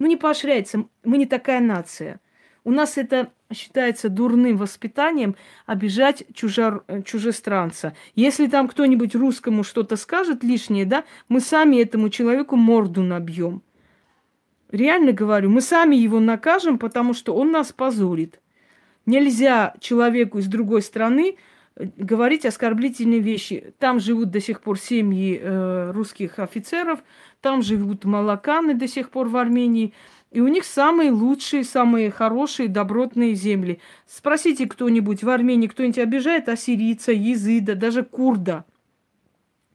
Ну, 0.00 0.06
не 0.06 0.16
поощряется. 0.16 0.86
Мы 1.04 1.18
не 1.18 1.26
такая 1.26 1.60
нация. 1.60 2.20
У 2.64 2.70
нас 2.70 2.98
это 2.98 3.30
считается 3.52 4.08
дурным 4.08 4.56
воспитанием 4.56 5.34
обижать 5.66 6.24
чужар, 6.34 6.84
чужестранца. 7.04 7.94
Если 8.14 8.46
там 8.46 8.68
кто-нибудь 8.68 9.14
русскому 9.14 9.64
что-то 9.64 9.96
скажет 9.96 10.44
лишнее, 10.44 10.84
да, 10.84 11.04
мы 11.28 11.40
сами 11.40 11.76
этому 11.76 12.10
человеку 12.10 12.56
морду 12.56 13.02
набьем. 13.02 13.62
Реально 14.70 15.12
говорю, 15.12 15.50
мы 15.50 15.62
сами 15.62 15.96
его 15.96 16.20
накажем, 16.20 16.78
потому 16.78 17.12
что 17.12 17.34
он 17.34 17.50
нас 17.50 17.72
позорит. 17.72 18.40
Нельзя 19.04 19.74
человеку 19.80 20.38
из 20.38 20.46
другой 20.46 20.82
страны 20.82 21.36
э, 21.74 21.86
говорить 21.96 22.46
оскорблительные 22.46 23.18
вещи. 23.18 23.74
Там 23.78 23.98
живут 23.98 24.30
до 24.30 24.40
сих 24.40 24.60
пор 24.60 24.78
семьи 24.78 25.40
э, 25.42 25.90
русских 25.90 26.38
офицеров, 26.38 27.00
там 27.40 27.62
живут 27.62 28.04
малаканы 28.04 28.74
до 28.74 28.86
сих 28.86 29.10
пор 29.10 29.28
в 29.28 29.36
Армении. 29.36 29.92
И 30.30 30.40
у 30.40 30.46
них 30.46 30.64
самые 30.64 31.10
лучшие, 31.10 31.64
самые 31.64 32.10
хорошие, 32.10 32.68
добротные 32.68 33.34
земли. 33.34 33.80
Спросите 34.06 34.66
кто-нибудь 34.66 35.24
в 35.24 35.28
Армении, 35.28 35.66
кто-нибудь 35.66 35.98
обижает 35.98 36.48
ассирийца, 36.48 37.10
езида, 37.10 37.74
даже 37.74 38.04
курда. 38.04 38.64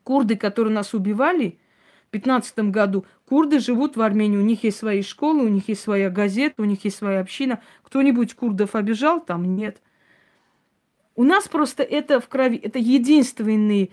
Курды, 0.03 0.37
которые 0.37 0.73
нас 0.73 0.93
убивали 0.93 1.59
в 2.07 2.11
15 2.11 2.59
году, 2.71 3.05
курды 3.27 3.59
живут 3.59 3.97
в 3.97 4.01
Армении, 4.01 4.37
у 4.37 4.41
них 4.41 4.63
есть 4.63 4.77
свои 4.77 5.01
школы, 5.01 5.43
у 5.43 5.49
них 5.49 5.67
есть 5.67 5.81
своя 5.81 6.09
газета, 6.09 6.61
у 6.61 6.65
них 6.65 6.85
есть 6.85 6.97
своя 6.97 7.19
община. 7.19 7.61
Кто-нибудь 7.83 8.33
курдов 8.33 8.75
обижал? 8.75 9.19
Там 9.19 9.55
нет. 9.55 9.81
У 11.15 11.23
нас 11.23 11.49
просто 11.49 11.83
это 11.83 12.21
в 12.21 12.29
крови, 12.29 12.57
это 12.57 12.79
единственный 12.79 13.91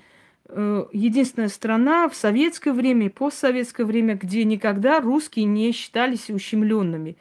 единственная 0.48 1.48
страна 1.48 2.08
в 2.08 2.14
советское 2.14 2.72
время 2.72 3.06
и 3.06 3.10
постсоветское 3.10 3.84
время, 3.84 4.16
где 4.16 4.44
никогда 4.44 5.00
русские 5.00 5.46
не 5.46 5.72
считались 5.72 6.30
ущемленными. 6.30 7.16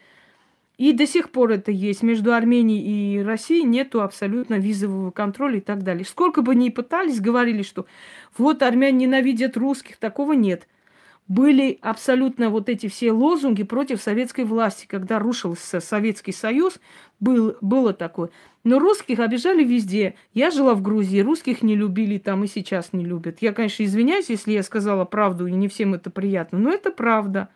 И 0.77 0.93
до 0.93 1.05
сих 1.05 1.29
пор 1.29 1.51
это 1.51 1.71
есть. 1.71 2.01
Между 2.01 2.33
Арменией 2.33 3.19
и 3.19 3.23
Россией 3.23 3.63
нету 3.63 4.01
абсолютно 4.01 4.55
визового 4.55 5.11
контроля 5.11 5.57
и 5.57 5.61
так 5.61 5.83
далее. 5.83 6.05
Сколько 6.05 6.41
бы 6.41 6.55
ни 6.55 6.69
пытались, 6.69 7.21
говорили, 7.21 7.61
что 7.61 7.85
вот 8.37 8.63
армяне 8.63 9.05
ненавидят 9.05 9.57
русских, 9.57 9.97
такого 9.97 10.33
нет. 10.33 10.67
Были 11.31 11.79
абсолютно 11.81 12.49
вот 12.49 12.67
эти 12.67 12.89
все 12.89 13.13
лозунги 13.13 13.63
против 13.63 14.01
советской 14.01 14.43
власти, 14.43 14.85
когда 14.85 15.17
рушился 15.17 15.79
Советский 15.79 16.33
Союз, 16.33 16.77
был, 17.21 17.55
было 17.61 17.93
такое. 17.93 18.31
Но 18.65 18.79
русских 18.79 19.19
обижали 19.19 19.63
везде. 19.63 20.15
Я 20.33 20.51
жила 20.51 20.73
в 20.73 20.81
Грузии, 20.81 21.21
русских 21.21 21.61
не 21.61 21.77
любили 21.77 22.17
там 22.17 22.43
и 22.43 22.47
сейчас 22.47 22.91
не 22.91 23.05
любят. 23.05 23.37
Я, 23.39 23.53
конечно, 23.53 23.83
извиняюсь, 23.83 24.29
если 24.29 24.51
я 24.51 24.61
сказала 24.61 25.05
правду, 25.05 25.47
и 25.47 25.53
не 25.53 25.69
всем 25.69 25.93
это 25.93 26.09
приятно, 26.09 26.59
но 26.59 26.69
это 26.69 26.91
правда. 26.91 27.47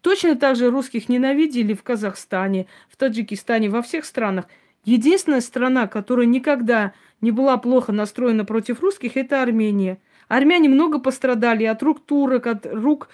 Точно 0.00 0.34
так 0.34 0.56
же 0.56 0.68
русских 0.68 1.08
ненавидели 1.08 1.74
в 1.74 1.84
Казахстане, 1.84 2.66
в 2.90 2.96
Таджикистане, 2.96 3.68
во 3.68 3.82
всех 3.82 4.04
странах. 4.04 4.46
Единственная 4.84 5.40
страна, 5.40 5.86
которая 5.86 6.26
никогда 6.26 6.94
не 7.20 7.30
была 7.30 7.58
плохо 7.58 7.92
настроена 7.92 8.44
против 8.44 8.80
русских, 8.80 9.16
это 9.16 9.40
Армения. 9.40 9.98
Армяне 10.32 10.70
много 10.70 10.98
пострадали 10.98 11.64
от 11.64 11.82
рук 11.82 12.00
турок, 12.00 12.46
от 12.46 12.64
рук 12.64 13.10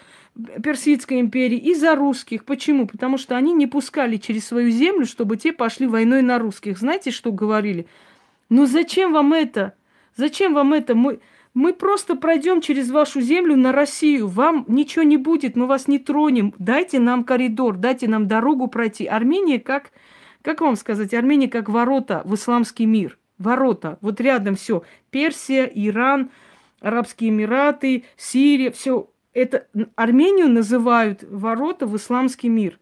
Персидской 0.63 1.19
империи 1.19 1.59
и 1.59 1.75
за 1.75 1.97
русских. 1.97 2.45
Почему? 2.45 2.87
Потому 2.87 3.19
что 3.19 3.37
они 3.37 3.53
не 3.53 3.67
пускали 3.67 4.19
через 4.19 4.47
свою 4.47 4.71
землю, 4.71 5.05
чтобы 5.05 5.37
те 5.37 5.53
пошли 5.53 5.89
войной 5.89 6.23
на 6.23 6.39
русских. 6.39 6.79
Знаете, 6.79 7.11
что 7.11 7.33
говорили? 7.33 7.89
Ну 8.51 8.67
зачем 8.67 9.13
вам 9.13 9.33
это? 9.33 9.75
Зачем 10.15 10.55
вам 10.55 10.73
это? 10.73 10.95
Мы, 10.95 11.19
мы 11.55 11.73
просто 11.73 12.15
пройдем 12.15 12.61
через 12.61 12.89
вашу 12.89 13.21
землю 13.21 13.57
на 13.57 13.73
Россию. 13.73 14.29
Вам 14.29 14.65
ничего 14.69 15.03
не 15.03 15.17
будет, 15.17 15.57
мы 15.57 15.67
вас 15.67 15.89
не 15.89 15.99
тронем. 15.99 16.55
Дайте 16.61 17.01
нам 17.01 17.25
коридор, 17.25 17.79
дайте 17.79 18.07
нам 18.07 18.29
дорогу 18.29 18.69
пройти. 18.69 19.07
Армения 19.07 19.59
как, 19.59 19.91
как 20.43 20.61
вам 20.61 20.77
сказать, 20.77 21.13
Армения 21.15 21.49
как 21.49 21.69
ворота 21.69 22.23
в 22.25 22.37
исламский 22.37 22.87
мир. 22.87 23.19
Ворота. 23.39 23.99
Вот 24.03 24.21
рядом 24.21 24.55
все. 24.55 24.85
Персия, 25.11 25.65
Иран, 25.65 26.31
Арабские 26.81 27.31
Эмираты, 27.31 28.05
Сирия, 28.17 28.71
все 28.71 29.11
это 29.33 29.67
Армению 29.97 30.49
называют 30.49 31.23
ворота 31.25 31.87
в 31.87 31.97
исламский 31.97 32.49
мир. 32.49 32.79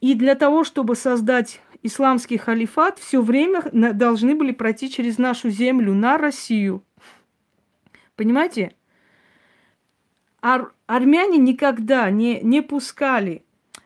И 0.00 0.14
для 0.14 0.34
того, 0.34 0.64
чтобы 0.64 0.94
создать 0.94 1.60
исламский 1.82 2.38
халифат, 2.38 2.98
все 2.98 3.20
время 3.20 3.62
должны 3.72 4.34
были 4.34 4.52
пройти 4.52 4.90
через 4.90 5.18
нашу 5.18 5.50
землю 5.50 5.94
на 5.94 6.18
Россию. 6.18 6.84
Понимаете? 8.16 8.74
Ар- 10.40 10.72
армяне 10.86 11.38
никогда 11.38 12.10
не, 12.10 12.40
не 12.40 12.62
пускали. 12.62 13.44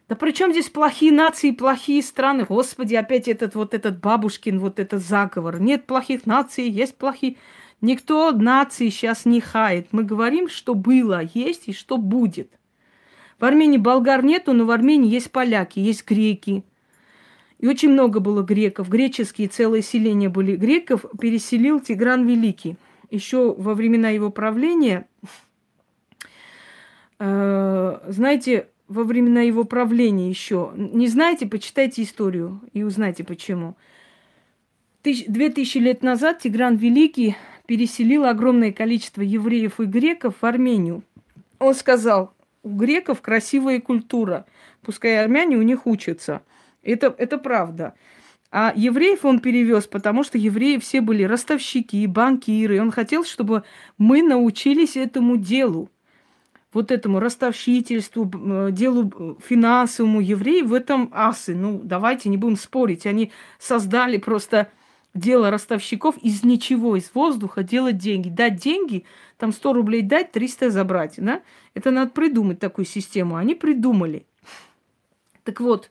Да 0.08 0.16
при 0.16 0.32
чем 0.32 0.52
здесь 0.52 0.68
плохие 0.68 1.12
нации, 1.12 1.52
плохие 1.52 2.02
страны? 2.02 2.44
Господи, 2.44 2.94
опять 2.94 3.28
этот 3.28 3.54
вот 3.54 3.72
этот 3.72 4.00
бабушкин, 4.00 4.58
вот 4.58 4.78
этот 4.78 5.02
заговор. 5.02 5.58
Нет 5.60 5.86
плохих 5.86 6.26
наций, 6.26 6.68
есть 6.68 6.98
плохие. 6.98 7.36
Никто 7.82 8.30
нации 8.30 8.90
сейчас 8.90 9.24
не 9.24 9.40
хает. 9.40 9.88
Мы 9.90 10.04
говорим, 10.04 10.48
что 10.48 10.74
было, 10.74 11.20
есть 11.34 11.64
и 11.66 11.72
что 11.72 11.98
будет. 11.98 12.48
В 13.40 13.44
Армении 13.44 13.76
болгар 13.76 14.24
нету, 14.24 14.52
но 14.52 14.64
в 14.64 14.70
Армении 14.70 15.10
есть 15.10 15.32
поляки, 15.32 15.80
есть 15.80 16.06
греки. 16.06 16.62
И 17.58 17.66
очень 17.66 17.90
много 17.90 18.20
было 18.20 18.42
греков. 18.42 18.88
Греческие 18.88 19.48
целые 19.48 19.82
селения 19.82 20.28
были 20.28 20.54
греков. 20.54 21.04
Переселил 21.20 21.80
Тигран 21.80 22.24
Великий. 22.24 22.76
Еще 23.10 23.52
во 23.52 23.74
времена 23.74 24.10
его 24.10 24.30
правления, 24.30 25.08
э, 27.18 27.98
знаете, 28.08 28.68
во 28.86 29.02
времена 29.02 29.42
его 29.42 29.64
правления 29.64 30.30
еще, 30.30 30.72
не 30.76 31.08
знаете, 31.08 31.46
почитайте 31.46 32.04
историю 32.04 32.60
и 32.72 32.84
узнайте 32.84 33.24
почему. 33.24 33.76
Две 35.02 35.50
тысячи 35.50 35.78
лет 35.78 36.02
назад 36.02 36.38
Тигран 36.38 36.76
Великий 36.76 37.36
переселил 37.66 38.24
огромное 38.24 38.72
количество 38.72 39.22
евреев 39.22 39.80
и 39.80 39.84
греков 39.84 40.36
в 40.40 40.46
Армению. 40.46 41.02
Он 41.58 41.74
сказал, 41.74 42.34
у 42.62 42.70
греков 42.70 43.20
красивая 43.20 43.80
культура, 43.80 44.46
пускай 44.82 45.22
армяне 45.22 45.56
у 45.56 45.62
них 45.62 45.86
учатся. 45.86 46.42
Это, 46.82 47.14
это 47.18 47.38
правда. 47.38 47.94
А 48.50 48.72
евреев 48.76 49.24
он 49.24 49.40
перевез, 49.40 49.86
потому 49.86 50.24
что 50.24 50.36
евреи 50.36 50.76
все 50.76 51.00
были 51.00 51.22
ростовщики, 51.22 52.06
банкиры. 52.06 52.82
Он 52.82 52.90
хотел, 52.90 53.24
чтобы 53.24 53.64
мы 53.96 54.22
научились 54.22 54.96
этому 54.96 55.38
делу. 55.38 55.88
Вот 56.74 56.90
этому 56.90 57.18
ростовщительству, 57.18 58.30
э, 58.30 58.68
делу 58.72 59.38
финансовому 59.46 60.20
евреи 60.20 60.62
в 60.62 60.74
этом 60.74 61.10
асы. 61.12 61.54
Ну, 61.54 61.80
давайте 61.82 62.28
не 62.28 62.36
будем 62.36 62.56
спорить. 62.56 63.06
Они 63.06 63.32
создали 63.58 64.18
просто 64.18 64.70
дело 65.14 65.50
ростовщиков 65.50 66.16
из 66.18 66.42
ничего, 66.42 66.96
из 66.96 67.10
воздуха 67.14 67.62
делать 67.62 67.98
деньги. 67.98 68.28
Дать 68.28 68.56
деньги, 68.56 69.04
там 69.36 69.52
100 69.52 69.72
рублей 69.72 70.02
дать, 70.02 70.32
300 70.32 70.70
забрать. 70.70 71.14
Да? 71.16 71.42
Это 71.74 71.90
надо 71.90 72.10
придумать 72.10 72.58
такую 72.58 72.84
систему. 72.84 73.36
Они 73.36 73.54
придумали. 73.54 74.26
Так 75.44 75.60
вот, 75.60 75.90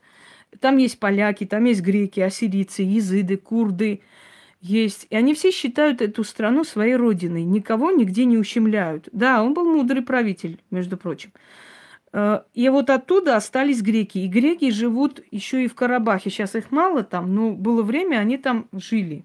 там 0.60 0.76
есть 0.78 0.98
поляки, 0.98 1.44
там 1.44 1.64
есть 1.64 1.82
греки, 1.82 2.20
ассирийцы, 2.20 2.82
языды, 2.82 3.36
курды 3.36 4.02
есть. 4.60 5.06
И 5.10 5.16
они 5.16 5.34
все 5.34 5.50
считают 5.50 6.00
эту 6.00 6.24
страну 6.24 6.64
своей 6.64 6.96
родиной. 6.96 7.44
Никого 7.44 7.90
нигде 7.90 8.24
не 8.24 8.38
ущемляют. 8.38 9.08
Да, 9.12 9.42
он 9.42 9.54
был 9.54 9.64
мудрый 9.64 10.02
правитель, 10.02 10.60
между 10.70 10.96
прочим. 10.96 11.32
Э, 12.12 12.42
и 12.54 12.68
вот 12.68 12.90
оттуда 12.90 13.36
остались 13.36 13.82
греки. 13.82 14.18
И 14.18 14.28
греки 14.28 14.70
живут 14.70 15.22
еще 15.30 15.64
и 15.64 15.68
в 15.68 15.74
Карабахе. 15.74 16.30
Сейчас 16.30 16.54
их 16.54 16.70
мало 16.70 17.02
там, 17.02 17.34
но 17.34 17.52
было 17.52 17.82
время, 17.82 18.18
они 18.18 18.38
там 18.38 18.68
жили. 18.72 19.24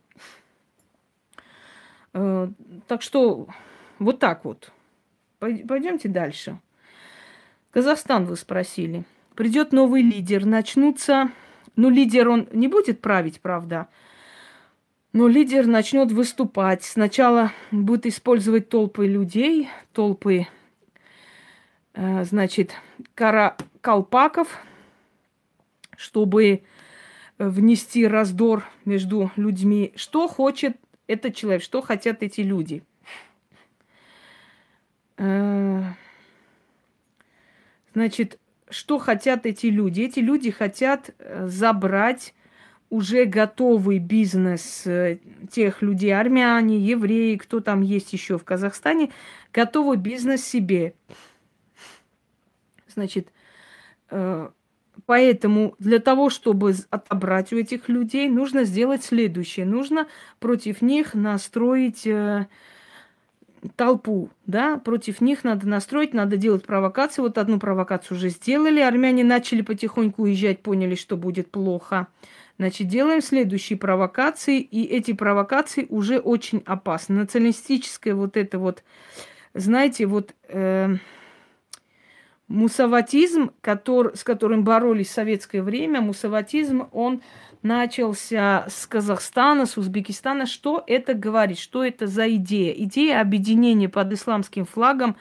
Э, 2.13 2.49
так 2.87 3.01
что 3.01 3.47
вот 3.99 4.19
так 4.19 4.45
вот. 4.45 4.71
Пойдемте 5.39 6.09
дальше. 6.09 6.59
Казахстан 7.71 8.25
вы 8.25 8.37
спросили. 8.37 9.03
Придет 9.35 9.71
новый 9.71 10.01
лидер, 10.01 10.45
начнутся... 10.45 11.31
Ну, 11.75 11.91
лидер 11.91 12.27
он 12.27 12.47
не 12.53 12.67
будет 12.67 13.01
править, 13.01 13.39
правда. 13.39 13.87
Но 15.13 15.27
лидер 15.27 15.67
начнет 15.67 16.11
выступать. 16.11 16.83
Сначала 16.83 17.51
будет 17.69 18.07
использовать 18.07 18.69
толпы 18.69 19.05
людей, 19.05 19.69
толпы 19.93 20.47
значит, 21.97 22.73
кара 23.15 23.57
колпаков, 23.81 24.61
чтобы 25.95 26.61
внести 27.39 28.05
раздор 28.05 28.65
между 28.85 29.31
людьми. 29.35 29.93
Что 29.95 30.27
хочет 30.27 30.77
этот 31.07 31.35
человек, 31.35 31.63
что 31.63 31.81
хотят 31.81 32.21
эти 32.21 32.41
люди. 32.41 32.83
Э, 35.17 35.83
значит, 37.93 38.39
что 38.69 38.99
хотят 38.99 39.45
эти 39.45 39.67
люди? 39.67 40.01
Эти 40.01 40.19
люди 40.19 40.51
хотят 40.51 41.15
э, 41.17 41.47
забрать 41.47 42.33
уже 42.89 43.25
готовый 43.25 43.99
бизнес 43.99 44.87
тех 45.51 45.81
людей, 45.81 46.15
армяне, 46.15 46.79
евреи, 46.79 47.35
кто 47.35 47.59
там 47.59 47.81
есть 47.81 48.13
еще 48.13 48.37
в 48.37 48.45
Казахстане, 48.45 49.11
готовый 49.51 49.97
бизнес 49.97 50.45
себе 50.45 50.93
значит, 52.97 53.29
э, 54.09 54.49
Поэтому 55.05 55.75
для 55.79 55.99
того, 55.99 56.29
чтобы 56.29 56.73
отобрать 56.89 57.53
у 57.53 57.57
этих 57.57 57.87
людей, 57.87 58.27
нужно 58.27 58.63
сделать 58.63 59.03
следующее. 59.03 59.65
Нужно 59.65 60.07
против 60.39 60.81
них 60.81 61.13
настроить 61.13 62.07
э, 62.07 62.47
толпу, 63.75 64.29
да, 64.45 64.77
против 64.77 65.21
них 65.21 65.43
надо 65.43 65.67
настроить, 65.67 66.13
надо 66.13 66.37
делать 66.37 66.65
провокации. 66.65 67.21
Вот 67.21 67.37
одну 67.37 67.59
провокацию 67.59 68.17
уже 68.17 68.29
сделали, 68.29 68.79
армяне 68.79 69.23
начали 69.23 69.61
потихоньку 69.61 70.23
уезжать, 70.23 70.61
поняли, 70.61 70.95
что 70.95 71.15
будет 71.15 71.51
плохо. 71.51 72.07
Значит, 72.57 72.87
делаем 72.87 73.21
следующие 73.21 73.77
провокации, 73.77 74.59
и 74.59 74.83
эти 74.83 75.13
провокации 75.13 75.85
уже 75.89 76.17
очень 76.17 76.63
опасны. 76.65 77.15
Националистическое 77.15 78.15
вот 78.15 78.35
это 78.35 78.57
вот, 78.57 78.83
знаете, 79.53 80.07
вот 80.07 80.33
э, 80.47 80.95
мусаватизм, 82.47 83.51
который, 83.61 84.15
с 84.15 84.23
которым 84.23 84.63
боролись 84.63 85.09
в 85.09 85.13
советское 85.13 85.61
время, 85.61 86.01
мусаватизм, 86.01 86.87
он 86.91 87.21
начался 87.61 88.65
с 88.69 88.87
Казахстана, 88.87 89.65
с 89.65 89.77
Узбекистана. 89.77 90.45
Что 90.45 90.83
это 90.87 91.13
говорит? 91.13 91.59
Что 91.59 91.83
это 91.83 92.07
за 92.07 92.33
идея? 92.35 92.73
Идея 92.73 93.21
объединения 93.21 93.89
под 93.89 94.13
исламским 94.13 94.65
флагом 94.65 95.15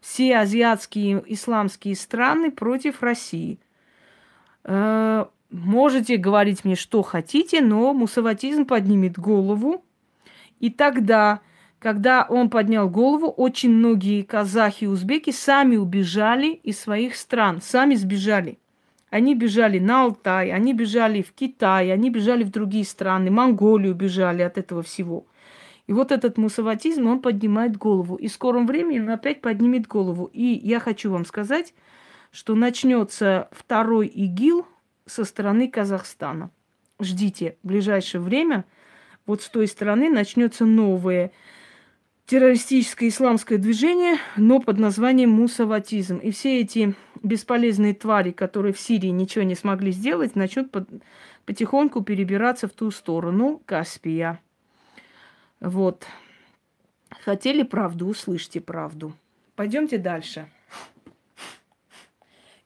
все 0.00 0.38
азиатские 0.38 1.22
исламские 1.26 1.94
страны 1.94 2.50
против 2.50 3.02
России. 3.02 3.58
Э, 4.64 5.26
можете 5.50 6.16
говорить 6.16 6.64
мне, 6.64 6.76
что 6.76 7.02
хотите, 7.02 7.60
но 7.60 7.92
мусаватизм 7.92 8.64
поднимет 8.64 9.18
голову, 9.18 9.84
и 10.58 10.70
тогда, 10.70 11.40
когда 11.80 12.26
он 12.28 12.50
поднял 12.50 12.90
голову, 12.90 13.28
очень 13.28 13.70
многие 13.70 14.22
казахи 14.22 14.84
и 14.84 14.86
узбеки 14.86 15.30
сами 15.30 15.76
убежали 15.76 16.52
из 16.52 16.78
своих 16.78 17.16
стран, 17.16 17.60
сами 17.62 17.94
сбежали. 17.94 18.58
Они 19.08 19.34
бежали 19.34 19.78
на 19.78 20.02
Алтай, 20.02 20.52
они 20.52 20.74
бежали 20.74 21.22
в 21.22 21.32
Китай, 21.32 21.90
они 21.90 22.10
бежали 22.10 22.44
в 22.44 22.50
другие 22.50 22.84
страны, 22.84 23.30
Монголию 23.30 23.94
бежали 23.94 24.42
от 24.42 24.58
этого 24.58 24.82
всего. 24.82 25.26
И 25.86 25.92
вот 25.92 26.12
этот 26.12 26.36
мусаватизм, 26.36 27.06
он 27.06 27.20
поднимает 27.20 27.76
голову. 27.76 28.14
И 28.14 28.28
в 28.28 28.32
скором 28.32 28.66
времени 28.66 29.00
он 29.00 29.10
опять 29.10 29.40
поднимет 29.40 29.88
голову. 29.88 30.30
И 30.32 30.44
я 30.44 30.78
хочу 30.78 31.10
вам 31.10 31.24
сказать, 31.24 31.74
что 32.30 32.54
начнется 32.54 33.48
второй 33.50 34.06
ИГИЛ 34.06 34.66
со 35.06 35.24
стороны 35.24 35.68
Казахстана. 35.68 36.50
Ждите, 37.00 37.56
в 37.62 37.68
ближайшее 37.68 38.20
время 38.20 38.66
вот 39.26 39.42
с 39.42 39.48
той 39.48 39.66
стороны 39.66 40.10
начнется 40.10 40.66
новое 40.66 41.32
террористическое 42.30 43.08
исламское 43.08 43.58
движение, 43.58 44.18
но 44.36 44.60
под 44.60 44.78
названием 44.78 45.30
мусаватизм. 45.30 46.18
И 46.18 46.30
все 46.30 46.60
эти 46.60 46.94
бесполезные 47.24 47.92
твари, 47.92 48.30
которые 48.30 48.72
в 48.72 48.78
Сирии 48.78 49.08
ничего 49.08 49.42
не 49.42 49.56
смогли 49.56 49.90
сделать, 49.90 50.36
начнут 50.36 50.70
под, 50.70 50.88
потихоньку 51.44 52.02
перебираться 52.02 52.68
в 52.68 52.70
ту 52.70 52.92
сторону 52.92 53.60
Каспия. 53.66 54.40
Вот. 55.58 56.06
Хотели 57.24 57.64
правду, 57.64 58.06
услышьте 58.06 58.60
правду. 58.60 59.12
Пойдемте 59.56 59.98
дальше. 59.98 60.48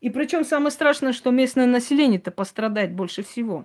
И 0.03 0.11
причем 0.11 0.45
самое 0.45 0.73
страшное, 0.73 1.15
что 1.15 1.31
местное 1.31 1.65
население-то 1.65 2.33
пострадает 2.33 2.93
больше 2.93 3.23
всего. 3.23 3.65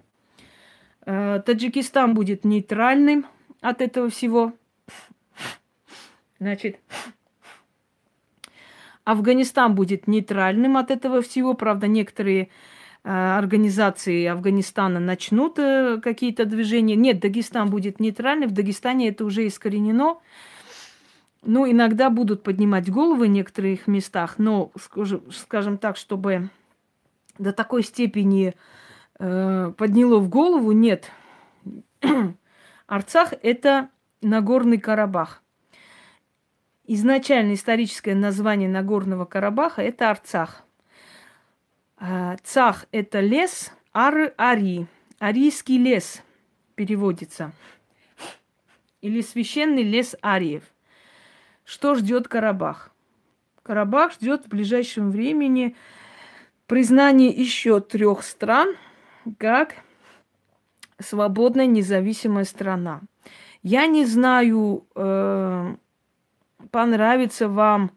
Э, 1.06 1.41
Таджикистан 1.45 2.14
будет 2.14 2.45
нейтральным 2.45 3.26
от 3.60 3.82
этого 3.82 4.10
всего. 4.10 4.54
Значит, 6.40 6.80
Афганистан 9.04 9.76
будет 9.76 10.08
нейтральным 10.08 10.78
от 10.78 10.92
этого 10.92 11.22
всего. 11.22 11.54
Правда, 11.54 11.88
некоторые 11.88 12.50
э, 13.04 13.10
организации 13.10 14.26
Афганистана 14.26 15.00
начнут 15.00 15.60
э, 15.60 16.00
какие-то 16.02 16.46
движения. 16.46 16.96
Нет, 16.96 17.20
Дагестан 17.20 17.70
будет 17.70 18.00
нейтральным. 18.00 18.50
В 18.50 18.54
Дагестане 18.54 19.10
это 19.10 19.26
уже 19.26 19.48
искоренено. 19.48 20.20
Ну, 21.42 21.70
иногда 21.70 22.10
будут 22.10 22.44
поднимать 22.44 22.92
головы 22.92 23.26
в 23.26 23.30
некоторых 23.30 23.88
местах, 23.88 24.36
но, 24.38 24.72
скажем 25.32 25.78
так, 25.78 25.96
чтобы 25.96 26.50
до 27.38 27.54
такой 27.54 27.84
степени 27.84 28.54
э, 29.18 29.74
подняло 29.78 30.20
в 30.20 30.30
голову, 30.30 30.72
нет. 30.74 31.12
Арцах– 32.88 33.34
это 33.42 33.90
Нагорный 34.22 34.78
Карабах. 34.78 35.42
Изначально 36.92 37.54
историческое 37.54 38.16
название 38.16 38.68
Нагорного 38.68 39.26
Карабаха– 39.26 39.82
это 39.84 40.10
Арцах. 40.10 40.64
А, 41.98 42.36
цах– 42.44 42.88
это 42.92 43.20
лес, 43.20 43.72
ар– 43.94 44.34
ари. 44.38 44.88
Арийский 45.20 45.78
лес 45.78 46.24
переводится. 46.76 47.52
Или 49.02 49.22
священный 49.22 49.84
лес 49.84 50.16
ариев– 50.22 50.64
что 51.70 51.94
ждет 51.94 52.28
Карабах? 52.28 52.90
Карабах 53.62 54.14
ждет 54.14 54.46
в 54.46 54.48
ближайшем 54.48 55.12
времени 55.12 55.76
признание 56.66 57.30
еще 57.30 57.80
трех 57.80 58.24
стран 58.24 58.76
как 59.38 59.76
свободная 60.98 61.68
независимая 61.68 62.46
страна. 62.46 63.02
Я 63.62 63.86
не 63.86 64.08
знаю, 64.08 64.88
э, 64.96 65.76
понравится 66.72 67.47
вам 67.47 67.91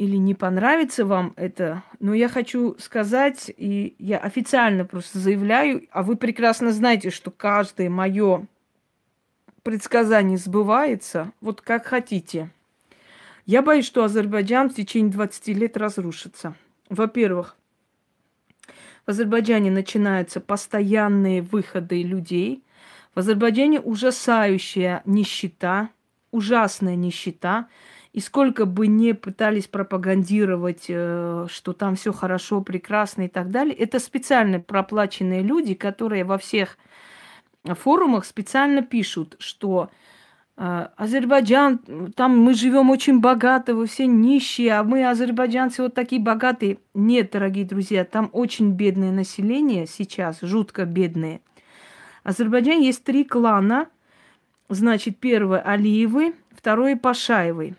или 0.00 0.16
не 0.16 0.34
понравится 0.34 1.04
вам 1.04 1.34
это, 1.36 1.82
но 1.98 2.14
я 2.14 2.30
хочу 2.30 2.74
сказать, 2.78 3.52
и 3.54 3.94
я 3.98 4.16
официально 4.16 4.86
просто 4.86 5.18
заявляю, 5.18 5.86
а 5.90 6.02
вы 6.02 6.16
прекрасно 6.16 6.72
знаете, 6.72 7.10
что 7.10 7.30
каждое 7.30 7.90
мое 7.90 8.46
предсказание 9.62 10.38
сбывается, 10.38 11.32
вот 11.42 11.60
как 11.60 11.84
хотите. 11.84 12.50
Я 13.44 13.60
боюсь, 13.60 13.84
что 13.84 14.04
Азербайджан 14.04 14.70
в 14.70 14.74
течение 14.74 15.12
20 15.12 15.48
лет 15.48 15.76
разрушится. 15.76 16.54
Во-первых, 16.88 17.56
в 19.04 19.10
Азербайджане 19.10 19.70
начинаются 19.70 20.40
постоянные 20.40 21.42
выходы 21.42 22.02
людей. 22.02 22.64
В 23.14 23.18
Азербайджане 23.18 23.80
ужасающая 23.80 25.02
нищета, 25.04 25.90
ужасная 26.30 26.96
нищета. 26.96 27.68
И 28.12 28.20
сколько 28.20 28.66
бы 28.66 28.88
не 28.88 29.14
пытались 29.14 29.68
пропагандировать, 29.68 30.86
э, 30.88 31.46
что 31.48 31.72
там 31.72 31.94
все 31.94 32.12
хорошо, 32.12 32.60
прекрасно 32.60 33.22
и 33.22 33.28
так 33.28 33.50
далее, 33.50 33.74
это 33.74 34.00
специально 34.00 34.58
проплаченные 34.58 35.42
люди, 35.42 35.74
которые 35.74 36.24
во 36.24 36.36
всех 36.36 36.76
форумах 37.64 38.24
специально 38.24 38.82
пишут, 38.82 39.36
что 39.38 39.90
э, 40.56 40.88
Азербайджан, 40.96 42.12
там 42.16 42.36
мы 42.38 42.54
живем 42.54 42.90
очень 42.90 43.20
богато, 43.20 43.76
вы 43.76 43.86
все 43.86 44.06
нищие, 44.06 44.72
а 44.74 44.82
мы, 44.82 45.08
азербайджанцы, 45.08 45.82
вот 45.82 45.94
такие 45.94 46.20
богатые. 46.20 46.78
Нет, 46.94 47.30
дорогие 47.30 47.64
друзья, 47.64 48.04
там 48.04 48.28
очень 48.32 48.72
бедное 48.72 49.12
население 49.12 49.86
сейчас, 49.86 50.40
жутко 50.40 50.84
бедное. 50.84 51.42
В 52.24 52.30
Азербайджане 52.30 52.86
есть 52.86 53.04
три 53.04 53.24
клана. 53.24 53.88
Значит, 54.70 55.18
первое 55.18 55.58
Алиевы, 55.58 56.36
второе 56.52 56.94
Пашаевы. 56.96 57.74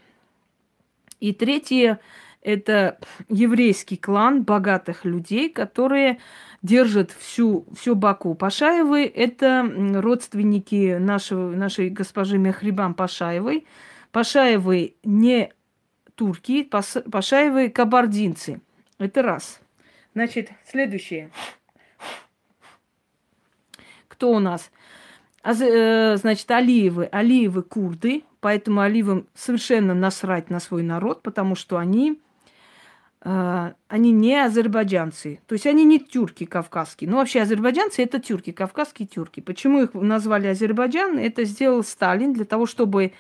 И 1.22 1.32
третье 1.32 2.02
это 2.42 3.00
еврейский 3.30 3.96
клан 3.96 4.44
богатых 4.44 5.06
людей, 5.06 5.50
которые 5.50 6.20
держат 6.62 7.12
всю, 7.12 7.66
всю 7.74 7.96
Баку. 7.96 8.36
Пашаевы– 8.36 9.06
это 9.16 9.66
родственники 10.02 10.98
нашего, 10.98 11.56
нашей 11.56 11.90
госпожи 11.90 12.38
Мехрибан 12.38 12.94
Пашаевой. 12.94 13.66
Пашаевы 14.12 14.96
не 15.06 15.54
турки, 16.16 16.64
Пашаевы– 16.64 17.70
кабардинцы. 17.72 18.60
Это 18.98 19.22
раз. 19.22 19.62
Значит, 20.14 20.50
следующее. 20.70 21.32
Кто 24.10 24.34
у 24.34 24.40
нас? 24.40 24.70
А, 25.44 25.54
э, 25.54 26.18
значит, 26.18 26.50
Алиевы. 26.52 27.06
Алиевы 27.06 27.64
курды, 27.64 28.24
поэтому 28.40 28.82
Алиевым 28.82 29.28
совершенно 29.34 29.94
насрать 29.94 30.50
на 30.50 30.60
свой 30.60 30.84
народ, 30.84 31.24
потому 31.24 31.56
что 31.56 31.78
они 31.78 32.20
а, 33.24 33.74
они 33.88 34.12
не 34.12 34.36
азербайджанцы. 34.36 35.42
То 35.46 35.54
есть 35.54 35.68
они 35.68 35.84
не 35.86 36.00
тюрки 36.00 36.46
кавказские. 36.46 37.10
Ну, 37.10 37.18
вообще 37.18 37.42
азербайджанцы 37.42 38.02
это 38.02 38.20
тюрки, 38.20 38.52
кавказские 38.52 39.08
тюрки. 39.08 39.42
Почему 39.42 39.84
их 39.84 39.94
назвали 39.94 40.48
Азербайджан? 40.48 41.20
Это 41.20 41.44
сделал 41.44 41.84
Сталин 41.84 42.34
для 42.34 42.46
того, 42.46 42.66
чтобы 42.66 43.14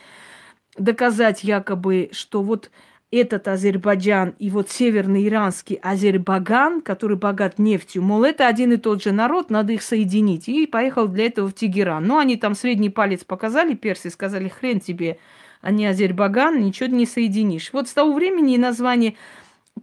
доказать 0.76 1.44
якобы, 1.44 2.10
что 2.14 2.42
вот 2.42 2.72
этот 3.12 3.50
Азербайджан 3.50 4.36
и 4.40 4.50
вот 4.50 4.70
северный 4.70 5.28
иранский 5.28 5.76
Азербайджан, 5.76 6.82
который 6.82 7.18
богат 7.18 7.60
нефтью, 7.60 8.04
мол, 8.04 8.24
это 8.24 8.48
один 8.48 8.72
и 8.72 8.78
тот 8.78 9.04
же 9.04 9.12
народ, 9.12 9.50
надо 9.50 9.74
их 9.74 9.84
соединить. 9.84 10.48
И 10.48 10.66
поехал 10.66 11.08
для 11.08 11.26
этого 11.26 11.50
в 11.50 11.54
Тегеран. 11.54 12.06
Ну, 12.06 12.18
они 12.18 12.38
там 12.38 12.56
средний 12.56 12.90
палец 12.90 13.26
показали, 13.26 13.74
персы, 13.74 14.10
сказали, 14.10 14.48
хрен 14.48 14.80
тебе, 14.80 15.20
а 15.62 15.72
не 15.72 15.86
Азербайджан, 15.86 16.62
ничего 16.62 16.88
не 16.88 17.06
соединишь. 17.06 17.74
Вот 17.74 17.90
с 17.90 17.94
того 17.94 18.14
времени 18.14 18.56
название 18.56 19.16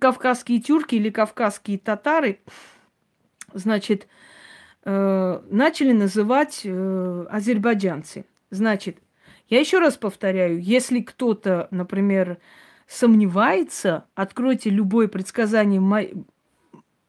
кавказские 0.00 0.60
тюрки 0.60 0.94
или 0.94 1.10
кавказские 1.10 1.78
татары, 1.78 2.38
значит, 3.52 4.08
э, 4.84 5.40
начали 5.50 5.92
называть 5.92 6.62
э, 6.64 7.26
азербайджанцы. 7.30 8.24
Значит, 8.50 8.98
я 9.50 9.60
еще 9.60 9.80
раз 9.80 9.98
повторяю, 9.98 10.62
если 10.62 11.00
кто-то, 11.00 11.68
например, 11.70 12.38
сомневается, 12.88 14.06
откройте 14.14 14.70
любое 14.70 15.08
предсказание 15.08 15.80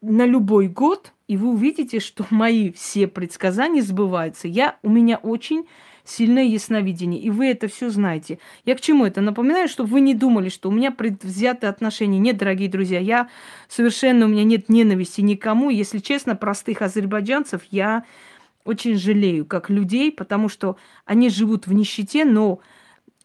на 0.01 0.25
любой 0.25 0.67
год, 0.67 1.13
и 1.27 1.37
вы 1.37 1.49
увидите, 1.49 1.99
что 1.99 2.25
мои 2.29 2.71
все 2.71 3.07
предсказания 3.07 3.81
сбываются. 3.81 4.47
Я, 4.47 4.77
у 4.83 4.89
меня 4.89 5.17
очень 5.17 5.65
сильное 6.03 6.43
ясновидение, 6.43 7.21
и 7.21 7.29
вы 7.29 7.47
это 7.47 7.67
все 7.67 7.89
знаете. 7.89 8.39
Я 8.65 8.75
к 8.75 8.81
чему 8.81 9.05
это? 9.05 9.21
Напоминаю, 9.21 9.67
чтобы 9.67 9.91
вы 9.91 10.01
не 10.01 10.15
думали, 10.15 10.49
что 10.49 10.69
у 10.69 10.71
меня 10.71 10.91
предвзятые 10.91 11.69
отношения. 11.69 12.17
Нет, 12.17 12.37
дорогие 12.37 12.69
друзья, 12.69 12.99
я 12.99 13.29
совершенно, 13.67 14.25
у 14.25 14.29
меня 14.29 14.43
нет 14.43 14.69
ненависти 14.69 15.21
никому. 15.21 15.69
Если 15.69 15.99
честно, 15.99 16.35
простых 16.35 16.81
азербайджанцев 16.81 17.61
я 17.69 18.05
очень 18.65 18.97
жалею, 18.97 19.45
как 19.45 19.69
людей, 19.69 20.11
потому 20.11 20.49
что 20.49 20.77
они 21.05 21.29
живут 21.29 21.67
в 21.67 21.73
нищете, 21.73 22.25
но 22.25 22.59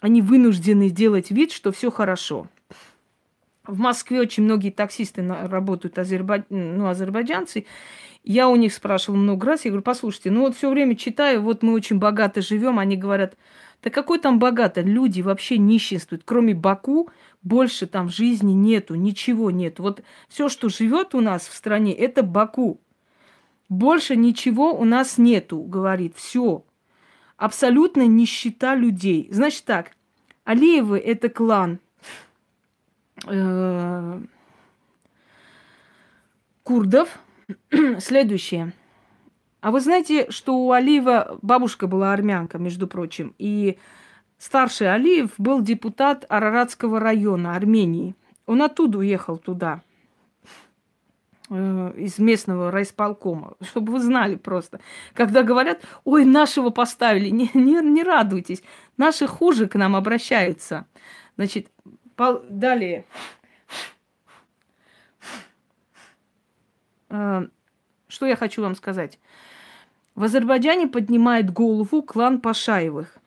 они 0.04 0.20
вынуждены 0.20 0.90
делать 0.90 1.30
вид, 1.30 1.50
что 1.50 1.72
все 1.72 1.90
хорошо. 1.90 2.46
В 3.66 3.78
Москве 3.78 4.20
очень 4.20 4.42
многие 4.42 4.68
таксисты 4.68 5.26
работают 5.26 5.98
азербай... 5.98 6.44
ну, 6.50 6.88
азербайджанцы. 6.88 7.64
Я 8.22 8.50
у 8.50 8.56
них 8.56 8.74
спрашивала 8.74 9.18
много 9.18 9.46
раз, 9.46 9.64
я 9.64 9.70
говорю, 9.70 9.82
послушайте, 9.82 10.30
ну 10.30 10.42
вот 10.42 10.58
все 10.58 10.68
время 10.68 10.94
читаю, 10.94 11.40
вот 11.40 11.62
мы 11.62 11.72
очень 11.72 11.98
богато 11.98 12.42
живем, 12.42 12.78
они 12.78 12.98
говорят, 12.98 13.38
да 13.82 13.88
какой 13.88 14.18
там 14.18 14.38
богато, 14.38 14.82
люди 14.82 15.22
вообще 15.22 15.56
нищенствуют, 15.56 16.20
кроме 16.26 16.52
Баку 16.52 17.08
больше 17.40 17.86
там 17.86 18.10
жизни 18.10 18.52
нету, 18.52 18.96
ничего 18.96 19.50
нету. 19.50 19.84
Вот 19.84 20.02
все, 20.28 20.50
что 20.50 20.68
живет 20.68 21.14
у 21.14 21.22
нас 21.22 21.48
в 21.48 21.54
стране, 21.54 21.94
это 21.94 22.22
Баку. 22.22 22.78
Больше 23.70 24.16
ничего 24.16 24.78
у 24.78 24.84
нас 24.84 25.16
нету, 25.16 25.62
говорит, 25.62 26.14
все. 26.14 26.62
Абсолютно 27.44 28.06
нищета 28.06 28.74
людей. 28.74 29.28
Значит 29.30 29.66
так, 29.66 29.90
Алиевы 30.44 30.98
это 30.98 31.28
клан 31.28 31.78
э, 33.26 34.20
курдов. 36.62 37.18
Следующее. 37.98 38.72
А 39.60 39.72
вы 39.72 39.80
знаете, 39.80 40.30
что 40.30 40.56
у 40.56 40.72
Алиева 40.72 41.38
бабушка 41.42 41.86
была 41.86 42.14
армянка, 42.14 42.56
между 42.56 42.86
прочим, 42.86 43.34
и 43.36 43.76
старший 44.38 44.90
Алиев 44.90 45.32
был 45.36 45.60
депутат 45.60 46.24
Араратского 46.30 46.98
района 46.98 47.56
Армении. 47.56 48.14
Он 48.46 48.62
оттуда 48.62 49.00
уехал 49.00 49.36
туда, 49.36 49.82
из 51.50 52.18
местного 52.18 52.70
райсполкома, 52.70 53.54
чтобы 53.60 53.92
вы 53.92 54.00
знали 54.00 54.36
просто. 54.36 54.80
Когда 55.12 55.42
говорят, 55.42 55.82
ой, 56.04 56.24
нашего 56.24 56.70
поставили, 56.70 57.28
не, 57.28 57.50
не, 57.54 57.80
не 57.82 58.02
радуйтесь, 58.02 58.62
наши 58.96 59.26
хуже 59.26 59.68
к 59.68 59.74
нам 59.74 59.94
обращаются. 59.94 60.86
Значит, 61.36 61.68
далее. 62.48 63.04
А, 67.10 67.46
что 68.08 68.26
я 68.26 68.36
хочу 68.36 68.62
вам 68.62 68.74
сказать? 68.74 69.18
В 70.14 70.24
Азербайджане 70.24 70.86
поднимает 70.86 71.52
голову 71.52 72.02
клан 72.02 72.40
Пашаевых. 72.40 73.18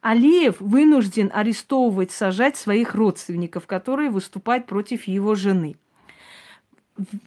Алиев 0.00 0.60
вынужден 0.60 1.30
арестовывать, 1.32 2.10
сажать 2.10 2.56
своих 2.56 2.94
родственников, 2.94 3.66
которые 3.66 4.10
выступают 4.10 4.66
против 4.66 5.04
его 5.04 5.36
жены. 5.36 5.76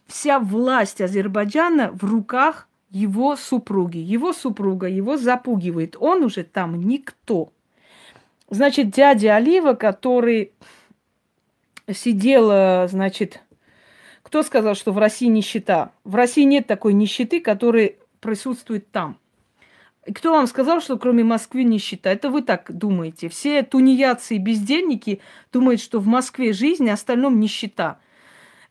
Вся 0.08 0.40
власть 0.40 1.02
Азербайджана 1.02 1.92
в 1.92 2.04
руках 2.04 2.68
его 2.90 3.36
супруги. 3.36 3.98
Его 3.98 4.32
супруга 4.34 4.88
его 4.88 5.18
запугивает. 5.18 5.96
Он 6.00 6.24
уже 6.24 6.44
там 6.44 6.80
никто. 6.80 7.52
Значит, 8.50 8.92
дядя 8.92 9.36
Алиева, 9.36 9.74
который 9.74 10.52
сидел, 11.92 12.88
значит, 12.88 13.42
кто 14.22 14.44
сказал, 14.44 14.76
что 14.76 14.92
в 14.92 14.98
России 14.98 15.28
нищета? 15.28 15.92
В 16.04 16.16
России 16.16 16.44
нет 16.44 16.68
такой 16.68 16.94
нищеты, 16.94 17.40
которая 17.42 17.94
присутствует 18.20 18.92
там. 18.92 19.18
И 20.06 20.14
кто 20.14 20.32
вам 20.32 20.48
сказал, 20.48 20.82
что 20.82 20.98
кроме 20.98 21.24
Москвы 21.24 21.64
нищета? 21.64 22.12
Это 22.12 22.30
вы 22.30 22.44
так 22.44 22.72
думаете. 22.72 23.28
Все 23.30 23.64
тунеядцы 23.64 24.36
и 24.36 24.40
бездельники 24.40 25.20
думают, 25.52 25.82
что 25.82 26.00
в 26.00 26.08
Москве 26.08 26.54
жизнь, 26.54 26.90
а 26.90 26.94
остальном 26.94 27.40
нищета. 27.40 28.00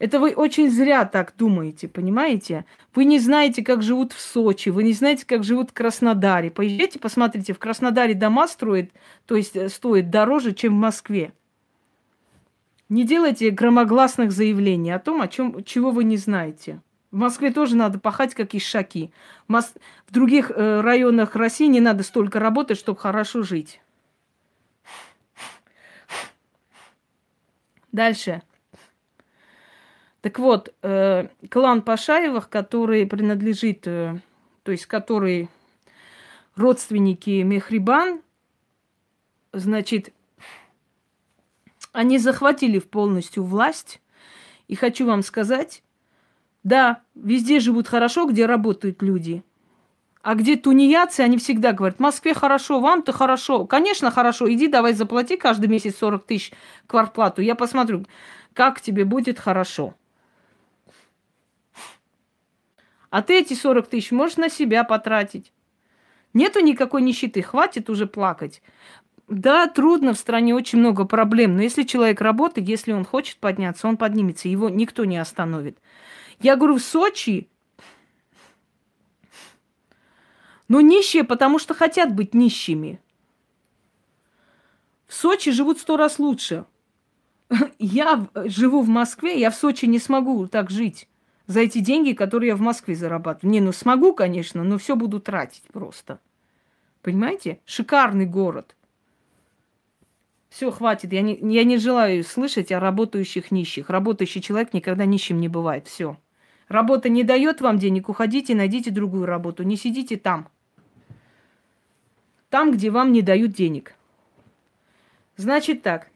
Это 0.05 0.21
вы 0.21 0.35
очень 0.35 0.71
зря 0.71 1.07
так 1.07 1.33
думаете, 1.35 1.89
понимаете? 1.89 2.67
Вы 2.95 3.07
не 3.07 3.19
знаете, 3.19 3.65
как 3.65 3.83
живут 3.83 4.13
в 4.13 4.21
Сочи, 4.21 4.69
вы 4.69 4.83
не 4.83 4.93
знаете, 4.93 5.25
как 5.25 5.45
живут 5.45 5.71
в 5.71 5.73
Краснодаре. 5.73 6.51
Поезжайте, 6.51 6.99
посмотрите, 6.99 7.55
в 7.55 7.59
Краснодаре 7.59 8.13
дома 8.13 8.47
строят, 8.47 8.91
то 9.25 9.35
есть 9.35 9.57
э, 9.57 9.71
стоят 9.71 10.11
дороже, 10.11 10.53
чем 10.53 10.75
в 10.75 10.79
Москве. 10.79 11.33
Не 12.91 13.05
делайте 13.05 13.49
громогласных 13.49 14.31
заявлений 14.31 14.91
о 14.91 14.99
том, 14.99 15.23
о 15.23 15.29
чем, 15.29 15.65
чего 15.65 15.91
вы 15.91 16.05
не 16.05 16.19
знаете. 16.19 16.83
В 17.11 17.17
Москве 17.17 17.51
тоже 17.51 17.75
надо 17.75 17.99
пахать, 17.99 18.35
как 18.35 18.55
ишаки. 18.55 19.11
В, 19.49 19.53
Мос... 19.53 19.73
в 20.07 20.13
других 20.13 20.51
э, 20.51 20.83
районах 20.83 21.35
России 21.35 21.67
не 21.67 21.81
надо 21.81 22.03
столько 22.03 22.41
работать, 22.41 22.77
чтобы 22.77 22.99
хорошо 22.99 23.43
жить. 23.43 23.81
Дальше. 27.91 28.43
Так 30.25 30.39
вот, 30.39 30.73
э, 30.81 31.29
клан 31.51 31.83
Пашаевых, 31.83 32.49
который 32.49 33.07
принадлежит, 33.07 33.87
э, 33.87 34.19
то 34.63 34.73
есть 34.73 34.87
который 34.87 35.51
родственники 36.57 37.43
Мехрибан, 37.43 38.23
значит, 39.53 40.15
они 41.93 42.17
захватили 42.17 42.79
полностью 42.79 43.45
власть. 43.45 44.01
И 44.67 44.77
хочу 44.77 45.05
вам 45.05 45.23
сказать, 45.23 45.83
да, 46.63 47.03
везде 47.15 47.61
живут 47.61 47.87
хорошо, 47.87 48.25
где 48.25 48.47
работают 48.47 49.03
люди. 49.03 49.43
А 50.23 50.37
где 50.37 50.57
тунеядцы, 50.57 51.21
они 51.21 51.37
всегда 51.37 51.73
говорят, 51.73 51.99
в 51.99 52.01
Москве 52.01 52.33
хорошо, 52.33 52.81
вам-то 52.81 53.13
хорошо. 53.13 53.67
Конечно, 53.67 54.11
хорошо, 54.11 54.51
иди 54.51 54.69
давай 54.69 54.95
заплати 54.95 55.37
каждый 55.37 55.67
месяц 55.67 55.99
40 55.99 56.25
тысяч 56.25 56.51
квартплату. 56.87 57.43
Я 57.43 57.55
посмотрю, 57.57 58.07
как 58.55 58.81
тебе 58.81 59.05
будет 59.05 59.39
хорошо. 59.39 59.95
А 63.15 63.23
ты 63.23 63.39
эти 63.39 63.55
40 63.55 63.87
тысяч 63.87 64.11
можешь 64.11 64.39
на 64.39 64.49
себя 64.49 64.83
потратить. 64.83 65.53
Нету 66.33 66.59
никакой 66.59 67.01
нищеты, 67.01 67.43
хватит 67.43 67.89
уже 67.89 68.09
плакать. 68.09 68.61
Да, 69.29 69.69
трудно, 69.69 70.15
в 70.15 70.19
стране 70.19 70.53
очень 70.53 70.81
много 70.81 71.05
проблем, 71.05 71.55
но 71.55 71.63
если 71.63 71.85
человек 71.85 72.21
работает, 72.21 72.69
если 72.69 72.91
он 72.91 73.05
хочет 73.05 73.37
подняться, 73.37 73.87
он 73.87 73.99
поднимется, 73.99 74.49
его 74.49 74.69
никто 74.69 75.05
не 75.05 75.17
остановит. 75.17 75.79
Я 76.41 76.57
говорю, 76.57 76.79
в 76.79 76.83
Сочи, 76.83 77.49
но 80.67 80.81
нищие, 80.81 81.23
потому 81.23 81.61
что 81.61 81.73
хотят 81.73 82.13
быть 82.13 82.35
нищими. 82.35 83.01
В 85.07 85.15
Сочи 85.15 85.53
живут 85.53 85.79
сто 85.79 85.97
раз 85.97 86.19
лучше. 86.19 86.65
Я 87.79 88.27
живу 88.47 88.83
в 88.83 88.89
Москве, 88.89 89.39
я 89.39 89.53
в 89.53 89.55
Сочи 89.55 89.85
не 89.85 90.01
смогу 90.01 90.49
так 90.49 90.69
жить 90.69 91.07
за 91.47 91.61
эти 91.61 91.79
деньги, 91.79 92.13
которые 92.13 92.49
я 92.49 92.57
в 92.57 92.61
Москве 92.61 92.95
зарабатываю. 92.95 93.53
Не, 93.53 93.61
ну 93.61 93.73
смогу, 93.73 94.15
конечно, 94.15 94.65
но 94.65 94.79
все 94.79 94.97
буду 94.97 95.21
тратить 95.21 95.65
просто. 95.73 96.19
Понимаете? 97.03 97.61
Шикарный 97.65 98.27
город– 98.27 98.77
все, 100.55 100.71
хватит. 100.71 101.13
Я 101.13 101.23
не, 101.23 101.37
я 101.53 101.65
не 101.65 101.79
желаю 101.79 102.23
слышать 102.23 102.71
о 102.71 102.79
работающих 102.79 103.51
нищих. 103.51 103.91
Работающий 103.91 104.41
человек 104.41 104.73
никогда 104.73 105.05
нищим 105.05 105.41
не 105.41 105.49
бывает. 105.49 105.89
Все. 105.89 106.17
Работа 106.69 107.09
не 107.09 107.25
дает 107.25 107.61
вам 107.61 107.77
денег, 107.77 108.09
уходите, 108.09 108.55
найдите 108.55 108.93
другую 108.93 109.27
работу. 109.27 109.65
Не 109.65 109.77
сидите 109.77 110.17
там. 110.17 110.47
Там, 112.51 112.71
где 112.71 112.91
вам 112.91 113.11
не 113.11 113.21
дают 113.21 113.51
денег. 113.51 113.97
Значит 115.37 115.83
так. 115.83 116.07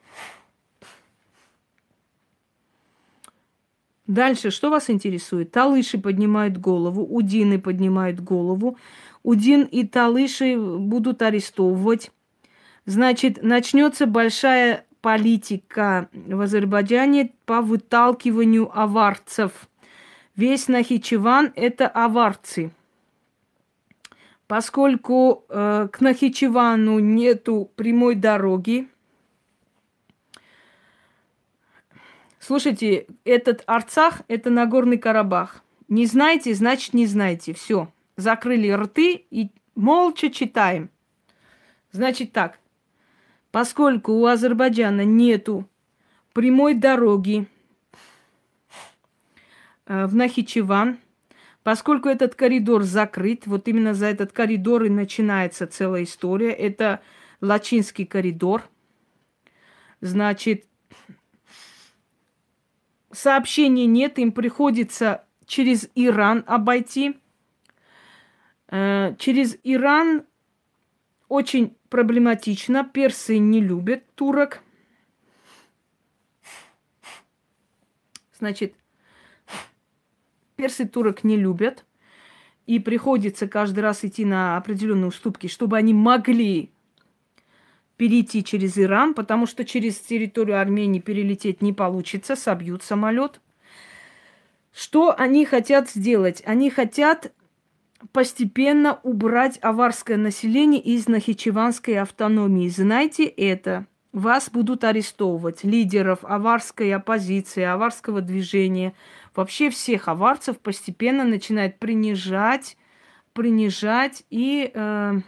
Дальше, 4.08 4.50
что 4.50 4.70
вас 4.70 4.90
интересует? 4.90 5.52
Талыши 5.52 5.98
поднимают 5.98 6.58
голову, 6.58 7.04
удины 7.04 7.60
поднимают 7.60 8.18
голову. 8.18 8.76
Удин 9.22 9.62
и 9.62 9.86
талыши 9.86 10.58
будут 10.58 11.22
арестовывать 11.22 12.10
Значит, 12.88 13.42
начнется 13.42 14.06
большая 14.06 14.86
политика 15.02 16.08
в 16.14 16.40
Азербайджане 16.40 17.32
по 17.44 17.60
выталкиванию 17.60 18.70
аварцев. 18.74 19.52
Весь 20.36 20.68
Нахичеван– 20.68 21.52
это 21.54 21.86
аварцы. 21.86 22.70
Поскольку 24.46 25.44
э, 25.50 25.88
к 25.92 26.00
Нахичевану 26.00 26.98
нету 26.98 27.70
прямой 27.76 28.14
дороги, 28.14 28.88
Слушайте, 32.40 33.06
этот 33.24 33.64
Арцах– 33.66 34.22
это 34.28 34.50
Нагорный 34.50 34.98
Карабах. 34.98 35.62
Не 35.88 36.06
знаете, 36.06 36.54
значит 36.54 36.94
не 36.94 37.06
знаете. 37.06 37.52
Все. 37.52 37.92
Закрыли 38.16 38.70
рты 38.70 39.24
и 39.30 39.50
молча 39.74 40.30
читаем. 40.30 40.90
Значит 41.90 42.32
так. 42.32 42.58
Поскольку 43.50 44.12
у 44.12 44.26
Азербайджана 44.26 45.04
нету 45.04 45.68
прямой 46.32 46.74
дороги 46.74 47.46
э, 49.86 50.06
в 50.06 50.14
Нахичеван, 50.14 50.98
поскольку 51.64 52.08
этот 52.08 52.34
коридор 52.34 52.82
закрыт, 52.82 53.46
вот 53.46 53.66
именно 53.66 53.94
за 53.94 54.06
этот 54.06 54.32
коридор 54.32 54.84
и 54.84 54.90
начинается 54.90 55.66
целая 55.66 56.04
история. 56.04 56.52
Это 56.52 57.00
Лачинский 57.40 58.06
коридор. 58.06 58.62
Значит, 60.00 60.67
сообщений 63.12 63.86
нет, 63.86 64.18
им 64.18 64.32
приходится 64.32 65.24
через 65.46 65.88
Иран 65.94 66.44
обойти. 66.46 67.18
Э, 68.68 69.14
через 69.18 69.56
Иран 69.64 70.24
очень 71.28 71.76
проблематично. 71.88 72.84
Персы 72.84 73.38
не 73.38 73.60
любят 73.60 74.04
турок. 74.14 74.62
Значит, 78.38 78.74
персы 80.56 80.86
турок 80.86 81.24
не 81.24 81.36
любят. 81.36 81.84
И 82.66 82.78
приходится 82.78 83.48
каждый 83.48 83.80
раз 83.80 84.04
идти 84.04 84.26
на 84.26 84.58
определенные 84.58 85.08
уступки, 85.08 85.46
чтобы 85.46 85.78
они 85.78 85.94
могли 85.94 86.70
перейти 87.98 88.44
через 88.44 88.78
Иран, 88.78 89.12
потому 89.12 89.46
что 89.46 89.64
через 89.64 89.98
территорию 89.98 90.60
Армении 90.60 91.00
перелететь 91.00 91.60
не 91.60 91.74
получится, 91.74 92.36
собьют 92.36 92.82
самолет. 92.82 93.40
Что 94.72 95.14
они 95.18 95.44
хотят 95.44 95.90
сделать? 95.90 96.40
Они 96.46 96.70
хотят 96.70 97.32
постепенно 98.12 99.00
убрать 99.02 99.58
аварское 99.60 100.16
население 100.16 100.80
из 100.80 101.08
Нахичеванской 101.08 101.98
автономии. 101.98 102.68
Знаете 102.68 103.24
это? 103.24 103.86
Вас 104.12 104.48
будут 104.48 104.84
арестовывать, 104.84 105.64
лидеров 105.64 106.20
аварской 106.22 106.94
оппозиции, 106.94 107.64
аварского 107.64 108.20
движения. 108.20 108.94
Вообще 109.34 109.70
всех 109.70 110.06
аварцев 110.06 110.58
постепенно 110.58 111.24
начинают 111.24 111.78
принижать, 111.80 112.76
принижать 113.32 114.22
и... 114.30 114.70
Э, 114.72 115.20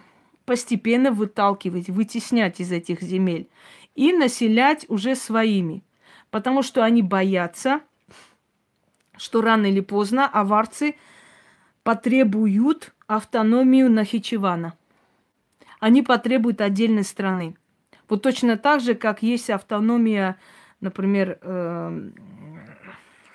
постепенно 0.50 1.12
выталкивать, 1.12 1.90
вытеснять 1.90 2.58
из 2.58 2.72
этих 2.72 3.02
земель 3.02 3.48
и 3.94 4.12
населять 4.12 4.84
уже 4.88 5.14
своими. 5.14 5.84
Потому 6.32 6.64
что 6.64 6.82
они 6.82 7.02
боятся, 7.02 7.82
что 9.16 9.42
рано 9.42 9.66
или 9.66 9.78
поздно 9.78 10.26
аварцы 10.26 10.96
потребуют 11.84 12.92
автономию 13.06 13.88
Нахичевана. 13.92 14.74
Они 15.78 16.02
потребуют 16.02 16.60
отдельной 16.60 17.04
страны. 17.04 17.54
Вот 18.08 18.22
точно 18.22 18.58
так 18.58 18.80
же, 18.80 18.96
как 18.96 19.22
есть 19.22 19.50
автономия, 19.50 20.36
например, 20.80 21.38
э, 21.42 22.10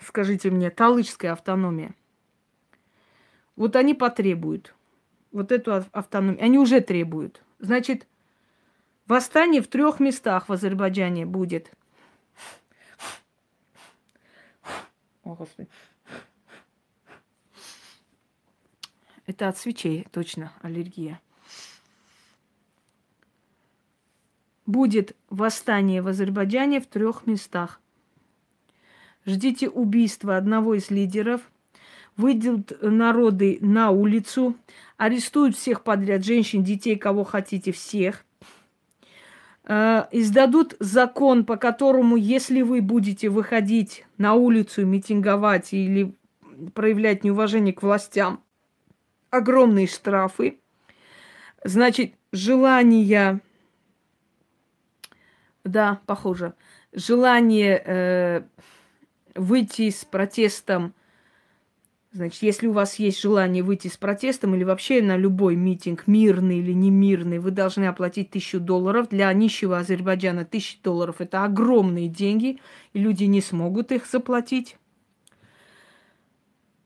скажите 0.01 0.51
мне, 0.51 0.69
Талышская 0.69 1.31
автономия. 1.31 1.95
Вот 3.55 3.77
они 3.77 3.93
потребуют 3.93 4.74
вот 5.35 5.51
эту 5.51 5.85
автономию. 5.91 6.41
Они 6.41 6.57
уже 6.57 6.79
требуют. 6.79 7.43
Значит, 7.59 8.07
восстание 9.05 9.61
в 9.61 9.67
трех 9.67 9.99
местах 9.99 10.47
в 10.47 10.53
Азербайджане 10.53 11.25
будет. 11.25 11.71
О, 15.23 15.35
Господи. 15.35 15.67
Это 19.25 19.49
от 19.49 19.57
свечей, 19.57 20.07
точно, 20.11 20.53
аллергия. 20.61 21.19
Будет 24.65 25.17
восстание 25.29 26.01
в 26.01 26.07
Азербайджане 26.07 26.79
в 26.79 26.87
трех 26.87 27.27
местах. 27.27 27.81
Ждите 29.25 29.67
убийства 29.67 30.37
одного 30.37 30.75
из 30.75 30.89
лидеров– 30.89 31.41
выйдут 32.17 32.71
народы 32.81 33.57
на 33.61 33.91
улицу, 33.91 34.55
арестуют 34.97 35.55
всех 35.55 35.83
подряд, 35.83 36.23
женщин, 36.23 36.63
детей, 36.63 36.95
кого 36.95 37.23
хотите, 37.23 37.71
всех. 37.71 38.25
Э, 39.63 40.05
издадут 40.11 40.75
закон, 40.79 41.45
по 41.45 41.57
которому, 41.57 42.15
если 42.15 42.61
вы 42.61 42.81
будете 42.81 43.29
выходить 43.29 44.05
на 44.17 44.33
улицу, 44.33 44.85
митинговать 44.85 45.73
или 45.73 46.15
проявлять 46.73 47.23
неуважение 47.23 47.73
к 47.73 47.83
властям, 47.83 48.41
огромные 49.29 49.87
штрафы. 49.87 50.59
Значит, 51.63 52.13
желание, 52.31 53.41
да, 55.63 55.99
похоже, 56.05 56.53
желание 56.93 57.81
э, 57.83 58.41
выйти 59.33 59.89
с 59.89 60.05
протестом 60.05 60.93
Значит, 62.15 62.43
если 62.43 62.67
у 62.67 62.71
вас 62.71 62.95
есть 62.95 63.19
желание 63.19 63.61
выйти 63.61 63.89
с 63.89 63.97
протестом 63.97 64.55
или 64.55 64.63
вообще 64.63 65.01
на 65.01 65.17
любой 65.17 65.57
митинг, 65.57 66.07
мирный 66.07 66.59
или 66.59 66.71
не 66.71 66.89
мирный, 66.89 67.39
вы 67.39 67.51
должны 67.51 67.83
оплатить 67.87 68.31
тысячу 68.31 68.61
долларов. 68.61 69.09
Для 69.09 69.33
нищего 69.33 69.79
Азербайджана 69.79 70.45
тысяча 70.45 70.77
долларов– 70.81 71.17
это 71.19 71.43
огромные 71.43 72.07
деньги, 72.07 72.61
и 72.93 72.99
люди 72.99 73.25
не 73.25 73.41
смогут 73.41 73.91
их 73.91 74.05
заплатить. 74.05 74.77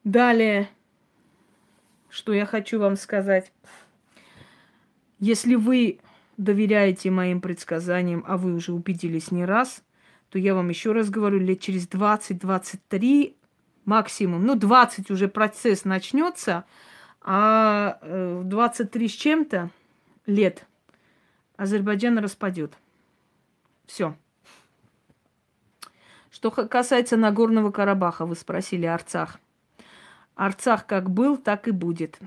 Далее, 0.04 0.68
что 2.10 2.34
я 2.34 2.48
хочу 2.48 2.80
вам 2.80 2.96
сказать. 2.96 3.52
Если 5.20 5.54
вы 5.54 6.00
доверяете 6.38 7.12
моим 7.12 7.40
предсказаниям, 7.40 8.26
а 8.28 8.36
вы 8.36 8.56
уже 8.56 8.74
убедились 8.74 9.30
не 9.30 9.46
раз, 9.46 9.84
то 10.32 10.40
я 10.40 10.56
вам 10.56 10.70
еще 10.70 10.92
раз 10.92 11.12
говорю, 11.12 11.38
лет 11.38 11.60
через 11.60 11.88
20-23 11.88 13.36
максимум. 13.90 14.46
Ну, 14.46 14.56
20 14.56 15.12
уже 15.12 15.28
процесс 15.28 15.84
начнется, 15.84 16.64
а 17.22 18.00
в 18.02 18.44
23 18.44 19.10
с 19.10 19.12
чем-то 19.12 19.70
лет 20.26 20.66
Азербайджан 21.58 22.18
распадет. 22.20 22.74
Все. 23.86 24.16
Что 26.32 26.52
касается 26.52 27.18
Нагорного 27.18 27.72
Карабаха, 27.72 28.26
вы 28.26 28.36
спросили 28.36 28.86
Арцах. 28.86 29.40
Арцах 30.36 30.86
как 30.86 31.10
был, 31.10 31.36
так 31.38 31.68
и 31.68 31.72
будет. 31.72 32.20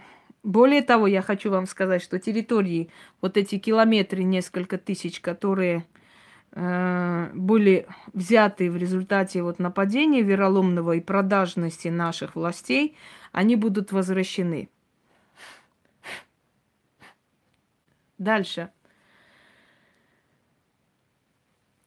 Более 0.42 0.82
того, 0.82 1.06
я 1.06 1.22
хочу 1.22 1.50
вам 1.50 1.66
сказать, 1.66 2.02
что 2.02 2.18
территории, 2.18 2.90
вот 3.20 3.36
эти 3.36 3.58
километры, 3.58 4.24
несколько 4.24 4.76
тысяч, 4.76 5.20
которые 5.20 5.78
Э, 5.78 6.01
были 6.54 7.86
взяты 8.12 8.70
в 8.70 8.76
результате 8.76 9.42
вот 9.42 9.58
нападения 9.58 10.20
вероломного 10.20 10.92
и 10.92 11.00
продажности 11.00 11.88
наших 11.88 12.36
властей, 12.36 12.96
они 13.32 13.56
будут 13.56 13.90
возвращены. 13.90 14.68
Дальше. 18.18 18.70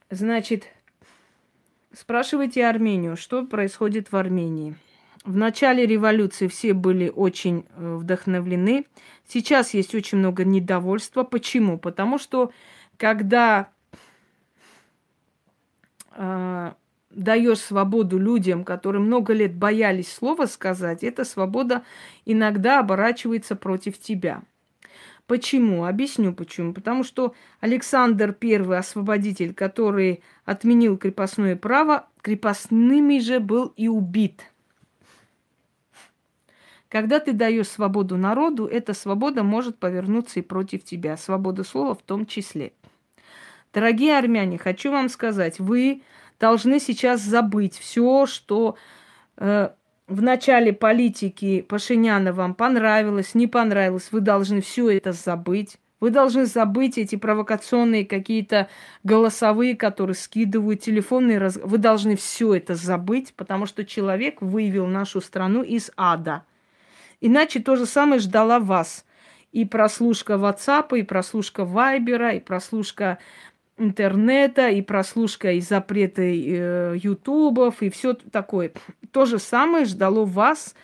Значит, 0.10 0.68
спрашивайте 1.94 2.66
Армению, 2.66 3.16
что 3.18 3.46
происходит 3.46 4.12
в 4.12 4.18
Армении. 4.18 4.76
В 5.24 5.38
начале 5.38 5.86
революции 5.86 6.48
все 6.48 6.74
были 6.74 7.10
очень 7.10 7.66
э, 7.76 7.96
вдохновлены. 7.96 8.86
Сейчас 9.28 9.74
есть 9.74 9.96
очень 9.96 10.20
много 10.20 10.46
недовольства. 10.46 11.24
Почему? 11.24 11.80
Потому 11.80 12.20
что 12.20 12.52
когда 12.98 13.62
э, 13.62 13.75
даешь 16.16 17.60
свободу 17.60 18.18
людям, 18.18 18.64
которые 18.64 19.02
много 19.02 19.34
лет 19.34 19.56
боялись 19.56 20.12
слова 20.12 20.46
сказать, 20.46 21.04
эта 21.04 21.24
свобода 21.24 21.84
иногда 22.26 22.80
оборачивается 22.80 23.56
против 23.56 24.00
тебя. 24.00 24.44
Почему? 25.28 25.86
Объясню 25.86 26.34
почему. 26.34 26.74
Потому 26.74 27.04
что 27.04 27.34
Александр 27.60 28.36
I, 28.40 28.78
освободитель, 28.78 29.54
который 29.54 30.22
отменил 30.46 30.98
крепостное 30.98 31.56
право, 31.56 32.08
крепостными 32.22 33.20
же 33.20 33.40
был 33.40 33.74
и 33.76 33.88
убит. 33.88 34.44
Когда 36.90 37.20
ты 37.20 37.34
даешь 37.34 37.68
свободу 37.68 38.18
народу, 38.18 38.68
эта 38.68 38.94
свобода 38.94 39.44
может 39.44 39.80
повернуться 39.80 40.40
и 40.40 40.44
против 40.44 40.84
тебя. 40.84 41.18
Свобода 41.18 41.64
слова 41.64 41.96
в 41.96 42.04
том 42.04 42.28
числе. 42.28 42.74
Дорогие 43.76 44.18
армяне, 44.18 44.58
хочу 44.58 44.90
вам 44.90 45.10
сказать, 45.10 45.60
вы 45.60 46.02
должны 46.40 46.80
сейчас 46.80 47.20
забыть 47.20 47.78
все, 47.78 48.26
что 48.26 48.78
э, 49.36 49.70
в 50.08 50.22
начале 50.22 50.72
политики 50.72 51.60
Пашиняна 51.60 52.32
вам 52.32 52.56
понравилось, 52.56 53.36
не 53.36 53.48
понравилось. 53.48 54.08
Вы 54.14 54.22
должны 54.22 54.62
все 54.62 54.90
это 54.92 55.12
забыть. 55.12 55.78
Вы 56.00 56.12
должны 56.12 56.46
забыть 56.46 56.98
эти 56.98 57.18
провокационные 57.18 58.06
какие-то 58.06 58.70
голосовые, 59.04 59.76
которые 59.76 60.16
скидывают, 60.16 60.80
телефонные 60.80 61.38
раз... 61.38 61.58
Вы 61.62 61.78
должны 61.78 62.16
все 62.16 62.56
это 62.56 62.76
забыть, 62.76 63.34
потому 63.36 63.66
что 63.66 63.84
человек 63.84 64.42
вывел 64.42 64.88
нашу 64.88 65.20
страну 65.20 65.64
из 65.64 65.92
ада. 65.98 66.46
Иначе 67.20 67.60
то 67.60 67.76
же 67.76 67.86
самое 67.86 68.22
ждала 68.22 68.60
вас. 68.60 69.06
И 69.52 69.66
прослушка 69.66 70.34
WhatsApp, 70.34 70.98
и 70.98 71.04
прослушка 71.04 71.66
Вайбера, 71.66 72.32
и 72.32 72.40
прослушка 72.40 73.20
интернета, 73.78 74.70
и 74.70 74.82
прослушка 74.82 75.52
и 75.52 75.62
запреты 75.62 76.44
э, 76.48 76.96
ютубов, 76.98 77.82
и 77.82 77.90
все 77.90 78.14
такое. 78.14 78.72
То 79.12 79.26
же 79.26 79.40
самое 79.40 79.86
ждало 79.86 80.26
вас, 80.26 80.76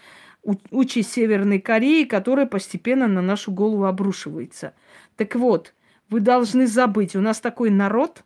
участь 0.72 1.13
Северной 1.13 1.59
Кореи, 1.59 2.03
которая 2.03 2.45
постепенно 2.45 3.07
на 3.07 3.22
нашу 3.22 3.51
голову 3.51 3.85
обрушивается. 3.85 4.73
Так 5.15 5.35
вот, 5.35 5.73
вы 6.09 6.19
должны 6.19 6.68
забыть, 6.68 7.15
у 7.15 7.22
нас 7.22 7.39
такой 7.39 7.69
народ, 7.69 8.23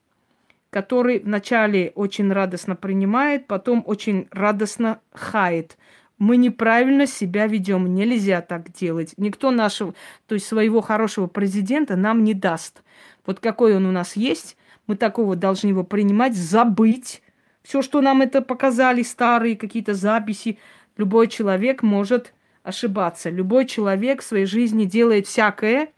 который 0.69 1.19
вначале 1.19 1.91
очень 1.95 2.31
радостно 2.31 2.75
принимает, 2.75 3.47
потом 3.47 3.83
очень 3.85 4.27
радостно 4.31 4.99
хает. 5.11 5.77
Мы 6.17 6.37
неправильно 6.37 7.07
себя 7.07 7.45
ведем, 7.45 7.93
нельзя 7.93 8.41
так 8.41 8.71
делать. 8.71 9.13
Никто 9.17 9.51
нашего, 9.51 9.93
то 10.27 10.35
есть 10.35 10.47
своего 10.47 10.81
хорошего 10.81 11.27
президента 11.27 11.97
нам 11.97 12.23
не 12.23 12.33
даст. 12.33 12.83
Вот 13.25 13.39
какой 13.39 13.75
он 13.75 13.85
у 13.85 13.91
нас 13.91 14.15
есть, 14.15 14.57
мы 14.87 14.95
такого 14.95 15.35
должны 15.35 15.69
его 15.69 15.83
принимать, 15.83 16.35
забыть. 16.35 17.21
Все, 17.63 17.81
что 17.81 18.01
нам 18.01 18.21
это 18.21 18.41
показали, 18.41 19.01
старые 19.01 19.57
какие-то 19.57 19.93
записи, 19.93 20.59
любой 20.97 21.27
человек 21.27 21.81
может 21.81 22.33
ошибаться. 22.63 23.29
Любой 23.29 23.65
человек 23.65 24.21
в 24.21 24.25
своей 24.25 24.45
жизни 24.45 24.85
делает 24.85 25.27
всякое, 25.27 25.89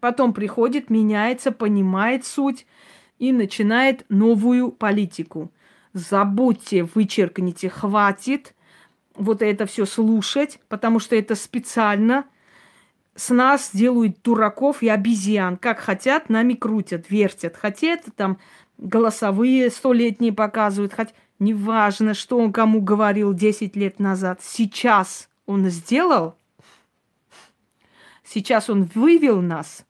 потом 0.00 0.32
приходит, 0.34 0.90
меняется, 0.90 1.52
понимает 1.52 2.26
суть 2.26 2.66
и 3.18 3.32
начинает 3.32 4.04
новую 4.08 4.72
политику. 4.72 5.52
Забудьте, 5.92 6.84
вычеркните, 6.84 7.68
хватит 7.68 8.54
вот 9.14 9.42
это 9.42 9.66
все 9.66 9.86
слушать, 9.86 10.58
потому 10.68 10.98
что 10.98 11.14
это 11.14 11.34
специально 11.34 12.24
с 13.14 13.30
нас 13.30 13.70
делают 13.72 14.22
дураков 14.22 14.82
и 14.82 14.88
обезьян. 14.88 15.56
Как 15.56 15.80
хотят, 15.80 16.30
нами 16.30 16.54
крутят, 16.54 17.10
вертят. 17.10 17.56
Хотят 17.56 18.00
там 18.16 18.38
голосовые 18.78 19.70
столетние 19.70 20.32
показывают. 20.32 20.94
Хоть 20.94 21.14
неважно, 21.38 22.14
что 22.14 22.38
он 22.38 22.52
кому 22.52 22.80
говорил 22.80 23.34
10 23.34 23.76
лет 23.76 23.98
назад. 23.98 24.40
Сейчас 24.42 25.28
он 25.46 25.68
сделал. 25.68 26.36
Сейчас 28.24 28.70
он 28.70 28.84
вывел 28.94 29.42
нас. 29.42 29.84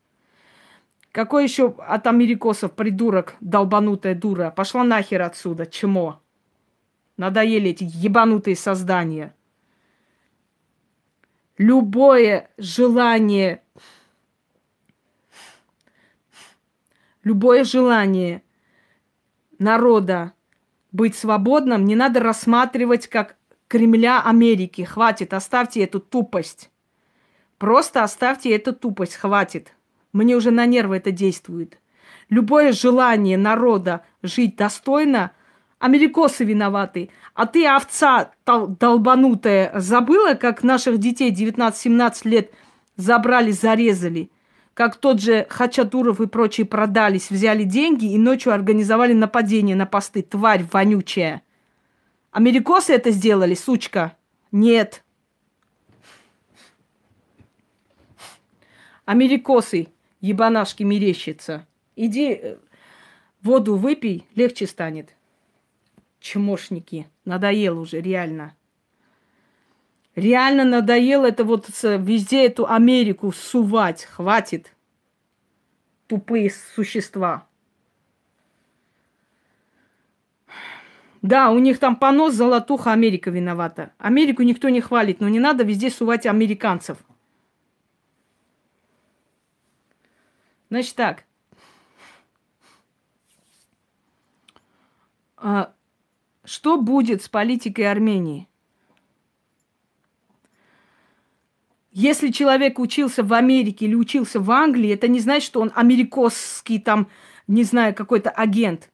Какой 1.12 1.44
еще 1.44 1.74
от 1.78 2.06
америкосов 2.06 2.72
придурок, 2.72 3.36
долбанутая 3.40 4.14
дура? 4.14 4.50
Пошла 4.50 4.82
нахер 4.82 5.22
отсюда, 5.22 5.66
чмо. 5.66 6.20
Надоели 7.18 7.70
эти 7.70 7.84
ебанутые 7.86 8.56
создания 8.56 9.34
любое 11.58 12.50
желание, 12.58 13.62
любое 17.22 17.64
желание 17.64 18.42
народа 19.58 20.32
быть 20.90 21.16
свободным 21.16 21.84
не 21.84 21.94
надо 21.94 22.20
рассматривать 22.20 23.06
как 23.08 23.36
Кремля 23.68 24.20
Америки. 24.22 24.82
Хватит, 24.82 25.32
оставьте 25.32 25.82
эту 25.82 26.00
тупость. 26.00 26.70
Просто 27.58 28.02
оставьте 28.02 28.50
эту 28.50 28.74
тупость, 28.74 29.16
хватит. 29.16 29.72
Мне 30.12 30.36
уже 30.36 30.50
на 30.50 30.66
нервы 30.66 30.96
это 30.96 31.10
действует. 31.10 31.78
Любое 32.28 32.72
желание 32.72 33.38
народа 33.38 34.04
жить 34.22 34.56
достойно– 34.56 35.32
Америкосы 35.82 36.44
виноваты. 36.44 37.10
А 37.34 37.46
ты, 37.46 37.66
овца 37.66 38.32
долбанутая, 38.46 39.72
забыла, 39.80 40.34
как 40.34 40.62
наших 40.62 40.98
детей 40.98 41.32
19-17 41.32 42.28
лет 42.28 42.52
забрали, 42.96 43.52
зарезали? 43.52 44.30
Как 44.74 44.96
тот 44.96 45.20
же 45.20 45.46
Хачатуров 45.48 46.20
и 46.20 46.26
прочие 46.26 46.66
продались, 46.66 47.30
взяли 47.30 47.64
деньги 47.64 48.12
и 48.12 48.18
ночью 48.18 48.52
организовали 48.52 49.12
нападение 49.12 49.76
на 49.76 49.86
посты. 49.86 50.22
Тварь 50.22 50.64
вонючая. 50.70 51.42
Америкосы 52.30 52.94
это 52.94 53.10
сделали, 53.10 53.54
сучка? 53.54 54.16
Нет. 54.50 55.02
Америкосы, 59.04 59.88
ебанашки 60.20 60.82
мерещится. 60.82 61.66
Иди 61.96 62.32
э, 62.32 62.56
воду 63.42 63.76
выпей, 63.76 64.26
легче 64.34 64.66
станет 64.66 65.14
чмошники. 66.22 67.08
Надоело 67.24 67.80
уже, 67.80 68.00
реально. 68.00 68.56
Реально 70.14 70.64
надоело 70.64 71.26
это 71.26 71.44
вот 71.44 71.68
везде 71.82 72.46
эту 72.46 72.66
Америку 72.66 73.32
сувать. 73.32 74.04
Хватит. 74.04 74.74
Тупые 76.06 76.50
существа. 76.74 77.46
Да, 81.22 81.50
у 81.50 81.58
них 81.58 81.78
там 81.78 81.96
понос, 81.96 82.34
золотуха, 82.34 82.92
Америка 82.92 83.30
виновата. 83.30 83.92
Америку 83.98 84.42
никто 84.42 84.68
не 84.68 84.80
хвалит, 84.80 85.20
но 85.20 85.28
не 85.28 85.38
надо 85.38 85.62
везде 85.64 85.88
сувать 85.88 86.26
американцев. 86.26 86.98
Значит 90.68 90.96
так. 90.96 91.24
А, 95.36 95.72
что 96.44 96.76
будет 96.76 97.22
с 97.22 97.28
политикой 97.28 97.90
Армении? 97.90 98.48
Если 101.92 102.30
человек 102.30 102.78
учился 102.78 103.22
в 103.22 103.32
Америке 103.34 103.84
или 103.84 103.94
учился 103.94 104.40
в 104.40 104.50
Англии, 104.50 104.90
это 104.90 105.08
не 105.08 105.20
значит, 105.20 105.46
что 105.46 105.60
он 105.60 105.70
америкосский 105.74 106.78
там, 106.78 107.08
не 107.46 107.64
знаю, 107.64 107.94
какой-то 107.94 108.30
агент. 108.30 108.90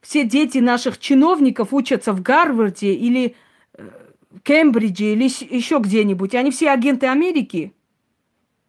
Все 0.00 0.24
дети 0.24 0.58
наших 0.58 0.98
чиновников 0.98 1.72
учатся 1.72 2.12
в 2.12 2.22
Гарварде 2.22 2.94
или 2.94 3.36
э, 3.74 3.90
Кембридже 4.42 5.12
или 5.12 5.24
еще 5.54 5.78
где-нибудь. 5.78 6.34
Они 6.34 6.50
все 6.50 6.70
агенты 6.70 7.06
Америки. 7.06 7.74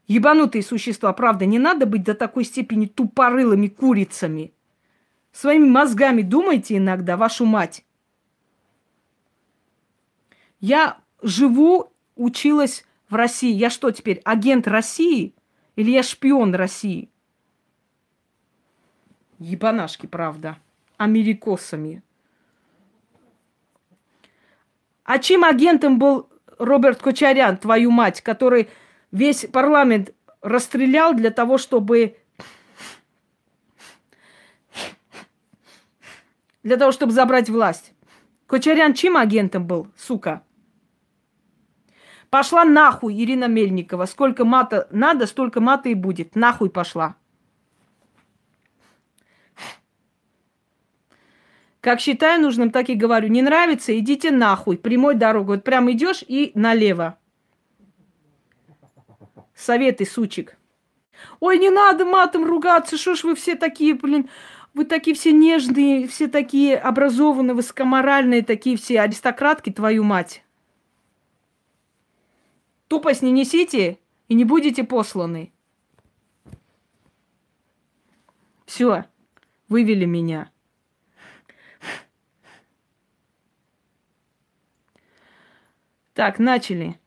Ебанутые 0.07 0.61
существа, 0.61 1.11
правда, 1.13 1.45
не 1.45 1.57
надо 1.57 1.85
быть 1.85 2.03
до 2.03 2.13
такой 2.13 2.43
степени 2.43 2.85
тупорылыми 2.85 3.67
курицами. 3.67 4.53
Своими 5.31 5.67
мозгами 5.67 6.21
думайте 6.21 6.77
иногда, 6.77 7.17
вашу 7.17 7.45
мать. 7.45 7.83
Я 10.59 10.99
живу, 11.21 11.91
училась 12.15 12.85
в 13.09 13.15
России. 13.15 13.53
Я 13.53 13.69
что 13.69 13.91
теперь, 13.91 14.21
агент 14.23 14.67
России? 14.67 15.33
Или 15.75 15.91
я 15.91 16.03
шпион 16.03 16.55
России? 16.55 17.09
Ебанашки, 19.39 20.05
правда. 20.05 20.57
Америкосами. 20.97 22.01
А 25.03 25.19
чем 25.19 25.43
агентом 25.43 25.99
был 25.99 26.29
Роберт 26.57 27.01
Кочарян, 27.01 27.57
твою 27.57 27.91
мать, 27.91 28.21
который 28.21 28.69
весь 29.11 29.45
парламент 29.45 30.13
расстрелял 30.41 31.13
для 31.13 31.31
того, 31.31 31.57
чтобы 31.57 32.17
для 36.63 36.77
того, 36.77 36.91
чтобы 36.91 37.11
забрать 37.11 37.49
власть. 37.49 37.94
Кочарян 38.47 38.93
чем 38.93 39.17
агентом 39.17 39.65
был, 39.65 39.87
сука? 39.97 40.43
Пошла 42.29 42.65
нахуй, 42.65 43.15
Ирина 43.15 43.47
Мельникова. 43.47 44.05
Сколько 44.05 44.45
мата 44.45 44.87
надо, 44.91 45.25
столько 45.25 45.61
мата 45.61 45.89
и 45.89 45.93
будет. 45.93 46.35
Нахуй 46.35 46.69
пошла. 46.69 47.15
Как 51.81 51.99
считаю 51.99 52.41
нужным, 52.41 52.71
так 52.71 52.89
и 52.89 52.95
говорю. 52.95 53.27
Не 53.27 53.41
нравится, 53.41 53.97
идите 53.97 54.31
нахуй. 54.31 54.77
Прямой 54.77 55.15
дорогой. 55.15 55.57
Вот 55.57 55.63
прям 55.63 55.91
идешь 55.91 56.23
и 56.27 56.51
налево. 56.55 57.17
Советы, 59.53 60.05
сучек. 60.05 60.57
Ой, 61.39 61.59
не 61.59 61.69
надо 61.69 62.03
матом 62.03 62.43
ругаться. 62.43 62.97
Что 62.97 63.15
ж 63.15 63.23
вы 63.23 63.35
все 63.35 63.55
такие, 63.55 63.93
блин, 63.93 64.29
вы 64.75 64.83
такие 64.83 65.15
все 65.15 65.31
нежные, 65.31 66.05
все 66.05 66.27
такие 66.27 66.77
образованные, 66.77 67.55
высокоморальные, 67.55 68.43
такие 68.43 68.75
все 68.75 68.99
аристократки, 68.99 69.71
твою 69.71 70.03
мать. 70.03 70.43
Тупость 72.89 73.21
не 73.21 73.31
несите 73.31 73.99
и 74.27 74.35
не 74.35 74.43
будете 74.43 74.83
посланы. 74.83 75.53
Все, 78.65 79.05
вывели 79.69 80.03
меня. 80.03 80.51
Так, 86.13 86.37
начали. 86.37 86.99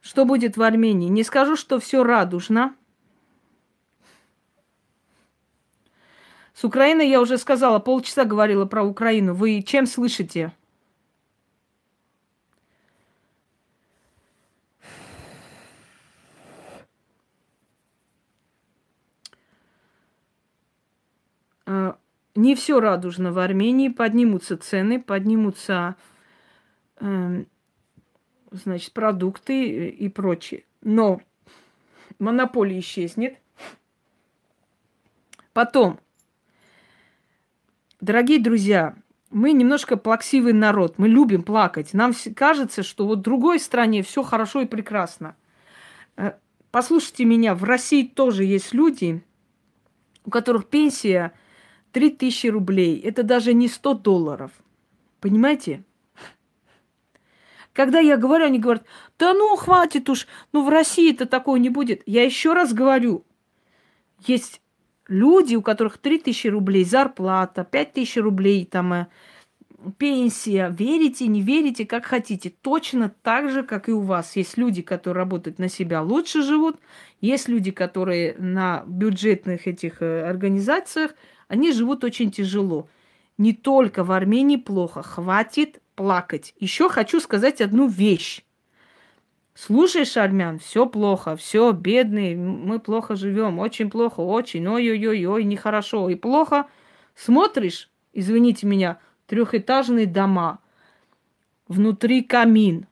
Что 0.00 0.24
будет 0.24 0.56
в 0.56 0.62
Армении? 0.62 1.08
Не 1.08 1.22
скажу, 1.22 1.56
что 1.56 1.78
все 1.80 2.02
радужно. 2.02 2.74
С 6.62 6.64
Украиной 6.64 7.08
я 7.08 7.20
уже 7.20 7.38
сказала, 7.38 7.80
полчаса 7.80 8.24
говорила 8.24 8.66
про 8.66 8.84
Украину. 8.84 9.34
Вы 9.34 9.62
чем 9.62 9.84
слышите? 9.84 10.52
А, 21.66 21.98
не 22.36 22.54
все 22.54 22.78
радужно 22.78 23.32
в 23.32 23.40
Армении. 23.40 23.88
Поднимутся 23.88 24.56
цены, 24.56 25.02
поднимутся 25.02 25.96
э, 27.00 27.44
значит, 28.52 28.92
продукты 28.92 29.88
и 29.88 30.08
прочее. 30.08 30.62
Но 30.80 31.20
монополия 32.20 32.78
исчезнет. 32.78 33.36
Потом, 35.52 35.98
дорогие 38.02 38.38
друзья, 38.38 38.94
мы 39.30 39.52
немножко 39.52 39.96
плаксивый 39.96 40.52
народ, 40.52 40.98
мы 40.98 41.08
любим 41.08 41.42
плакать. 41.42 41.94
Нам 41.94 42.12
кажется, 42.36 42.82
что 42.82 43.06
вот 43.06 43.20
в 43.20 43.22
другой 43.22 43.58
стране 43.58 44.02
все 44.02 44.22
хорошо 44.22 44.60
и 44.60 44.66
прекрасно. 44.66 45.36
Э, 46.16 46.32
послушайте 46.70 47.24
меня, 47.24 47.54
в 47.54 47.64
России 47.64 48.02
тоже 48.02 48.44
есть 48.44 48.74
люди, 48.74 49.24
у 50.26 50.30
которых 50.30 50.66
пенсия 50.66 51.32
3000 51.92 52.48
рублей. 52.48 52.98
Это 52.98 53.22
даже 53.22 53.54
не 53.54 53.68
100 53.68 53.94
долларов. 53.94 54.50
Понимаете? 55.20 55.84
Когда 57.72 58.00
я 58.00 58.18
говорю, 58.18 58.44
они 58.44 58.58
говорят, 58.58 58.84
да 59.18 59.32
ну 59.32 59.56
хватит 59.56 60.10
уж, 60.10 60.26
ну 60.52 60.62
в 60.62 60.68
России-то 60.68 61.24
такого 61.24 61.56
не 61.56 61.70
будет. 61.70 62.02
Я 62.04 62.24
еще 62.24 62.52
раз 62.52 62.74
говорю, 62.74 63.24
есть 64.26 64.61
люди, 65.08 65.54
у 65.54 65.62
которых 65.62 65.98
3000 65.98 66.48
рублей 66.48 66.84
зарплата, 66.84 67.64
5000 67.64 68.16
рублей 68.18 68.64
там 68.64 68.92
э, 68.92 69.06
пенсия. 69.98 70.74
Верите, 70.76 71.26
не 71.26 71.42
верите, 71.42 71.86
как 71.86 72.04
хотите. 72.04 72.50
Точно 72.50 73.12
так 73.22 73.50
же, 73.50 73.62
как 73.62 73.88
и 73.88 73.92
у 73.92 74.00
вас. 74.00 74.36
Есть 74.36 74.56
люди, 74.56 74.82
которые 74.82 75.22
работают 75.22 75.58
на 75.58 75.68
себя, 75.68 76.02
лучше 76.02 76.42
живут. 76.42 76.76
Есть 77.20 77.48
люди, 77.48 77.70
которые 77.70 78.34
на 78.38 78.84
бюджетных 78.86 79.66
этих 79.66 80.02
э, 80.02 80.28
организациях, 80.28 81.12
они 81.48 81.72
живут 81.72 82.04
очень 82.04 82.30
тяжело. 82.30 82.88
Не 83.38 83.52
только 83.52 84.04
в 84.04 84.12
Армении 84.12 84.56
плохо. 84.56 85.02
Хватит 85.02 85.80
плакать. 85.94 86.54
Еще 86.58 86.88
хочу 86.88 87.20
сказать 87.20 87.60
одну 87.60 87.88
вещь. 87.88 88.42
Слушаешь, 89.54 90.16
армян, 90.16 90.58
все 90.58 90.86
плохо, 90.86 91.36
все 91.36 91.72
бедные, 91.72 92.36
мы 92.36 92.80
плохо 92.80 93.16
живем, 93.16 93.58
очень 93.58 93.90
плохо, 93.90 94.20
очень, 94.20 94.66
ой-ой-ой, 94.66 95.44
нехорошо 95.44 96.08
и 96.08 96.14
плохо. 96.14 96.66
Смотришь, 97.14 97.90
извините 98.14 98.66
меня, 98.66 98.98
трехэтажные 99.26 100.06
дома, 100.06 100.60
внутри 101.68 102.22
камин, 102.22 102.86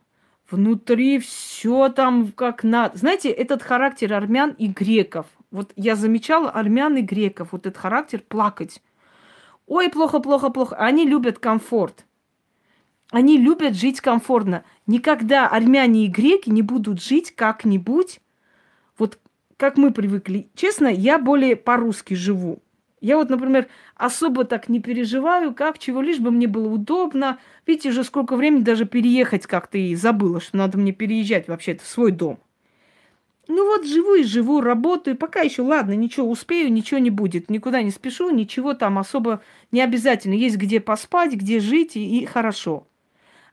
внутри 0.50 1.18
все 1.18 1.88
там 1.88 2.30
как 2.32 2.62
надо. 2.62 2.98
Знаете, 2.98 3.30
этот 3.30 3.62
характер 3.62 4.12
армян 4.12 4.50
и 4.50 4.66
греков. 4.68 5.26
Вот 5.50 5.72
я 5.76 5.96
замечала 5.96 6.50
армян 6.50 6.96
и 6.98 7.02
греков, 7.02 7.52
вот 7.52 7.66
этот 7.66 7.80
характер 7.80 8.22
плакать. 8.28 8.82
Ой, 9.66 9.88
плохо, 9.88 10.20
плохо, 10.20 10.50
плохо. 10.50 10.76
Они 10.76 11.06
любят 11.06 11.38
комфорт. 11.38 12.04
Они 13.10 13.38
любят 13.38 13.74
жить 13.74 14.00
комфортно. 14.00 14.64
Никогда 14.86 15.48
армяне 15.48 16.06
и 16.06 16.08
греки 16.08 16.48
не 16.48 16.62
будут 16.62 17.02
жить 17.02 17.34
как-нибудь, 17.34 18.20
вот 18.98 19.18
как 19.56 19.76
мы 19.76 19.92
привыкли. 19.92 20.48
Честно, 20.54 20.86
я 20.86 21.18
более 21.18 21.56
по-русски 21.56 22.14
живу. 22.14 22.62
Я 23.00 23.16
вот, 23.16 23.30
например, 23.30 23.68
особо 23.96 24.44
так 24.44 24.68
не 24.68 24.78
переживаю, 24.78 25.54
как 25.54 25.78
чего, 25.78 26.02
лишь 26.02 26.18
бы 26.18 26.30
мне 26.30 26.46
было 26.46 26.68
удобно. 26.68 27.38
Видите, 27.66 27.88
уже 27.88 28.04
сколько 28.04 28.36
времени 28.36 28.62
даже 28.62 28.84
переехать 28.84 29.46
как-то 29.46 29.78
и 29.78 29.94
забыла, 29.94 30.40
что 30.40 30.56
надо 30.58 30.78
мне 30.78 30.92
переезжать 30.92 31.48
вообще-то 31.48 31.82
в 31.82 31.88
свой 31.88 32.12
дом. 32.12 32.38
Ну 33.48 33.66
вот 33.66 33.84
живу 33.84 34.14
и 34.14 34.22
живу, 34.22 34.60
работаю, 34.60 35.16
пока 35.16 35.40
еще, 35.40 35.62
ладно, 35.62 35.92
ничего, 35.92 36.30
успею, 36.30 36.72
ничего 36.72 37.00
не 37.00 37.10
будет, 37.10 37.50
никуда 37.50 37.82
не 37.82 37.90
спешу, 37.90 38.30
ничего 38.30 38.74
там 38.74 38.98
особо 38.98 39.42
не 39.72 39.80
обязательно. 39.80 40.34
Есть 40.34 40.56
где 40.56 40.78
поспать, 40.78 41.32
где 41.32 41.58
жить, 41.58 41.96
и, 41.96 42.20
и 42.20 42.26
хорошо. 42.26 42.86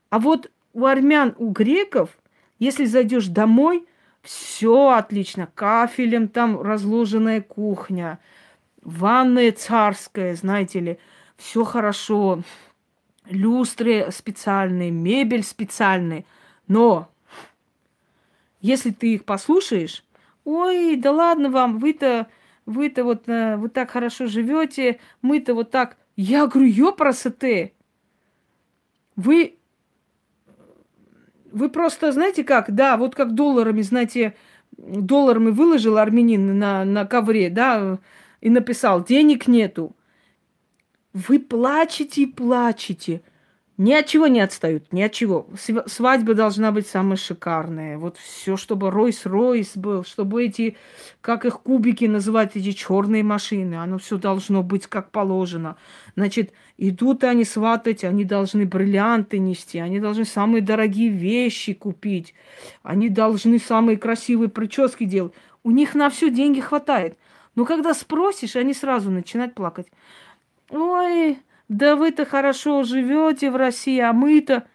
А 0.10 0.20
вот 0.20 0.52
у 0.74 0.86
армян, 0.86 1.36
у 1.38 1.50
греков, 1.50 2.18
если 2.60 2.86
зайдешь 2.86 3.28
домой, 3.28 3.86
все 4.22 4.90
отлично. 4.90 5.48
Кафелем 5.54 6.28
там 6.28 6.62
разложенная 6.62 7.42
кухня, 7.42 8.20
ванная 8.82 9.52
царская, 9.52 10.36
знаете 10.36 10.80
ли, 10.80 11.00
все 11.38 11.64
хорошо. 11.64 12.42
Люстры 13.26 14.10
специальные, 14.12 14.92
мебель 14.92 15.44
специальная. 15.44 16.24
Но 16.68 17.10
если 18.62 18.92
ты 18.92 19.16
их 19.16 19.26
послушаешь, 19.26 20.04
ой, 20.46 20.96
да 20.96 21.12
ладно 21.12 21.50
вам, 21.50 21.78
вы-то, 21.80 22.28
вы-то 22.66 23.04
вот 23.04 23.28
э, 23.28 23.58
вы 23.58 23.70
так 23.70 23.92
хорошо 23.92 24.28
живете, 24.28 25.00
мы-то 25.22 25.54
вот 25.54 25.72
так. 25.72 25.98
Я 26.16 26.48
говорю, 26.48 26.70
ёпросоте, 26.70 27.74
вы 29.16 29.58
вы 31.52 31.70
просто 31.70 32.12
знаете 32.12 32.44
как, 32.44 32.74
да, 32.74 32.98
вот 32.98 33.16
как 33.16 33.34
долларами, 33.34 33.82
знаете, 33.82 34.36
долларами 34.78 35.50
выложил 35.52 35.98
армянин 35.98 36.58
на, 36.58 36.86
на 36.86 37.06
ковре, 37.06 37.50
да, 37.50 38.00
и 38.42 38.50
написал, 38.50 39.04
денег 39.04 39.48
нету. 39.48 39.96
Вы 41.14 41.40
плачете 41.40 42.24
и 42.24 42.26
плачете. 42.26 43.22
Ни 43.78 43.94
от 43.94 44.08
чего 44.08 44.26
не 44.26 44.40
отстают, 44.40 44.92
ни 44.92 45.04
от 45.04 45.12
чего. 45.12 45.48
Свадьба 45.86 46.34
должна 46.34 46.72
быть 46.72 46.88
самая 46.88 47.16
шикарная. 47.16 48.00
Вот 48.00 48.18
все, 48.18 48.58
чтобы 48.58 48.88
Ройс-Ройс 48.88 49.74
был, 49.76 50.04
чтобы 50.04 50.46
эти, 50.46 50.78
как 51.22 51.46
их 51.46 51.62
кубики 51.62 52.06
называют, 52.06 52.56
эти 52.56 52.72
черные 52.72 53.22
машины, 53.22 53.76
оно 53.76 54.00
все 54.00 54.18
должно 54.18 54.64
быть 54.64 54.88
как 54.88 55.12
положено. 55.12 55.78
Значит, 56.16 56.54
идут 56.80 57.24
они 57.24 57.44
сватать, 57.44 58.04
они 58.04 58.26
должны 58.26 58.66
бриллианты 58.66 59.38
нести, 59.38 59.78
они 59.78 60.00
должны 60.00 60.26
самые 60.26 60.64
дорогие 60.64 61.10
вещи 61.10 61.76
купить, 61.76 62.34
они 62.82 63.10
должны 63.10 63.60
самые 63.60 63.98
красивые 63.98 64.50
прически 64.50 65.04
делать. 65.04 65.34
У 65.64 65.70
них 65.70 65.94
на 65.94 66.10
все 66.10 66.32
деньги 66.32 66.62
хватает. 66.62 67.16
Но 67.54 67.64
когда 67.64 67.94
спросишь, 67.94 68.56
они 68.56 68.74
сразу 68.74 69.12
начинают 69.12 69.54
плакать. 69.54 69.88
Ой, 70.72 71.38
да 71.70 71.96
вы-то 71.96 72.26
хорошо 72.26 72.84
живете 72.84 73.52
в 73.52 73.56
России, 73.56 74.00
а 74.00 74.14
мы-то... 74.14 74.68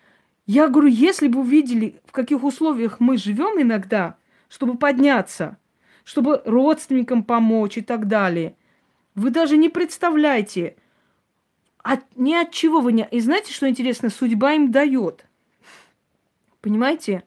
Я 0.47 0.69
говорю, 0.69 0.89
если 0.89 1.29
бы 1.29 1.41
увидели, 1.41 2.01
в 2.05 2.13
каких 2.13 2.43
условиях 2.43 3.01
мы 3.01 3.17
живем 3.17 3.63
иногда, 3.63 4.17
чтобы 4.49 4.77
подняться, 4.77 5.57
чтобы 6.05 6.43
родственникам 6.45 7.23
помочь 7.23 7.79
и 7.79 7.81
так 7.81 8.09
далее, 8.09 8.57
вы 9.15 9.31
даже 9.31 9.57
не 9.57 9.69
представляете, 9.69 10.77
от, 11.79 12.01
ни 12.17 12.35
от 12.35 12.51
чего 12.51 12.81
вы 12.81 12.93
не... 12.93 13.09
И 13.11 13.21
знаете, 13.21 13.53
что 13.53 13.69
интересно? 13.69 14.11
Судьба 14.11 14.55
им 14.55 14.71
дает. 14.71 15.25
Понимаете? 16.61 17.25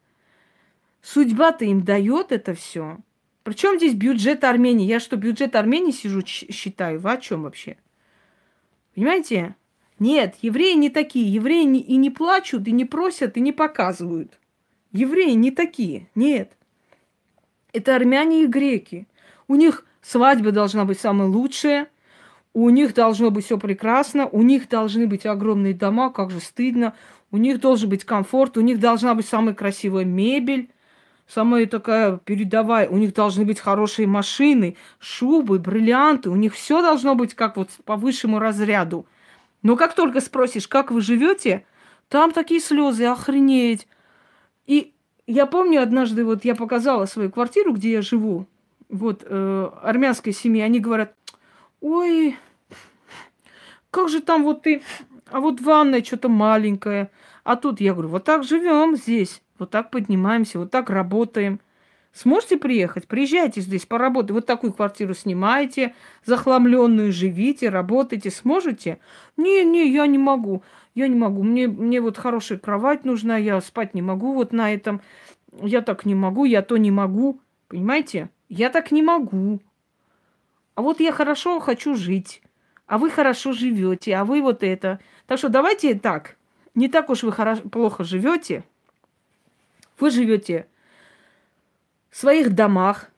Судьба-то 1.01 1.65
им 1.65 1.83
дает 1.83 2.31
это 2.31 2.53
все. 2.53 2.97
Причем 3.43 3.77
здесь 3.77 3.93
бюджет 3.93 4.43
Армении? 4.43 4.87
Я 4.87 4.99
что, 4.99 5.17
бюджет 5.17 5.55
Армении 5.55 5.91
сижу, 5.91 6.21
считаю? 6.25 6.99
Вы 6.99 7.11
о 7.11 7.17
чем 7.17 7.43
вообще? 7.43 7.77
Понимаете? 8.95 9.55
Нет, 9.99 10.35
евреи 10.41 10.73
не 10.73 10.89
такие. 10.89 11.31
Евреи 11.31 11.63
не, 11.63 11.79
и 11.79 11.97
не 11.97 12.09
плачут, 12.09 12.67
и 12.67 12.71
не 12.71 12.85
просят, 12.85 13.37
и 13.37 13.41
не 13.41 13.51
показывают. 13.51 14.39
Евреи 14.91 15.31
не 15.31 15.51
такие. 15.51 16.09
Нет. 16.15 16.53
Это 17.73 17.95
армяне 17.95 18.43
и 18.43 18.47
греки. 18.47 19.07
У 19.47 19.55
них 19.55 19.85
свадьба 20.01 20.51
должна 20.51 20.85
быть 20.85 20.99
самая 20.99 21.27
лучшая. 21.27 21.89
У 22.53 22.69
них 22.69 22.93
должно 22.93 23.31
быть 23.31 23.45
все 23.45 23.57
прекрасно. 23.57 24.27
У 24.27 24.41
них 24.41 24.69
должны 24.69 25.07
быть 25.07 25.25
огромные 25.25 25.73
дома. 25.73 26.09
Как 26.09 26.31
же 26.31 26.39
стыдно. 26.39 26.95
У 27.31 27.37
них 27.37 27.59
должен 27.59 27.89
быть 27.89 28.05
комфорт. 28.05 28.57
У 28.57 28.61
них 28.61 28.79
должна 28.79 29.13
быть 29.13 29.27
самая 29.27 29.53
красивая 29.53 30.05
мебель 30.05 30.69
самая 31.27 31.65
такая 31.65 32.17
передовая. 32.17 32.87
У 32.87 32.97
них 32.97 33.13
должны 33.13 33.45
быть 33.45 33.59
хорошие 33.59 34.07
машины, 34.07 34.77
шубы, 34.99 35.59
бриллианты. 35.59 36.29
У 36.29 36.35
них 36.35 36.53
все 36.53 36.81
должно 36.81 37.15
быть 37.15 37.33
как 37.33 37.57
вот 37.57 37.69
по 37.85 37.95
высшему 37.95 38.39
разряду. 38.39 39.05
Но 39.61 39.75
как 39.75 39.95
только 39.95 40.21
спросишь, 40.21 40.67
как 40.67 40.91
вы 40.91 41.01
живете, 41.01 41.65
там 42.09 42.31
такие 42.31 42.59
слезы, 42.59 43.05
охренеть. 43.05 43.87
И 44.67 44.93
я 45.27 45.45
помню 45.47 45.81
однажды, 45.81 46.23
вот 46.23 46.45
я 46.45 46.55
показала 46.55 47.05
свою 47.05 47.31
квартиру, 47.31 47.73
где 47.73 47.93
я 47.93 48.01
живу, 48.01 48.47
вот 48.89 49.23
э, 49.25 49.69
армянской 49.81 50.33
семьи, 50.33 50.61
они 50.61 50.79
говорят, 50.79 51.15
ой, 51.81 52.37
как 53.89 54.09
же 54.09 54.21
там 54.21 54.43
вот 54.43 54.61
ты, 54.61 54.83
а 55.31 55.39
вот 55.39 55.61
ванная 55.61 56.03
что-то 56.03 56.29
маленькая. 56.29 57.09
А 57.43 57.55
тут 57.55 57.81
я 57.81 57.93
говорю, 57.93 58.09
вот 58.09 58.23
так 58.23 58.43
живем 58.43 58.95
здесь. 58.95 59.41
Вот 59.57 59.69
так 59.71 59.91
поднимаемся, 59.91 60.59
вот 60.59 60.71
так 60.71 60.89
работаем. 60.89 61.59
Сможете 62.13 62.57
приехать? 62.57 63.07
Приезжайте 63.07 63.59
здесь, 63.59 63.85
поработайте. 63.85 64.33
Вот 64.33 64.45
такую 64.45 64.71
квартиру 64.71 65.13
снимаете, 65.13 65.93
захламленную, 66.23 67.11
живите, 67.11 67.69
работайте. 67.69 68.31
Сможете? 68.31 68.99
Не, 69.35 69.65
не, 69.65 69.91
я 69.91 70.07
не 70.07 70.17
могу. 70.17 70.63
Я 70.93 71.09
не 71.09 71.15
могу. 71.15 71.43
Мне, 71.43 71.67
мне 71.67 71.99
вот 71.99 72.17
хорошая 72.17 72.57
кровать 72.57 73.03
нужна, 73.03 73.35
я 73.35 73.59
спать 73.59 73.93
не 73.93 74.01
могу 74.01 74.33
вот 74.33 74.53
на 74.53 74.73
этом. 74.73 75.01
Я 75.61 75.81
так 75.81 76.05
не 76.05 76.15
могу, 76.15 76.45
я 76.45 76.61
то 76.61 76.77
не 76.77 76.89
могу. 76.89 77.41
Понимаете? 77.67 78.29
Я 78.47 78.69
так 78.69 78.91
не 78.91 79.01
могу. 79.01 79.59
А 80.75 80.81
вот 80.81 81.01
я 81.01 81.11
хорошо 81.11 81.59
хочу 81.59 81.95
жить. 81.95 82.41
А 82.87 82.97
вы 82.97 83.09
хорошо 83.09 83.51
живете, 83.51 84.15
а 84.15 84.23
вы 84.23 84.41
вот 84.41 84.63
это. 84.63 84.99
Так 85.25 85.37
что 85.37 85.49
давайте 85.49 85.95
так. 85.95 86.37
Не 86.75 86.87
так 86.87 87.09
уж 87.09 87.23
вы 87.23 87.31
хорошо, 87.31 87.61
плохо 87.63 88.03
живете. 88.03 88.63
Вы 89.99 90.09
живете 90.09 90.67
в 92.09 92.17
своих 92.17 92.53
домах, 92.53 93.11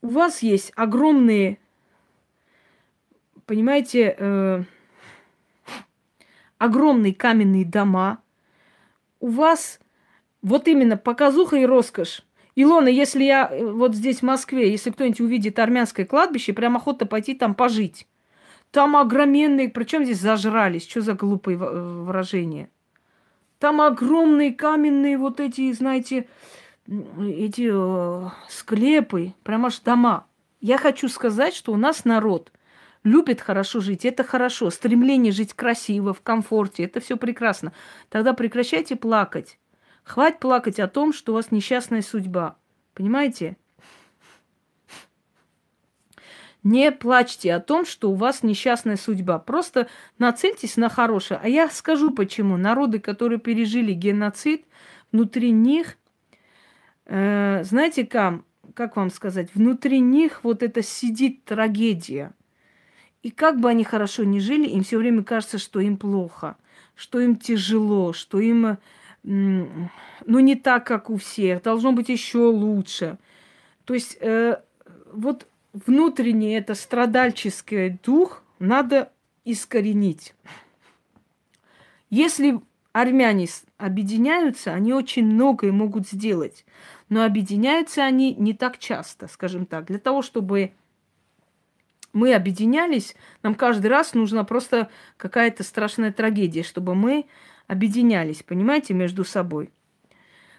у 0.00 0.08
вас 0.08 0.42
есть 0.42 0.72
огромные, 0.74 1.58
понимаете, 3.46 4.16
э, 4.18 4.62
огромные 6.58 7.14
каменные 7.14 7.64
дома, 7.64 8.20
у 9.20 9.28
вас 9.28 9.78
вот 10.42 10.66
именно 10.66 10.96
показуха 10.96 11.56
и 11.56 11.66
роскошь. 11.66 12.22
Илона, 12.54 12.88
если 12.88 13.24
я 13.24 13.48
э, 13.48 13.64
вот 13.64 13.94
здесь 13.94 14.18
в 14.18 14.22
Москве, 14.22 14.70
если 14.70 14.90
кто-нибудь 14.90 15.20
увидит 15.20 15.58
армянское 15.58 16.04
кладбище, 16.04 16.52
прям 16.52 16.76
охота 16.76 17.06
пойти 17.06 17.34
там 17.34 17.54
пожить. 17.54 18.06
Там 18.72 18.96
огроменные, 18.96 19.68
причем 19.68 20.04
здесь 20.04 20.20
зажрались, 20.20 20.88
что 20.88 21.00
за 21.00 21.14
глупые 21.14 21.58
э, 21.58 22.02
выражения. 22.02 22.68
Там 23.62 23.80
огромные 23.80 24.52
каменные 24.52 25.16
вот 25.16 25.38
эти, 25.38 25.72
знаете, 25.72 26.26
эти 26.88 27.70
э, 27.72 28.28
склепы, 28.48 29.34
прямо 29.44 29.68
аж 29.68 29.78
дома. 29.78 30.26
Я 30.60 30.78
хочу 30.78 31.08
сказать, 31.08 31.54
что 31.54 31.72
у 31.72 31.76
нас 31.76 32.04
народ 32.04 32.50
любит 33.04 33.40
хорошо 33.40 33.78
жить, 33.78 34.04
это 34.04 34.24
хорошо. 34.24 34.68
Стремление 34.70 35.30
жить 35.30 35.54
красиво, 35.54 36.12
в 36.12 36.22
комфорте, 36.22 36.82
это 36.82 36.98
все 36.98 37.16
прекрасно. 37.16 37.72
Тогда 38.08 38.32
прекращайте 38.32 38.96
плакать. 38.96 39.60
Хватит 40.02 40.40
плакать 40.40 40.80
о 40.80 40.88
том, 40.88 41.12
что 41.12 41.30
у 41.30 41.36
вас 41.36 41.52
несчастная 41.52 42.02
судьба. 42.02 42.56
Понимаете? 42.94 43.56
Не 46.62 46.92
плачьте 46.92 47.52
о 47.54 47.60
том, 47.60 47.84
что 47.84 48.10
у 48.10 48.14
вас 48.14 48.42
несчастная 48.42 48.96
судьба. 48.96 49.38
Просто 49.38 49.88
нацельтесь 50.18 50.76
на 50.76 50.88
хорошее. 50.88 51.40
А 51.42 51.48
я 51.48 51.68
скажу 51.68 52.12
почему. 52.12 52.56
Народы, 52.56 53.00
которые 53.00 53.40
пережили 53.40 53.92
геноцид, 53.92 54.64
внутри 55.10 55.50
них 55.50 55.96
Э, 57.06 57.62
знаете, 57.64 58.06
как, 58.06 58.42
как 58.74 58.96
вам 58.96 59.10
сказать, 59.10 59.50
внутри 59.54 60.00
них 60.00 60.44
вот 60.44 60.62
это 60.62 60.82
сидит 60.82 61.44
трагедия. 61.44 62.32
И 63.22 63.30
как 63.30 63.60
бы 63.60 63.68
они 63.68 63.84
хорошо 63.84 64.24
ни 64.24 64.38
жили, 64.38 64.66
им 64.68 64.82
все 64.82 64.98
время 64.98 65.22
кажется, 65.22 65.58
что 65.58 65.80
им 65.80 65.96
плохо, 65.96 66.56
что 66.96 67.20
им 67.20 67.36
тяжело, 67.36 68.12
что 68.12 68.40
им, 68.40 68.78
ну, 69.22 69.90
не 70.26 70.56
так, 70.56 70.86
как 70.86 71.08
у 71.08 71.16
всех, 71.18 71.62
должно 71.62 71.92
быть 71.92 72.08
еще 72.08 72.38
лучше. 72.38 73.18
То 73.84 73.94
есть 73.94 74.16
э, 74.20 74.60
вот 75.12 75.46
внутренний 75.72 76.52
это 76.54 76.74
страдальческий 76.74 77.98
дух 78.02 78.42
надо 78.58 79.12
искоренить. 79.44 80.34
Если 82.10 82.60
армяне 82.92 83.48
объединяются, 83.78 84.72
они 84.72 84.92
очень 84.92 85.26
многое 85.26 85.72
могут 85.72 86.08
сделать. 86.08 86.64
Но 87.08 87.24
объединяются 87.24 88.04
они 88.04 88.34
не 88.34 88.54
так 88.54 88.78
часто, 88.78 89.28
скажем 89.28 89.66
так. 89.66 89.86
Для 89.86 89.98
того, 89.98 90.22
чтобы 90.22 90.72
мы 92.12 92.34
объединялись, 92.34 93.16
нам 93.42 93.54
каждый 93.54 93.86
раз 93.88 94.14
нужна 94.14 94.44
просто 94.44 94.90
какая-то 95.16 95.64
страшная 95.64 96.12
трагедия, 96.12 96.62
чтобы 96.62 96.94
мы 96.94 97.26
объединялись, 97.66 98.42
понимаете, 98.42 98.92
между 98.94 99.24
собой. 99.24 99.70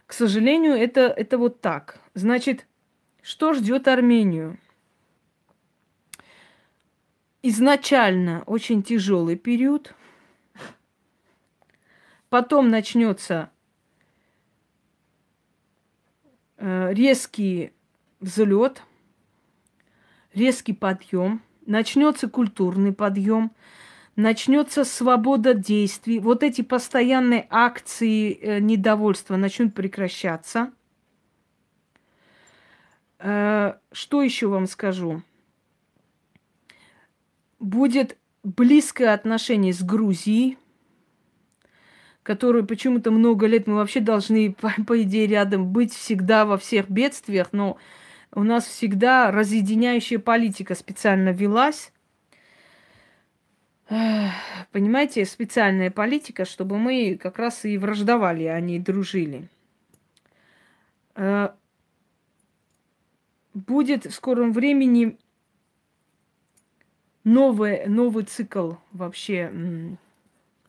К 0.07 0.14
сожалению, 0.14 0.73
это, 0.73 1.02
это 1.02 1.38
вот 1.38 1.61
так. 1.61 1.99
Значит, 2.14 2.65
что 3.22 3.53
ждет 3.53 3.88
Армению? 3.88 4.57
Изначально 7.44 8.41
очень 8.48 8.82
тяжелый 8.82 9.36
период– 9.36 9.94
Потом 12.34 12.70
начнется 12.70 13.52
э, 16.57 16.91
резкий 16.91 17.74
взлет, 18.20 18.82
резкий 20.34 20.74
подъем, 20.74 21.44
начнется 21.68 22.28
культурный 22.28 22.91
подъем, 22.91 23.52
начнется 24.15 24.84
свобода 24.84 25.53
действий. 25.53 26.18
Вот 26.20 26.41
эти 26.41 26.64
постоянные 26.64 27.45
акции 27.52 28.34
э, 28.34 28.60
недовольства 28.60 29.36
начнут 29.36 29.76
прекращаться. 29.76 30.74
Э, 33.20 33.76
что 33.91 34.24
еще 34.24 34.48
вам 34.48 34.65
скажу? 34.65 35.22
Будет 37.64 38.18
близкое 38.44 39.14
отношение 39.14 39.72
с 39.72 39.81
Грузией 39.81 40.57
которую 42.23 42.65
почему-то 42.65 43.11
много 43.11 43.48
лет 43.48 43.68
мы 43.68 43.76
вообще 43.76 43.99
должны, 43.99 44.53
по, 44.61 44.73
по 44.88 45.02
идее, 45.03 45.27
рядом 45.27 45.68
быть 45.72 45.94
всегда 45.94 46.45
во 46.45 46.57
всех 46.57 46.90
бедствиях, 46.90 47.49
но 47.52 47.77
у 48.31 48.44
нас 48.44 48.65
всегда 48.65 49.30
разъединяющая 49.30 50.19
политика 50.19 50.73
специально 50.73 51.30
велась. 51.30 51.91
Понимаете, 54.72 55.26
специальная 55.26 55.91
политика, 55.91 56.45
чтобы 56.45 56.80
мы 56.80 57.19
как 57.22 57.38
раз 57.38 57.65
и 57.65 57.77
враждовали, 57.77 58.45
а 58.45 58.60
не 58.61 58.80
дружили. 58.80 59.49
Э, 61.15 61.49
будет 63.53 64.06
в 64.06 64.14
скором 64.14 64.53
времени 64.53 65.18
новый, 67.24 67.88
новый 67.88 68.24
цикл 68.24 68.74
вообще 68.91 69.98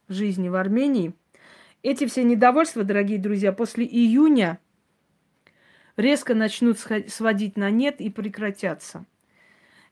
жизни 0.08 0.48
в 0.48 0.54
Армении– 0.54 1.14
эти 1.84 2.06
все 2.06 2.24
недовольства, 2.24 2.82
дорогие 2.82 3.18
друзья, 3.18 3.52
после 3.52 3.84
июня 3.84 4.58
резко 5.98 6.34
начнут 6.34 6.78
сводить 6.78 7.58
на 7.58 7.68
нет 7.70 8.00
и 8.00 8.08
прекратятся. 8.08 9.04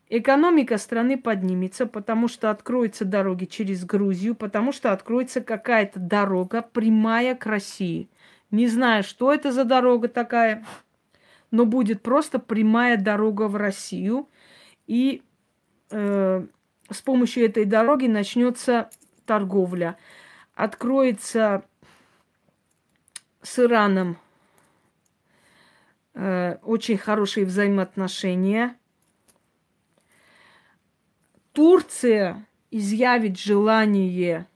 Экономика 0.09 0.79
страны 0.79 1.19
поднимется, 1.19 1.85
потому 1.85 2.29
что 2.29 2.51
откроются 2.51 3.05
дороги 3.05 3.45
через 3.45 3.85
Грузию, 3.85 4.35
потому 4.35 4.73
что 4.73 4.93
откроется 4.93 5.43
какая-то 5.43 6.01
дорога 6.01 6.63
прямая 6.63 7.35
к 7.35 7.45
России. 7.45 8.09
Не 8.51 8.69
знаю, 8.69 9.05
что 9.05 9.31
это 9.31 9.53
за 9.53 9.65
дорога 9.65 10.09
такая, 10.09 10.65
но 11.51 11.67
будет 11.67 12.01
просто 12.01 12.39
прямая 12.39 12.97
дорога 12.97 13.49
в 13.49 13.57
Россию. 13.57 14.31
И 14.87 15.21
э, 15.93 16.47
с 16.91 17.03
помощью 17.03 17.45
этой 17.45 17.65
дороги 17.65 18.07
начнется 18.07 18.91
торговля. 19.27 19.97
Откроется 20.55 21.65
с 23.43 23.59
Ираном 23.59 24.19
э, 26.15 26.57
очень 26.63 26.99
хорошие 26.99 27.47
взаимоотношения. 27.47 28.77
Турция 31.53 32.47
изъявит 32.71 33.39
желание 33.39 34.47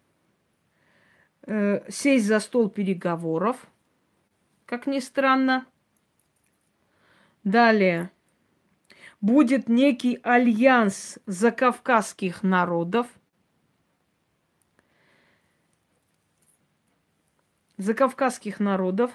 э, 1.42 1.90
сесть 1.90 2.26
за 2.26 2.40
стол 2.40 2.70
переговоров, 2.70 3.66
как 4.64 4.86
ни 4.86 5.00
странно. 5.00 5.66
Далее 7.44 8.10
будет 9.20 9.68
некий 9.68 10.18
альянс 10.22 11.18
закавказских 11.26 12.42
народов– 12.42 13.06
закавказских 17.78 18.60
народов. 18.60 19.10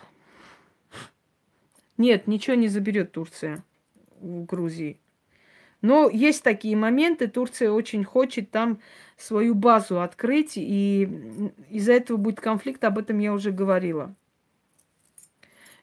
Нет, 1.97 2.27
ничего 2.27 2.55
не 2.55 2.67
заберет 2.67 3.11
Турция 3.11 3.63
у 4.19 4.43
Грузии. 4.43 4.99
Но 5.81 6.09
есть 6.09 6.43
такие 6.43 6.75
моменты, 6.75 7.27
Турция 7.27 7.71
очень 7.71 8.03
хочет 8.03 8.51
там 8.51 8.79
свою 9.17 9.55
базу 9.55 10.01
открыть, 10.01 10.53
и 10.55 11.03
из-за 11.69 11.93
этого 11.93 12.17
будет 12.17 12.39
конфликт, 12.39 12.83
об 12.83 12.99
этом 12.99 13.17
я 13.17 13.33
уже 13.33 13.51
говорила. 13.51 14.13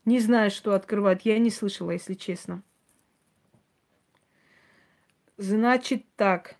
Не 0.05 0.20
знаю, 0.20 0.51
что 0.53 0.74
открывать, 0.74 1.23
я 1.24 1.39
не 1.39 1.51
слышала, 1.51 1.90
если 1.90 2.15
честно. 2.15 2.62
Значит 5.39 6.05
так. 6.16 6.56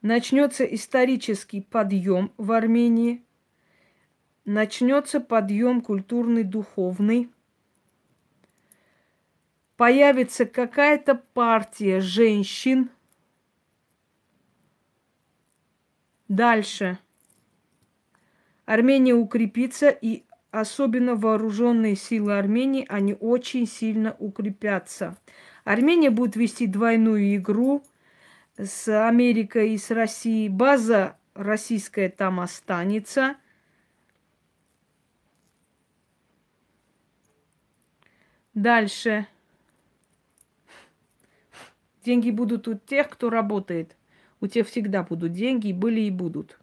Начнется 0.00 0.64
исторический 0.64 1.60
подъем 1.60 2.32
в 2.36 2.52
Армении– 2.52 3.22
начнется 4.46 5.20
подъем 5.20 5.82
культурный, 5.82 6.44
духовный. 6.44 7.30
Появится 9.76 10.46
какая-то 10.46 11.16
партия 11.34 12.00
женщин. 12.00 12.88
Дальше. 16.28 16.98
Армения 18.64 19.14
укрепится, 19.14 19.90
и 19.90 20.24
особенно 20.50 21.14
вооруженные 21.14 21.94
силы 21.94 22.38
Армении, 22.38 22.86
они 22.88 23.14
очень 23.20 23.66
сильно 23.66 24.16
укрепятся. 24.18 25.18
Армения 25.66 26.10
будет 26.10 26.36
вести 26.36 26.68
двойную 26.68 27.34
игру 27.34 27.82
с 28.56 28.86
Америкой 29.08 29.74
и 29.74 29.78
с 29.78 29.90
Россией. 29.90 30.48
База 30.48 31.16
российская 31.34 32.08
там 32.08 32.38
останется. 32.38 33.34
Дальше. 38.54 39.26
Деньги 42.04 42.30
будут 42.30 42.68
у 42.68 42.74
тех, 42.74 43.10
кто 43.10 43.28
работает. 43.28 43.96
У 44.40 44.46
тех 44.46 44.68
всегда 44.68 45.02
будут 45.02 45.32
деньги, 45.32 45.72
были 45.72 46.02
и 46.02 46.10
будут. 46.12 46.60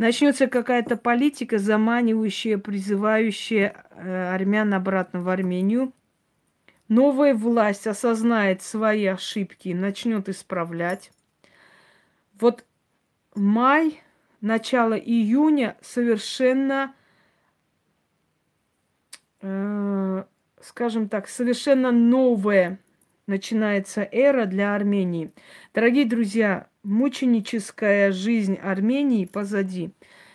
Начнется 0.00 0.46
какая-то 0.46 0.96
политика, 0.96 1.58
заманивающая, 1.58 2.56
призывающая 2.56 3.84
э, 3.90 4.34
армян 4.34 4.72
обратно 4.72 5.20
в 5.20 5.28
Армению. 5.28 5.92
Новая 6.88 7.34
власть 7.34 7.86
осознает 7.86 8.62
свои 8.62 9.04
ошибки, 9.04 9.74
начнет 9.74 10.30
исправлять. 10.30 11.12
Вот 12.40 12.64
май, 13.34 14.02
начало 14.40 14.94
июня 14.94 15.76
совершенно, 15.82 16.94
э, 19.42 20.24
скажем 20.62 21.10
так, 21.10 21.28
совершенно 21.28 21.92
новая 21.92 22.78
начинается 23.30 24.06
эра 24.12 24.44
для 24.44 24.74
Армении. 24.74 25.32
Дорогие 25.72 26.04
друзья, 26.04 26.68
мученическая 26.82 28.12
жизнь 28.12 28.56
Армении 28.56 29.24
позади. 29.24 29.92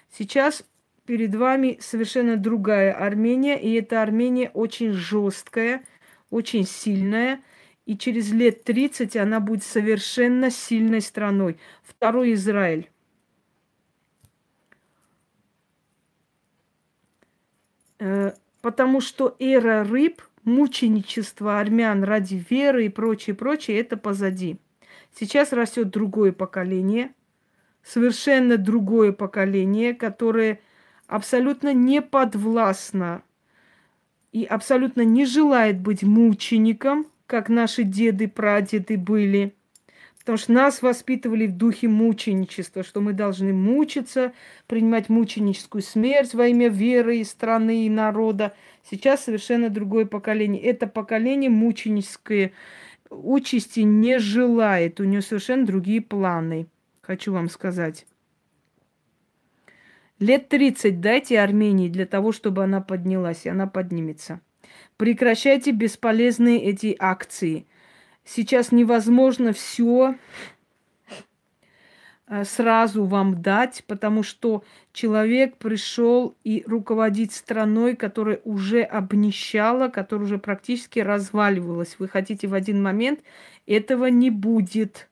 Сейчас 0.09 0.65
перед 1.05 1.35
вами 1.35 1.77
совершенно 1.80 2.38
другая 2.38 2.93
Армения, 2.93 3.61
и 3.61 3.73
эта 3.73 4.01
Армения 4.01 4.49
очень 4.49 4.93
жесткая– 4.93 5.84
очень 6.30 6.65
сильная, 6.65 7.41
и 7.85 7.97
через 7.97 8.31
лет 8.31 8.63
30 8.63 9.15
она 9.15 9.39
будет 9.39 9.63
совершенно 9.63 10.49
сильной 10.49 11.01
страной. 11.01 11.57
Второй 11.84 12.34
Израиль. 12.34 12.89
Э, 17.99 18.34
потому 18.61 19.01
что 19.01 19.35
эра 19.39 19.84
рыб, 19.84 20.22
мученичество 20.45 21.59
армян 21.59 22.03
ради 22.03 22.43
веры 22.49 22.85
и 22.85 22.89
прочее, 22.89 23.35
прочее, 23.35 23.80
это 23.80 23.97
позади. 23.97 24.57
Сейчас 25.17 25.51
растет 25.53 25.89
другое 25.89 26.31
поколение, 26.31 27.13
совершенно 27.84 28.57
другое 28.57 29.11
поколение, 29.11 29.93
которое 29.93 30.59
абсолютно 31.07 31.73
не 31.73 32.01
подвластно 32.01 33.23
и 34.31 34.43
абсолютно 34.43 35.01
не 35.01 35.26
желает 35.26 35.80
быть 35.80 36.03
мучеником, 36.03 37.07
как 37.27 37.49
наши 37.49 37.84
деды, 37.84 38.27
прадеды 38.27 38.97
были. 38.97 39.55
Потому 40.26 40.39
что 40.39 40.53
нас 40.53 40.81
воспитывали 40.81 41.45
в 41.45 41.56
духе 41.56 41.88
мученичества, 41.88 42.84
что 42.84 42.99
мы 42.99 43.14
должны 43.14 43.53
мучиться, 43.53 44.34
принимать 44.65 45.07
мученическую 45.07 45.84
смерть 45.84 46.34
во 46.34 46.47
имя 46.47 46.68
веры 46.68 47.19
и 47.19 47.23
страны 47.23 47.85
и 47.85 47.91
народа. 47.91 48.56
Сейчас 48.89 49.26
совершенно 49.26 49.69
другое 49.69 50.07
поколение. 50.07 50.64
Это 50.64 50.88
поколение 50.88 51.52
мученическое 51.52 52.53
участи 53.11 53.81
не 53.81 54.18
желает. 54.18 54.99
У 54.99 55.03
нее 55.03 55.22
совершенно 55.22 55.64
другие 55.64 56.02
планы, 56.02 56.65
хочу 57.02 57.31
вам 57.31 57.47
сказать. 57.47 58.07
Лет 60.18 60.49
30 60.49 61.02
дайте 61.02 61.39
Армении 61.39 61.88
для 61.88 62.07
того, 62.07 62.31
чтобы 62.31 62.64
она 62.64 62.81
поднялась, 62.81 63.45
и 63.45 63.49
она 63.49 63.68
поднимется. 63.68 64.41
Прекращайте 64.97 65.69
бесполезные 65.69 66.64
эти 66.64 66.95
акции. 66.97 67.68
Сейчас 68.26 68.72
невозможно 68.72 69.53
все 69.53 70.15
э, 72.27 72.43
сразу 72.43 73.06
вам 73.06 73.41
дать, 73.43 73.84
потому 73.85 74.23
что 74.23 74.64
человек 74.91 75.57
пришел 75.57 76.35
и 76.43 76.64
руководит 76.65 77.34
страной, 77.34 77.95
которая 77.95 78.41
уже 78.43 78.81
обнищала, 78.81 79.89
которая 79.89 80.26
уже 80.26 80.39
практически 80.39 80.99
разваливалась. 80.99 81.97
Вы 81.99 82.07
хотите 82.07 82.47
в 82.47 82.56
один 82.56 82.81
момент, 82.81 83.19
этого 83.68 84.07
не 84.07 84.31
будет. 84.31 85.07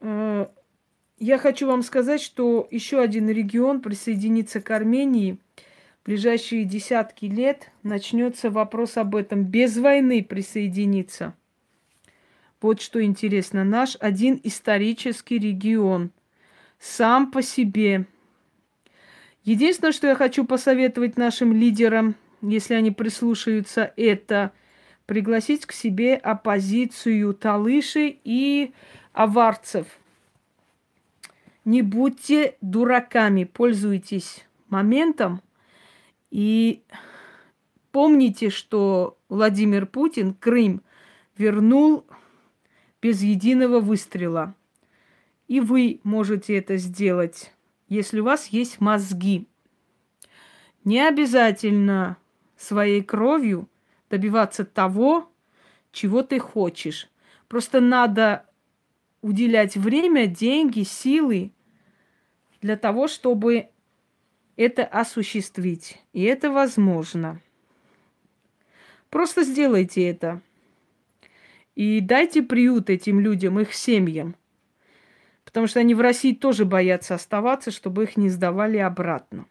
Э, 0.00 0.46
я 1.18 1.38
хочу 1.38 1.68
вам 1.68 1.82
сказать, 1.82 2.20
что 2.20 2.66
еще 2.72 3.00
один 3.00 3.30
регион 3.30 3.80
присоединится 3.80 4.60
к 4.60 4.68
Армении. 4.72 5.38
Ближайшие 6.06 6.64
десятки 6.64 7.24
лет 7.24 7.72
начнется 7.82 8.48
вопрос 8.48 8.96
об 8.96 9.16
этом. 9.16 9.42
Без 9.42 9.76
войны 9.76 10.22
присоединиться. 10.22 11.34
Вот 12.60 12.80
что 12.80 13.02
интересно. 13.02 13.64
Наш 13.64 13.96
один 13.98 14.40
исторический 14.44 15.36
регион. 15.36 16.12
Сам 16.78 17.32
по 17.32 17.42
себе. 17.42 18.06
Единственное, 19.42 19.90
что 19.90 20.06
я 20.06 20.14
хочу 20.14 20.44
посоветовать 20.44 21.16
нашим 21.16 21.52
лидерам, 21.52 22.14
если 22.40 22.74
они 22.74 22.92
прислушаются, 22.92 23.92
это 23.96 24.52
пригласить 25.06 25.66
к 25.66 25.72
себе 25.72 26.14
оппозицию 26.14 27.34
Талыши 27.34 28.16
и 28.22 28.72
аварцев. 29.12 29.88
Не 31.64 31.82
будьте 31.82 32.54
дураками, 32.60 33.42
пользуйтесь 33.42 34.46
моментом 34.68 35.42
и 36.30 36.82
помните, 37.92 38.50
что 38.50 39.18
Владимир 39.28 39.86
Путин 39.86 40.34
Крым 40.34 40.82
вернул 41.36 42.04
без 43.00 43.22
единого 43.22 43.80
выстрела. 43.80 44.54
И 45.48 45.60
вы 45.60 46.00
можете 46.02 46.56
это 46.56 46.76
сделать, 46.76 47.52
если 47.88 48.20
у 48.20 48.24
вас 48.24 48.48
есть 48.48 48.80
мозги. 48.80 49.46
Не 50.84 51.06
обязательно 51.06 52.16
своей 52.56 53.02
кровью 53.02 53.68
добиваться 54.10 54.64
того, 54.64 55.30
чего 55.92 56.22
ты 56.22 56.38
хочешь. 56.38 57.08
Просто 57.48 57.80
надо 57.80 58.46
уделять 59.22 59.76
время, 59.76 60.26
деньги, 60.26 60.82
силы 60.82 61.52
для 62.60 62.76
того, 62.76 63.08
чтобы 63.08 63.68
это 64.56 64.84
осуществить. 64.84 65.98
И 66.12 66.22
это 66.22 66.50
возможно. 66.50 67.40
Просто 69.10 69.44
сделайте 69.44 70.08
это. 70.08 70.40
И 71.74 72.00
дайте 72.00 72.42
приют 72.42 72.90
этим 72.90 73.20
людям, 73.20 73.60
их 73.60 73.74
семьям. 73.74 74.36
Потому 75.44 75.66
что 75.66 75.80
они 75.80 75.94
в 75.94 76.00
России 76.00 76.34
тоже 76.34 76.64
боятся 76.64 77.14
оставаться, 77.14 77.70
чтобы 77.70 78.04
их 78.04 78.16
не 78.16 78.28
сдавали 78.28 78.78
обратно. 78.78 79.46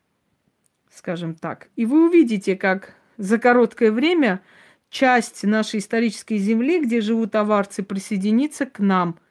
Скажем 0.90 1.36
так. 1.36 1.70
И 1.76 1.86
вы 1.86 2.08
увидите, 2.08 2.56
как 2.56 2.96
за 3.18 3.38
короткое 3.38 3.92
время 3.92 4.42
часть 4.90 5.44
нашей 5.44 5.80
исторической 5.80 6.38
земли, 6.38 6.80
где 6.80 7.02
живут 7.02 7.36
аварцы, 7.36 7.84
присоединится 7.84 8.66
к 8.66 8.80
нам– 8.80 9.20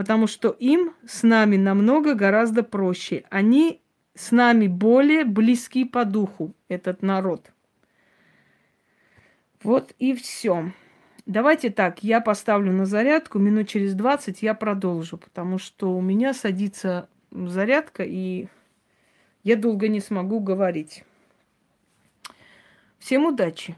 потому 0.00 0.26
что 0.26 0.48
им 0.48 0.94
с 1.06 1.22
нами 1.22 1.58
намного 1.58 2.14
гораздо 2.14 2.62
проще. 2.62 3.24
Они 3.28 3.82
с 4.20 4.32
нами 4.32 4.66
более 4.66 5.24
близки 5.24 5.86
по 5.86 6.04
духу, 6.04 6.52
этот 6.68 7.00
народ. 7.00 7.50
Вот 9.62 9.94
и 9.98 10.14
все. 10.14 10.72
Давайте 11.24 11.70
так, 11.70 12.04
я 12.04 12.20
поставлю 12.20 12.70
на 12.70 12.84
зарядку, 12.84 13.38
минут 13.38 13.68
через 13.68 13.94
20 13.94 14.42
я 14.42 14.52
продолжу, 14.52 15.16
потому 15.16 15.56
что 15.56 15.96
у 15.96 16.02
меня 16.02 16.34
садится 16.34 17.08
зарядка, 17.30 18.02
и 18.02 18.48
я 19.42 19.56
долго 19.56 19.88
не 19.88 20.00
смогу 20.00 20.40
говорить. 20.40 21.04
Всем 22.98 23.24
удачи! 23.24 23.74